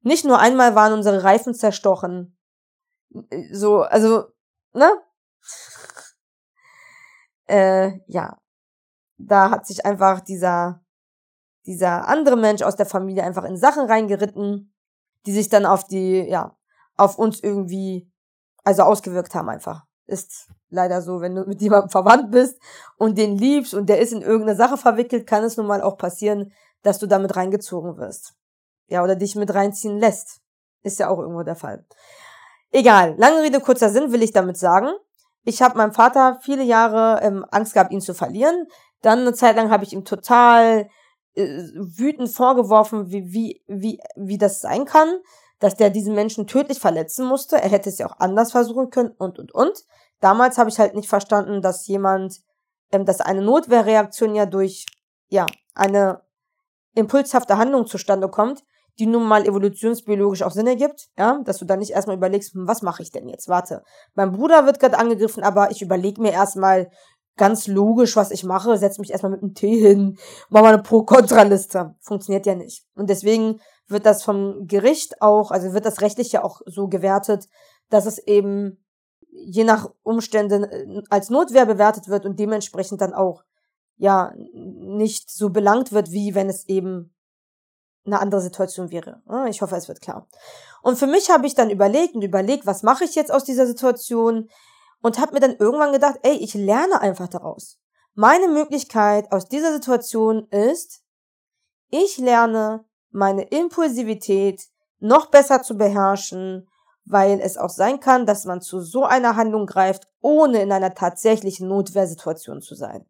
nicht 0.00 0.24
nur 0.24 0.40
einmal 0.40 0.74
waren 0.74 0.92
unsere 0.92 1.22
Reifen 1.22 1.54
zerstochen. 1.54 2.36
So, 3.52 3.82
also, 3.82 4.24
ne? 4.72 4.90
äh, 7.46 7.92
ja. 8.08 8.40
Da 9.18 9.50
hat 9.50 9.68
sich 9.68 9.86
einfach 9.86 10.18
dieser, 10.18 10.80
dieser 11.64 12.08
andere 12.08 12.36
Mensch 12.36 12.62
aus 12.62 12.74
der 12.74 12.86
Familie 12.86 13.22
einfach 13.22 13.44
in 13.44 13.56
Sachen 13.56 13.86
reingeritten, 13.86 14.74
die 15.28 15.32
sich 15.34 15.50
dann 15.50 15.66
auf 15.66 15.84
die, 15.84 16.20
ja, 16.26 16.56
auf 16.96 17.18
uns 17.18 17.40
irgendwie 17.40 18.10
also 18.64 18.82
ausgewirkt 18.82 19.34
haben 19.34 19.50
einfach. 19.50 19.82
Ist 20.06 20.48
leider 20.70 21.02
so, 21.02 21.20
wenn 21.20 21.34
du 21.34 21.44
mit 21.44 21.60
jemandem 21.60 21.90
verwandt 21.90 22.30
bist 22.30 22.58
und 22.96 23.18
den 23.18 23.36
liebst 23.36 23.74
und 23.74 23.90
der 23.90 24.00
ist 24.00 24.14
in 24.14 24.22
irgendeine 24.22 24.56
Sache 24.56 24.78
verwickelt, 24.78 25.26
kann 25.26 25.44
es 25.44 25.58
nun 25.58 25.66
mal 25.66 25.82
auch 25.82 25.98
passieren, 25.98 26.50
dass 26.82 26.98
du 26.98 27.06
damit 27.06 27.36
reingezogen 27.36 27.98
wirst. 27.98 28.32
Ja, 28.86 29.04
oder 29.04 29.16
dich 29.16 29.36
mit 29.36 29.52
reinziehen 29.52 29.98
lässt. 29.98 30.40
Ist 30.82 30.98
ja 30.98 31.10
auch 31.10 31.18
irgendwo 31.18 31.42
der 31.42 31.56
Fall. 31.56 31.84
Egal, 32.70 33.16
lange 33.18 33.42
Rede, 33.42 33.60
kurzer 33.60 33.90
Sinn 33.90 34.12
will 34.12 34.22
ich 34.22 34.32
damit 34.32 34.56
sagen. 34.56 34.88
Ich 35.44 35.60
habe 35.60 35.76
meinem 35.76 35.92
Vater 35.92 36.38
viele 36.40 36.62
Jahre 36.62 37.20
ähm, 37.22 37.44
Angst 37.50 37.74
gehabt, 37.74 37.92
ihn 37.92 38.00
zu 38.00 38.14
verlieren. 38.14 38.66
Dann 39.02 39.18
eine 39.18 39.34
Zeit 39.34 39.56
lang 39.56 39.70
habe 39.70 39.84
ich 39.84 39.92
ihm 39.92 40.06
total 40.06 40.88
wütend 41.38 42.30
vorgeworfen, 42.30 43.10
wie, 43.10 43.32
wie, 43.32 43.62
wie, 43.66 44.00
wie 44.16 44.38
das 44.38 44.60
sein 44.60 44.84
kann 44.84 45.08
dass 45.58 45.74
der 45.74 45.90
diesen 45.90 46.14
Menschen 46.14 46.46
tödlich 46.46 46.78
verletzen 46.78 47.26
musste. 47.26 47.56
Er 47.56 47.68
hätte 47.68 47.88
es 47.88 47.98
ja 47.98 48.06
auch 48.06 48.18
anders 48.18 48.52
versuchen 48.52 48.90
können 48.90 49.10
und, 49.18 49.38
und, 49.38 49.52
und. 49.52 49.84
Damals 50.20 50.58
habe 50.58 50.70
ich 50.70 50.78
halt 50.78 50.94
nicht 50.94 51.08
verstanden, 51.08 51.62
dass 51.62 51.86
jemand, 51.86 52.40
ähm, 52.92 53.04
dass 53.04 53.20
eine 53.20 53.42
Notwehrreaktion 53.42 54.34
ja 54.34 54.46
durch, 54.46 54.86
ja, 55.28 55.46
eine 55.74 56.22
impulshafte 56.94 57.58
Handlung 57.58 57.86
zustande 57.86 58.28
kommt, 58.28 58.64
die 58.98 59.06
nun 59.06 59.24
mal 59.24 59.46
evolutionsbiologisch 59.46 60.42
auch 60.42 60.50
Sinn 60.50 60.66
ergibt, 60.66 61.08
ja, 61.16 61.40
dass 61.44 61.58
du 61.58 61.64
dann 61.64 61.78
nicht 61.78 61.92
erstmal 61.92 62.16
überlegst, 62.16 62.54
hm, 62.54 62.66
was 62.66 62.82
mache 62.82 63.02
ich 63.02 63.12
denn 63.12 63.28
jetzt? 63.28 63.48
Warte, 63.48 63.84
mein 64.14 64.32
Bruder 64.32 64.66
wird 64.66 64.80
gerade 64.80 64.98
angegriffen, 64.98 65.44
aber 65.44 65.70
ich 65.70 65.82
überlege 65.82 66.20
mir 66.20 66.32
erstmal 66.32 66.90
ganz 67.38 67.66
logisch, 67.66 68.16
was 68.16 68.30
ich 68.30 68.44
mache, 68.44 68.76
setze 68.76 69.00
mich 69.00 69.10
erstmal 69.10 69.32
mit 69.32 69.42
einem 69.42 69.54
Tee 69.54 69.80
hin, 69.80 70.18
mache 70.50 70.64
mal 70.64 70.74
eine 70.74 70.82
Pro-Kontra-Liste. 70.82 71.94
Funktioniert 72.00 72.46
ja 72.46 72.54
nicht. 72.54 72.84
Und 72.94 73.08
deswegen 73.08 73.60
wird 73.86 74.04
das 74.04 74.22
vom 74.22 74.66
Gericht 74.66 75.22
auch, 75.22 75.50
also 75.50 75.72
wird 75.72 75.86
das 75.86 76.02
rechtlich 76.02 76.32
ja 76.32 76.44
auch 76.44 76.60
so 76.66 76.88
gewertet, 76.88 77.48
dass 77.88 78.04
es 78.04 78.18
eben 78.18 78.84
je 79.30 79.64
nach 79.64 79.90
Umständen 80.02 80.64
äh, 80.64 81.02
als 81.10 81.30
Notwehr 81.30 81.66
bewertet 81.66 82.08
wird 82.08 82.26
und 82.26 82.38
dementsprechend 82.38 83.00
dann 83.00 83.14
auch 83.14 83.44
ja 83.96 84.32
nicht 84.52 85.30
so 85.30 85.50
belangt 85.50 85.92
wird, 85.92 86.12
wie 86.12 86.34
wenn 86.34 86.48
es 86.48 86.68
eben 86.68 87.14
eine 88.06 88.20
andere 88.20 88.40
Situation 88.40 88.90
wäre. 88.90 89.22
Ich 89.48 89.60
hoffe, 89.60 89.76
es 89.76 89.88
wird 89.88 90.00
klar. 90.00 90.28
Und 90.82 90.98
für 90.98 91.06
mich 91.06 91.30
habe 91.30 91.46
ich 91.46 91.54
dann 91.54 91.68
überlegt 91.68 92.14
und 92.14 92.22
überlegt, 92.22 92.64
was 92.66 92.82
mache 92.82 93.04
ich 93.04 93.14
jetzt 93.14 93.32
aus 93.32 93.44
dieser 93.44 93.66
Situation 93.66 94.48
und 95.02 95.18
habe 95.18 95.34
mir 95.34 95.40
dann 95.40 95.56
irgendwann 95.56 95.92
gedacht, 95.92 96.18
ey, 96.22 96.36
ich 96.36 96.54
lerne 96.54 97.00
einfach 97.00 97.28
daraus. 97.28 97.78
Meine 98.14 98.48
Möglichkeit 98.48 99.30
aus 99.30 99.48
dieser 99.48 99.72
Situation 99.72 100.48
ist, 100.48 101.02
ich 101.90 102.18
lerne 102.18 102.84
meine 103.10 103.42
Impulsivität 103.44 104.66
noch 104.98 105.26
besser 105.26 105.62
zu 105.62 105.76
beherrschen, 105.76 106.68
weil 107.04 107.40
es 107.40 107.56
auch 107.56 107.70
sein 107.70 108.00
kann, 108.00 108.26
dass 108.26 108.44
man 108.44 108.60
zu 108.60 108.80
so 108.80 109.04
einer 109.04 109.36
Handlung 109.36 109.66
greift, 109.66 110.08
ohne 110.20 110.60
in 110.60 110.72
einer 110.72 110.94
tatsächlichen 110.94 111.68
Notwehrsituation 111.68 112.60
zu 112.60 112.74
sein. 112.74 113.06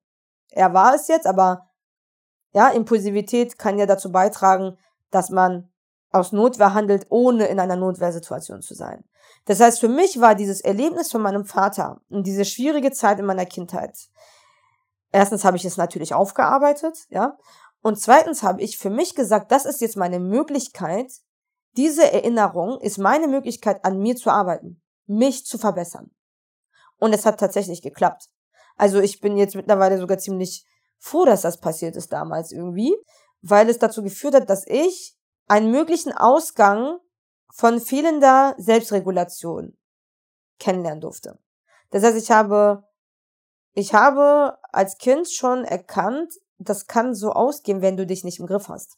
Er 0.51 0.75
war 0.75 0.95
es 0.95 1.09
jetzt, 1.09 1.27
aber 1.27 1.69
ja, 2.53 2.69
Impulsivität 2.69 3.59
kann 3.59 3.79
ja 3.79 3.87
dazu 3.87 4.13
beitragen, 4.13 4.79
dass 5.11 5.31
man 5.31 5.71
aus 6.11 6.33
Notwehr 6.33 6.75
handelt, 6.75 7.07
ohne 7.11 7.47
in 7.47 7.61
einer 7.61 7.77
Notwehrsituation 7.77 8.63
zu 8.63 8.75
sein. 8.75 9.05
Das 9.49 9.61
heißt, 9.61 9.81
für 9.81 9.89
mich 9.89 10.21
war 10.21 10.35
dieses 10.35 10.61
Erlebnis 10.61 11.11
von 11.11 11.23
meinem 11.23 11.47
Vater 11.47 12.03
und 12.11 12.27
diese 12.27 12.45
schwierige 12.45 12.93
Zeit 12.93 13.19
in 13.19 13.25
meiner 13.25 13.47
Kindheit. 13.47 13.97
Erstens 15.11 15.43
habe 15.43 15.57
ich 15.57 15.65
es 15.65 15.79
natürlich 15.79 16.13
aufgearbeitet, 16.13 17.07
ja, 17.09 17.39
und 17.81 17.99
zweitens 17.99 18.43
habe 18.43 18.61
ich 18.61 18.77
für 18.77 18.91
mich 18.91 19.15
gesagt, 19.15 19.51
das 19.51 19.65
ist 19.65 19.81
jetzt 19.81 19.97
meine 19.97 20.21
Möglichkeit, 20.21 21.11
diese 21.79 22.13
Erinnerung 22.13 22.79
ist 22.83 22.99
meine 22.99 23.27
Möglichkeit, 23.27 23.87
an 23.87 23.99
mir 23.99 24.17
zu 24.17 24.29
arbeiten, 24.29 24.83
mich 25.07 25.47
zu 25.47 25.57
verbessern. 25.57 26.11
Und 26.99 27.15
es 27.15 27.25
hat 27.25 27.41
tatsächlich 27.41 27.81
geklappt. 27.81 28.29
Also 28.77 29.01
ich 29.01 29.19
bin 29.19 29.39
jetzt 29.39 29.55
mittlerweile 29.55 29.97
sogar 29.97 30.19
ziemlich 30.19 30.67
froh, 30.99 31.25
dass 31.25 31.41
das 31.41 31.59
passiert 31.59 31.97
ist 31.97 32.13
damals 32.13 32.53
irgendwie, 32.53 32.95
weil 33.41 33.71
es 33.71 33.79
dazu 33.79 34.03
geführt 34.03 34.35
hat, 34.35 34.51
dass 34.51 34.67
ich 34.67 35.17
einen 35.47 35.71
möglichen 35.71 36.13
Ausgang 36.13 36.99
von 37.59 37.81
fehlender 37.81 38.55
Selbstregulation 38.57 39.77
kennenlernen 40.61 41.01
durfte. 41.01 41.41
Das 41.91 42.05
heißt, 42.05 42.17
ich 42.17 42.31
habe, 42.31 42.85
ich 43.73 43.95
habe 43.95 44.59
als 44.71 44.97
Kind 44.99 45.29
schon 45.29 45.65
erkannt, 45.65 46.33
das 46.59 46.87
kann 46.87 47.17
so 47.17 47.33
ausgehen, 47.33 47.83
wenn 47.83 47.97
du 47.97 48.07
dich 48.07 48.23
nicht 48.23 48.39
im 48.39 48.47
Griff 48.47 48.69
hast. 48.69 48.97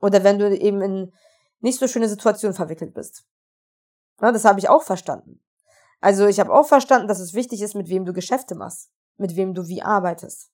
Oder 0.00 0.22
wenn 0.22 0.38
du 0.38 0.54
eben 0.54 0.82
in 0.82 1.14
nicht 1.60 1.78
so 1.78 1.88
schöne 1.88 2.10
Situationen 2.10 2.54
verwickelt 2.54 2.92
bist. 2.92 3.24
Ja, 4.20 4.30
das 4.30 4.44
habe 4.44 4.58
ich 4.58 4.68
auch 4.68 4.82
verstanden. 4.82 5.42
Also 6.02 6.26
ich 6.26 6.38
habe 6.40 6.52
auch 6.52 6.66
verstanden, 6.66 7.08
dass 7.08 7.20
es 7.20 7.32
wichtig 7.32 7.62
ist, 7.62 7.74
mit 7.74 7.88
wem 7.88 8.04
du 8.04 8.12
Geschäfte 8.12 8.54
machst, 8.54 8.90
mit 9.16 9.34
wem 9.34 9.54
du 9.54 9.66
wie 9.66 9.80
arbeitest. 9.80 10.50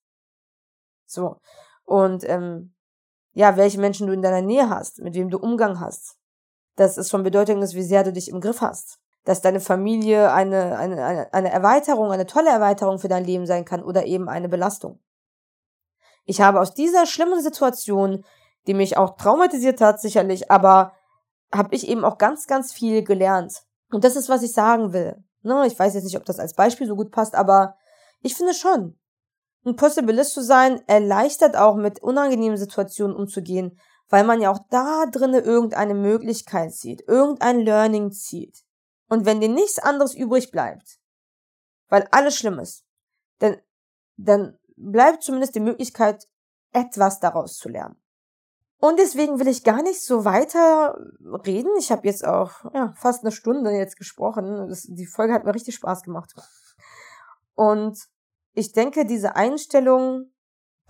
So. 1.05 1.41
Und 1.83 2.23
ähm, 2.29 2.77
ja, 3.33 3.57
welche 3.57 3.81
Menschen 3.81 4.07
du 4.07 4.13
in 4.13 4.23
deiner 4.23 4.43
Nähe 4.43 4.71
hast, 4.71 5.01
mit 5.01 5.15
wem 5.15 5.31
du 5.31 5.39
Umgang 5.39 5.81
hast. 5.81 6.20
Das 6.81 6.97
ist 6.97 7.11
von 7.11 7.23
Bedeutung, 7.23 7.61
wie 7.61 7.83
sehr 7.83 8.05
du 8.05 8.11
dich 8.11 8.31
im 8.31 8.41
Griff 8.41 8.63
hast. 8.63 9.01
Dass 9.27 9.43
deine 9.43 9.61
Familie 9.61 10.33
eine, 10.33 10.79
eine, 10.79 11.05
eine, 11.05 11.31
eine 11.35 11.53
Erweiterung, 11.53 12.11
eine 12.11 12.25
tolle 12.25 12.49
Erweiterung 12.49 12.99
für 12.99 13.09
dein 13.09 13.27
Leben 13.27 13.45
sein 13.45 13.67
kann 13.67 13.83
oder 13.83 14.07
eben 14.07 14.31
eine 14.31 14.49
Belastung. 14.49 14.99
Ich 16.25 16.41
habe 16.41 16.59
aus 16.59 16.73
dieser 16.73 17.05
schlimmen 17.05 17.43
Situation, 17.43 18.25
die 18.67 18.73
mich 18.73 18.97
auch 18.97 19.17
traumatisiert 19.17 19.83
hat, 19.83 20.01
sicherlich, 20.01 20.51
aber 20.51 20.95
habe 21.53 21.75
ich 21.75 21.87
eben 21.87 22.03
auch 22.03 22.17
ganz, 22.17 22.47
ganz 22.47 22.73
viel 22.73 23.05
gelernt. 23.05 23.53
Und 23.91 24.05
das 24.05 24.17
ist, 24.17 24.31
was 24.31 24.43
ich 24.43 24.55
sagen 24.55 24.95
will. 24.95 25.23
Ne, 25.43 25.67
ich 25.67 25.79
weiß 25.79 25.93
jetzt 25.93 26.05
nicht, 26.05 26.17
ob 26.17 26.25
das 26.25 26.39
als 26.39 26.55
Beispiel 26.55 26.87
so 26.87 26.97
gut 26.97 27.11
passt, 27.11 27.35
aber 27.35 27.77
ich 28.23 28.35
finde 28.35 28.55
schon. 28.55 28.99
Ein 29.67 29.77
Possibilist 29.77 30.33
zu 30.33 30.43
sein 30.43 30.81
erleichtert 30.87 31.59
auch 31.59 31.77
mit 31.77 32.03
unangenehmen 32.03 32.57
Situationen 32.57 33.15
umzugehen, 33.15 33.79
weil 34.11 34.25
man 34.25 34.43
ja 34.43 34.51
auch 34.51 34.61
da 34.69 35.07
drinnen 35.07 35.43
irgendeine 35.43 35.95
Möglichkeit 35.95 36.75
sieht, 36.75 37.03
irgendein 37.09 37.61
Learning 37.61 38.11
zieht. 38.11 38.65
Und 39.09 39.25
wenn 39.25 39.41
dir 39.41 39.49
nichts 39.49 39.79
anderes 39.79 40.15
übrig 40.15 40.51
bleibt, 40.51 40.99
weil 41.89 42.07
alles 42.11 42.37
schlimm 42.37 42.59
ist, 42.59 42.85
dann, 43.39 43.57
dann 44.17 44.59
bleibt 44.77 45.23
zumindest 45.23 45.55
die 45.55 45.61
Möglichkeit, 45.61 46.29
etwas 46.73 47.21
daraus 47.21 47.57
zu 47.57 47.69
lernen. 47.69 48.01
Und 48.79 48.99
deswegen 48.99 49.39
will 49.39 49.49
ich 49.49 49.65
gar 49.65 49.83
nicht 49.83 50.03
so 50.03 50.25
weiter 50.25 50.97
reden. 51.45 51.71
Ich 51.79 51.93
habe 51.93 52.07
jetzt 52.07 52.25
auch 52.25 52.65
ja, 52.73 52.95
fast 52.97 53.23
eine 53.23 53.33
Stunde 53.33 53.73
jetzt 53.73 53.97
gesprochen. 53.97 54.69
Das, 54.69 54.87
die 54.89 55.07
Folge 55.07 55.35
hat 55.35 55.45
mir 55.45 55.55
richtig 55.55 55.75
Spaß 55.75 56.03
gemacht. 56.03 56.35
Und 57.55 57.99
ich 58.55 58.73
denke, 58.73 59.05
diese 59.05 59.37
Einstellung 59.37 60.33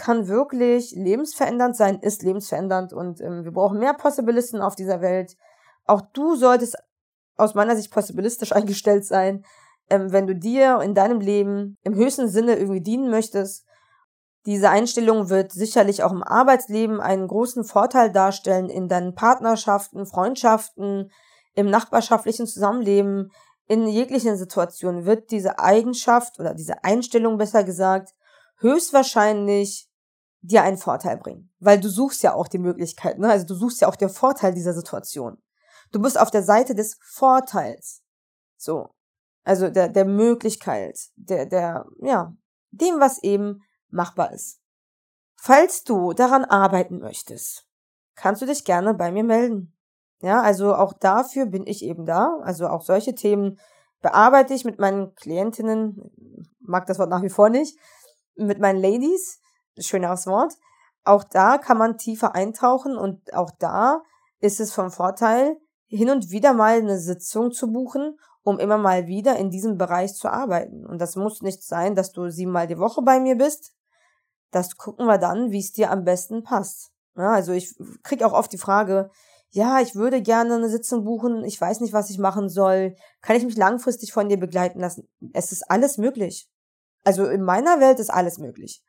kann 0.01 0.29
wirklich 0.29 0.93
lebensverändernd 0.97 1.77
sein, 1.77 2.01
ist 2.01 2.23
lebensverändernd 2.23 2.93
und 2.93 3.21
ähm, 3.21 3.45
wir 3.45 3.53
brauchen 3.53 3.79
mehr 3.79 3.95
Possibilisten 3.95 4.61
auf 4.61 4.75
dieser 4.75 5.01
Welt. 5.01 5.37
Auch 5.85 6.01
du 6.13 6.35
solltest 6.35 6.77
aus 7.37 7.55
meiner 7.55 7.77
Sicht 7.77 7.93
possibilistisch 7.93 8.53
eingestellt 8.57 9.05
sein, 9.05 9.45
ähm, 9.89 10.13
wenn 10.13 10.27
du 10.27 10.35
dir 10.35 10.81
in 10.81 10.95
deinem 10.95 11.21
Leben 11.21 11.79
im 11.83 11.95
höchsten 11.95 12.29
Sinne 12.29 12.57
irgendwie 12.57 12.81
dienen 12.81 13.11
möchtest 13.11 13.67
diese 14.47 14.71
Einstellung 14.71 15.29
wird 15.29 15.53
sicherlich 15.53 16.03
auch 16.03 16.13
im 16.13 16.23
Arbeitsleben 16.23 17.01
einen 17.01 17.29
großen 17.29 17.65
Vorteil 17.65 18.11
darstellen 18.11 18.71
in 18.71 18.89
deinen 18.89 19.15
Partnerschaften, 19.15 20.07
Freundschaften, 20.07 21.11
im 21.55 21.69
nachbarschaftlichen 21.69 22.47
Zusammenleben, 22.47 23.33
in 23.67 23.87
jeglichen 23.87 24.37
Situationen 24.37 25.05
wird 25.05 25.31
diese 25.31 25.59
Eigenschaft 25.59 26.41
oder 26.41 26.55
diese 26.55 26.85
Einstellung 26.85 27.37
besser 27.37 27.65
gesagt 27.65 28.15
höchstwahrscheinlich 28.59 29.90
dir 30.43 30.63
einen 30.63 30.79
Vorteil 30.79 31.17
bringen. 31.17 31.53
Weil 31.59 31.81
du 31.81 31.89
suchst 31.89 32.23
ja 32.23 32.35
auch 32.35 32.49
die 32.49 32.59
Möglichkeit, 32.59 33.19
ne? 33.19 33.31
Also 33.31 33.47
du 33.47 33.55
suchst 33.55 33.81
ja 33.81 33.89
auch 33.89 33.97
den 33.97 34.09
Vorteil 34.09 34.55
dieser 34.55 34.73
Situation. 34.73 35.39
Du 35.93 36.01
bist 36.01 36.19
auf 36.19 36.31
der 36.31 36.43
Seite 36.43 36.75
des 36.75 36.99
Vorteils. 37.03 38.03
So. 38.57 38.91
Also 39.43 39.71
der, 39.71 39.89
der 39.89 40.05
Möglichkeit, 40.05 40.99
der, 41.17 41.47
der, 41.47 41.87
ja, 42.01 42.35
dem, 42.71 43.01
was 43.01 43.23
eben 43.23 43.63
machbar 43.89 44.33
ist. 44.33 44.61
Falls 45.37 45.83
du 45.85 46.13
daran 46.13 46.45
arbeiten 46.45 46.99
möchtest, 46.99 47.67
kannst 48.15 48.43
du 48.43 48.47
dich 48.47 48.65
gerne 48.65 48.95
bei 48.95 49.11
mir 49.11 49.25
melden. 49.25 49.75
Ja, 50.21 50.43
also 50.43 50.75
auch 50.75 50.93
dafür 50.93 51.47
bin 51.47 51.67
ich 51.67 51.83
eben 51.83 52.05
da. 52.05 52.39
Also 52.43 52.69
auch 52.69 52.83
solche 52.83 53.15
Themen 53.15 53.59
bearbeite 54.03 54.53
ich 54.53 54.65
mit 54.65 54.79
meinen 54.79 55.15
Klientinnen, 55.15 56.47
mag 56.61 56.87
das 56.87 56.99
Wort 56.99 57.11
nach 57.11 57.23
wie 57.23 57.31
vor 57.31 57.49
nicht, 57.49 57.79
mit 58.37 58.59
meinen 58.59 58.81
Ladies, 58.81 59.41
schöneres 59.81 60.27
Wort. 60.27 60.55
Auch 61.05 61.25
da 61.25 61.59
kann 61.59 61.79
man 61.79 61.99
tiefer 61.99 62.35
eintauchen 62.35 62.97
und 62.97 63.35
auch 63.35 63.51
da 63.59 64.03
ist 64.41 64.61
es 64.61 64.73
vom 64.73 64.91
Vorteil, 64.91 65.57
hin 65.87 66.11
und 66.11 66.31
wieder 66.31 66.53
mal 66.53 66.79
eine 66.79 66.99
Sitzung 66.99 67.53
zu 67.53 67.73
buchen, 67.73 68.17
um 68.43 68.59
immer 68.59 68.79
mal 68.79 69.07
wieder 69.07 69.37
in 69.37 69.51
diesem 69.51 69.77
Bereich 69.77 70.15
zu 70.15 70.29
arbeiten. 70.29 70.87
Und 70.87 70.99
das 70.99 71.17
muss 71.17 71.43
nicht 71.43 71.63
sein, 71.63 71.95
dass 71.95 72.13
du 72.13 72.31
siebenmal 72.31 72.67
die 72.67 72.79
Woche 72.79 73.03
bei 73.03 73.21
mir 73.21 73.37
bist. 73.37 73.75
Das 74.51 74.77
gucken 74.77 75.07
wir 75.07 75.19
dann, 75.19 75.51
wie 75.51 75.61
es 75.61 75.73
dir 75.73 75.91
am 75.91 76.05
besten 76.05 76.43
passt. 76.43 76.91
Ja, 77.17 77.33
also 77.33 77.53
ich 77.53 77.75
krieg 78.03 78.23
auch 78.23 78.33
oft 78.33 78.53
die 78.53 78.59
Frage, 78.59 79.11
ja, 79.51 79.81
ich 79.81 79.97
würde 79.97 80.23
gerne 80.23 80.55
eine 80.55 80.69
Sitzung 80.69 81.05
buchen, 81.05 81.45
ich 81.45 81.61
weiß 81.61 81.81
nicht, 81.81 81.93
was 81.93 82.09
ich 82.09 82.19
machen 82.19 82.49
soll, 82.49 82.95
kann 83.21 83.37
ich 83.37 83.45
mich 83.45 83.57
langfristig 83.57 84.13
von 84.13 84.29
dir 84.29 84.39
begleiten 84.39 84.79
lassen? 84.79 85.09
Es 85.33 85.51
ist 85.51 85.69
alles 85.69 85.99
möglich. 85.99 86.49
Also 87.05 87.27
in 87.27 87.43
meiner 87.43 87.81
Welt 87.81 87.99
ist 87.99 88.11
alles 88.11 88.39
möglich. 88.39 88.85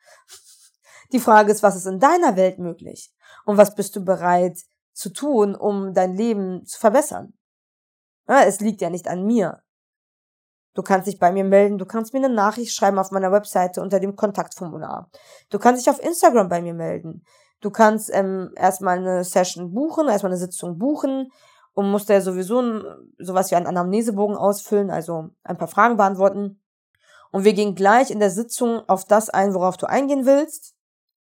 Die 1.11 1.19
Frage 1.19 1.51
ist, 1.51 1.63
was 1.63 1.75
ist 1.75 1.87
in 1.87 1.99
deiner 1.99 2.35
Welt 2.35 2.59
möglich? 2.59 3.13
Und 3.45 3.57
was 3.57 3.75
bist 3.75 3.95
du 3.95 4.03
bereit 4.03 4.57
zu 4.93 5.11
tun, 5.11 5.55
um 5.55 5.93
dein 5.93 6.15
Leben 6.15 6.65
zu 6.65 6.79
verbessern? 6.79 7.33
Ja, 8.27 8.43
es 8.43 8.59
liegt 8.59 8.81
ja 8.81 8.89
nicht 8.89 9.07
an 9.07 9.25
mir. 9.25 9.61
Du 10.73 10.83
kannst 10.83 11.07
dich 11.07 11.19
bei 11.19 11.33
mir 11.33 11.43
melden, 11.43 11.77
du 11.77 11.85
kannst 11.85 12.13
mir 12.13 12.23
eine 12.23 12.33
Nachricht 12.33 12.73
schreiben 12.73 12.97
auf 12.97 13.11
meiner 13.11 13.31
Webseite 13.31 13.81
unter 13.81 13.99
dem 13.99 14.15
Kontaktformular. 14.15 15.09
Du 15.49 15.59
kannst 15.59 15.85
dich 15.85 15.93
auf 15.93 16.01
Instagram 16.01 16.47
bei 16.47 16.61
mir 16.61 16.73
melden. 16.73 17.25
Du 17.59 17.71
kannst 17.71 18.09
ähm, 18.13 18.51
erstmal 18.55 18.97
eine 18.97 19.23
Session 19.25 19.73
buchen, 19.73 20.07
erstmal 20.07 20.31
eine 20.31 20.39
Sitzung 20.39 20.77
buchen 20.77 21.29
und 21.73 21.91
musst 21.91 22.09
ja 22.09 22.21
sowieso 22.21 22.61
ein, 22.61 22.83
sowas 23.17 23.51
wie 23.51 23.55
einen 23.55 23.67
Anamnesebogen 23.67 24.37
ausfüllen, 24.37 24.89
also 24.89 25.29
ein 25.43 25.57
paar 25.57 25.67
Fragen 25.67 25.97
beantworten. 25.97 26.61
Und 27.31 27.43
wir 27.43 27.53
gehen 27.53 27.75
gleich 27.75 28.09
in 28.09 28.19
der 28.19 28.29
Sitzung 28.29 28.81
auf 28.87 29.05
das 29.05 29.29
ein, 29.29 29.53
worauf 29.53 29.77
du 29.77 29.87
eingehen 29.87 30.25
willst. 30.25 30.73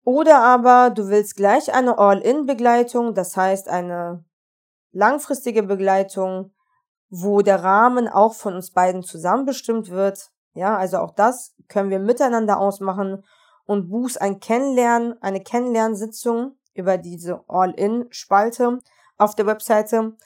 Oder 0.04 0.42
aber 0.42 0.90
du 0.90 1.08
willst 1.08 1.34
gleich 1.34 1.74
eine 1.74 1.98
All-in-Begleitung, 1.98 3.14
das 3.14 3.36
heißt 3.36 3.68
eine 3.68 4.24
langfristige 4.92 5.62
Begleitung, 5.62 6.52
wo 7.08 7.40
der 7.40 7.62
Rahmen 7.62 8.08
auch 8.08 8.34
von 8.34 8.54
uns 8.54 8.70
beiden 8.70 9.02
zusammen 9.02 9.46
bestimmt 9.46 9.90
wird. 9.90 10.30
Ja, 10.52 10.76
also 10.76 10.98
auch 10.98 11.12
das 11.12 11.54
können 11.68 11.90
wir 11.90 11.98
miteinander 11.98 12.58
ausmachen 12.58 13.24
und 13.66 13.88
buchst 13.88 14.20
ein 14.20 14.40
Kennenlernen, 14.40 15.20
eine 15.22 15.42
Kennenlernsitzung 15.42 16.56
über 16.74 16.98
diese 16.98 17.42
All-In-Spalte 17.48 18.78
auf 19.16 19.34
der 19.34 19.46
Webseite 19.46 20.16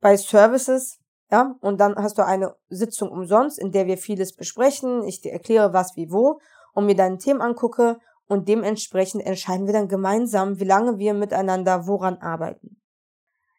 bei 0.00 0.16
Services. 0.16 0.98
Ja, 1.30 1.54
und 1.60 1.78
dann 1.78 1.94
hast 1.94 2.18
du 2.18 2.26
eine 2.26 2.56
Sitzung 2.68 3.10
umsonst, 3.10 3.58
in 3.58 3.70
der 3.70 3.86
wir 3.86 3.96
vieles 3.96 4.34
besprechen. 4.34 5.04
Ich 5.04 5.20
dir 5.20 5.32
erkläre, 5.32 5.72
was, 5.72 5.94
wie, 5.94 6.10
wo 6.10 6.40
und 6.74 6.86
mir 6.86 6.96
deine 6.96 7.18
Themen 7.18 7.40
angucke 7.40 8.00
und 8.30 8.48
dementsprechend 8.48 9.26
entscheiden 9.26 9.66
wir 9.66 9.72
dann 9.72 9.88
gemeinsam, 9.88 10.60
wie 10.60 10.64
lange 10.64 10.98
wir 10.98 11.14
miteinander 11.14 11.88
woran 11.88 12.18
arbeiten. 12.18 12.80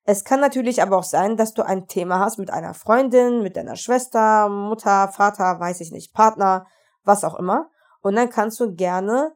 Es 0.03 0.23
kann 0.23 0.39
natürlich 0.39 0.81
aber 0.81 0.97
auch 0.97 1.03
sein, 1.03 1.35
dass 1.35 1.53
du 1.53 1.61
ein 1.61 1.87
Thema 1.87 2.19
hast 2.19 2.39
mit 2.39 2.51
einer 2.51 2.73
Freundin, 2.73 3.43
mit 3.43 3.57
deiner 3.57 3.75
Schwester, 3.75 4.47
Mutter, 4.47 5.09
Vater, 5.09 5.59
weiß 5.59 5.81
ich 5.81 5.91
nicht, 5.91 6.13
Partner, 6.13 6.65
was 7.03 7.25
auch 7.25 7.37
immer. 7.37 7.69
Und 8.01 8.15
dann 8.15 8.29
kannst 8.29 8.61
du 8.61 8.73
gerne 8.73 9.35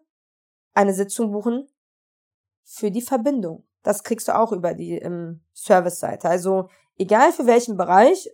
eine 0.74 0.94
Sitzung 0.94 1.34
buchen 1.34 1.68
für 2.64 2.90
die 2.90 3.02
Verbindung. 3.02 3.68
Das 3.84 4.04
kriegst 4.04 4.30
du 4.30 4.36
auch 4.38 4.54
über 4.54 4.74
die 4.74 4.94
ähm, 4.94 5.44
Service-Seite. 5.54 6.30
Also 6.30 6.70
egal 6.98 7.34
für 7.34 7.46
welchen 7.46 7.76
Bereich, 7.76 8.32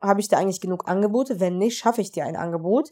habe 0.00 0.20
ich 0.20 0.28
da 0.28 0.38
eigentlich 0.38 0.62
genug 0.62 0.88
Angebote. 0.88 1.40
Wenn 1.40 1.58
nicht, 1.58 1.76
schaffe 1.76 2.00
ich 2.00 2.10
dir 2.10 2.24
ein 2.24 2.36
Angebot. 2.36 2.90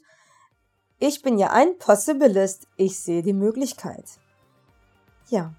Ich 0.98 1.22
bin 1.22 1.38
ja 1.38 1.50
ein 1.50 1.78
Possibilist. 1.78 2.66
Ich 2.76 2.98
sehe 2.98 3.22
die 3.22 3.32
Möglichkeit. 3.32 4.04
Ja. 5.28 5.52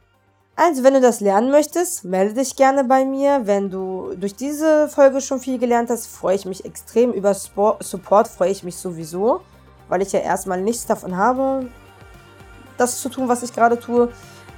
Also, 0.55 0.83
wenn 0.83 0.95
du 0.95 1.01
das 1.01 1.19
lernen 1.19 1.51
möchtest, 1.51 2.03
melde 2.03 2.33
dich 2.33 2.55
gerne 2.55 2.83
bei 2.83 3.05
mir. 3.05 3.41
Wenn 3.45 3.69
du 3.69 4.15
durch 4.15 4.35
diese 4.35 4.89
Folge 4.89 5.21
schon 5.21 5.39
viel 5.39 5.59
gelernt 5.59 5.91
hast, 5.91 6.07
freue 6.07 6.35
ich 6.35 6.45
mich 6.45 6.65
extrem. 6.65 7.13
Über 7.13 7.33
Support 7.35 8.27
freue 8.27 8.49
ich 8.49 8.63
mich 8.63 8.77
sowieso 8.77 9.41
weil 9.89 10.01
ich 10.01 10.11
ja 10.11 10.19
erstmal 10.19 10.61
nichts 10.61 10.85
davon 10.85 11.17
habe, 11.17 11.67
das 12.77 13.01
zu 13.01 13.09
tun, 13.09 13.27
was 13.27 13.43
ich 13.43 13.53
gerade 13.53 13.79
tue, 13.79 14.09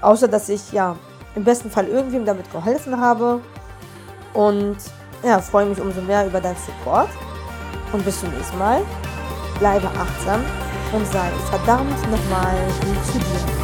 außer 0.02 0.28
dass 0.28 0.50
ich 0.50 0.72
ja 0.72 0.96
im 1.36 1.44
besten 1.44 1.70
Fall 1.70 1.88
irgendwem 1.88 2.26
damit 2.26 2.52
geholfen 2.52 3.00
habe 3.00 3.42
und 4.34 4.78
ja, 5.24 5.40
freue 5.40 5.66
mich 5.66 5.80
umso 5.80 6.02
mehr 6.02 6.26
über 6.26 6.40
deinen 6.40 6.58
Support 6.58 7.10
und 7.92 8.04
bis 8.06 8.20
zum 8.20 8.30
nächsten 8.32 8.58
Mal. 8.58 8.82
Bleibe 9.60 9.88
achtsam 9.88 10.44
und 10.92 11.06
sei 11.08 11.30
verdammt 11.50 12.00
nochmal 12.12 12.56
zu 13.12 13.20
dir. 13.20 13.59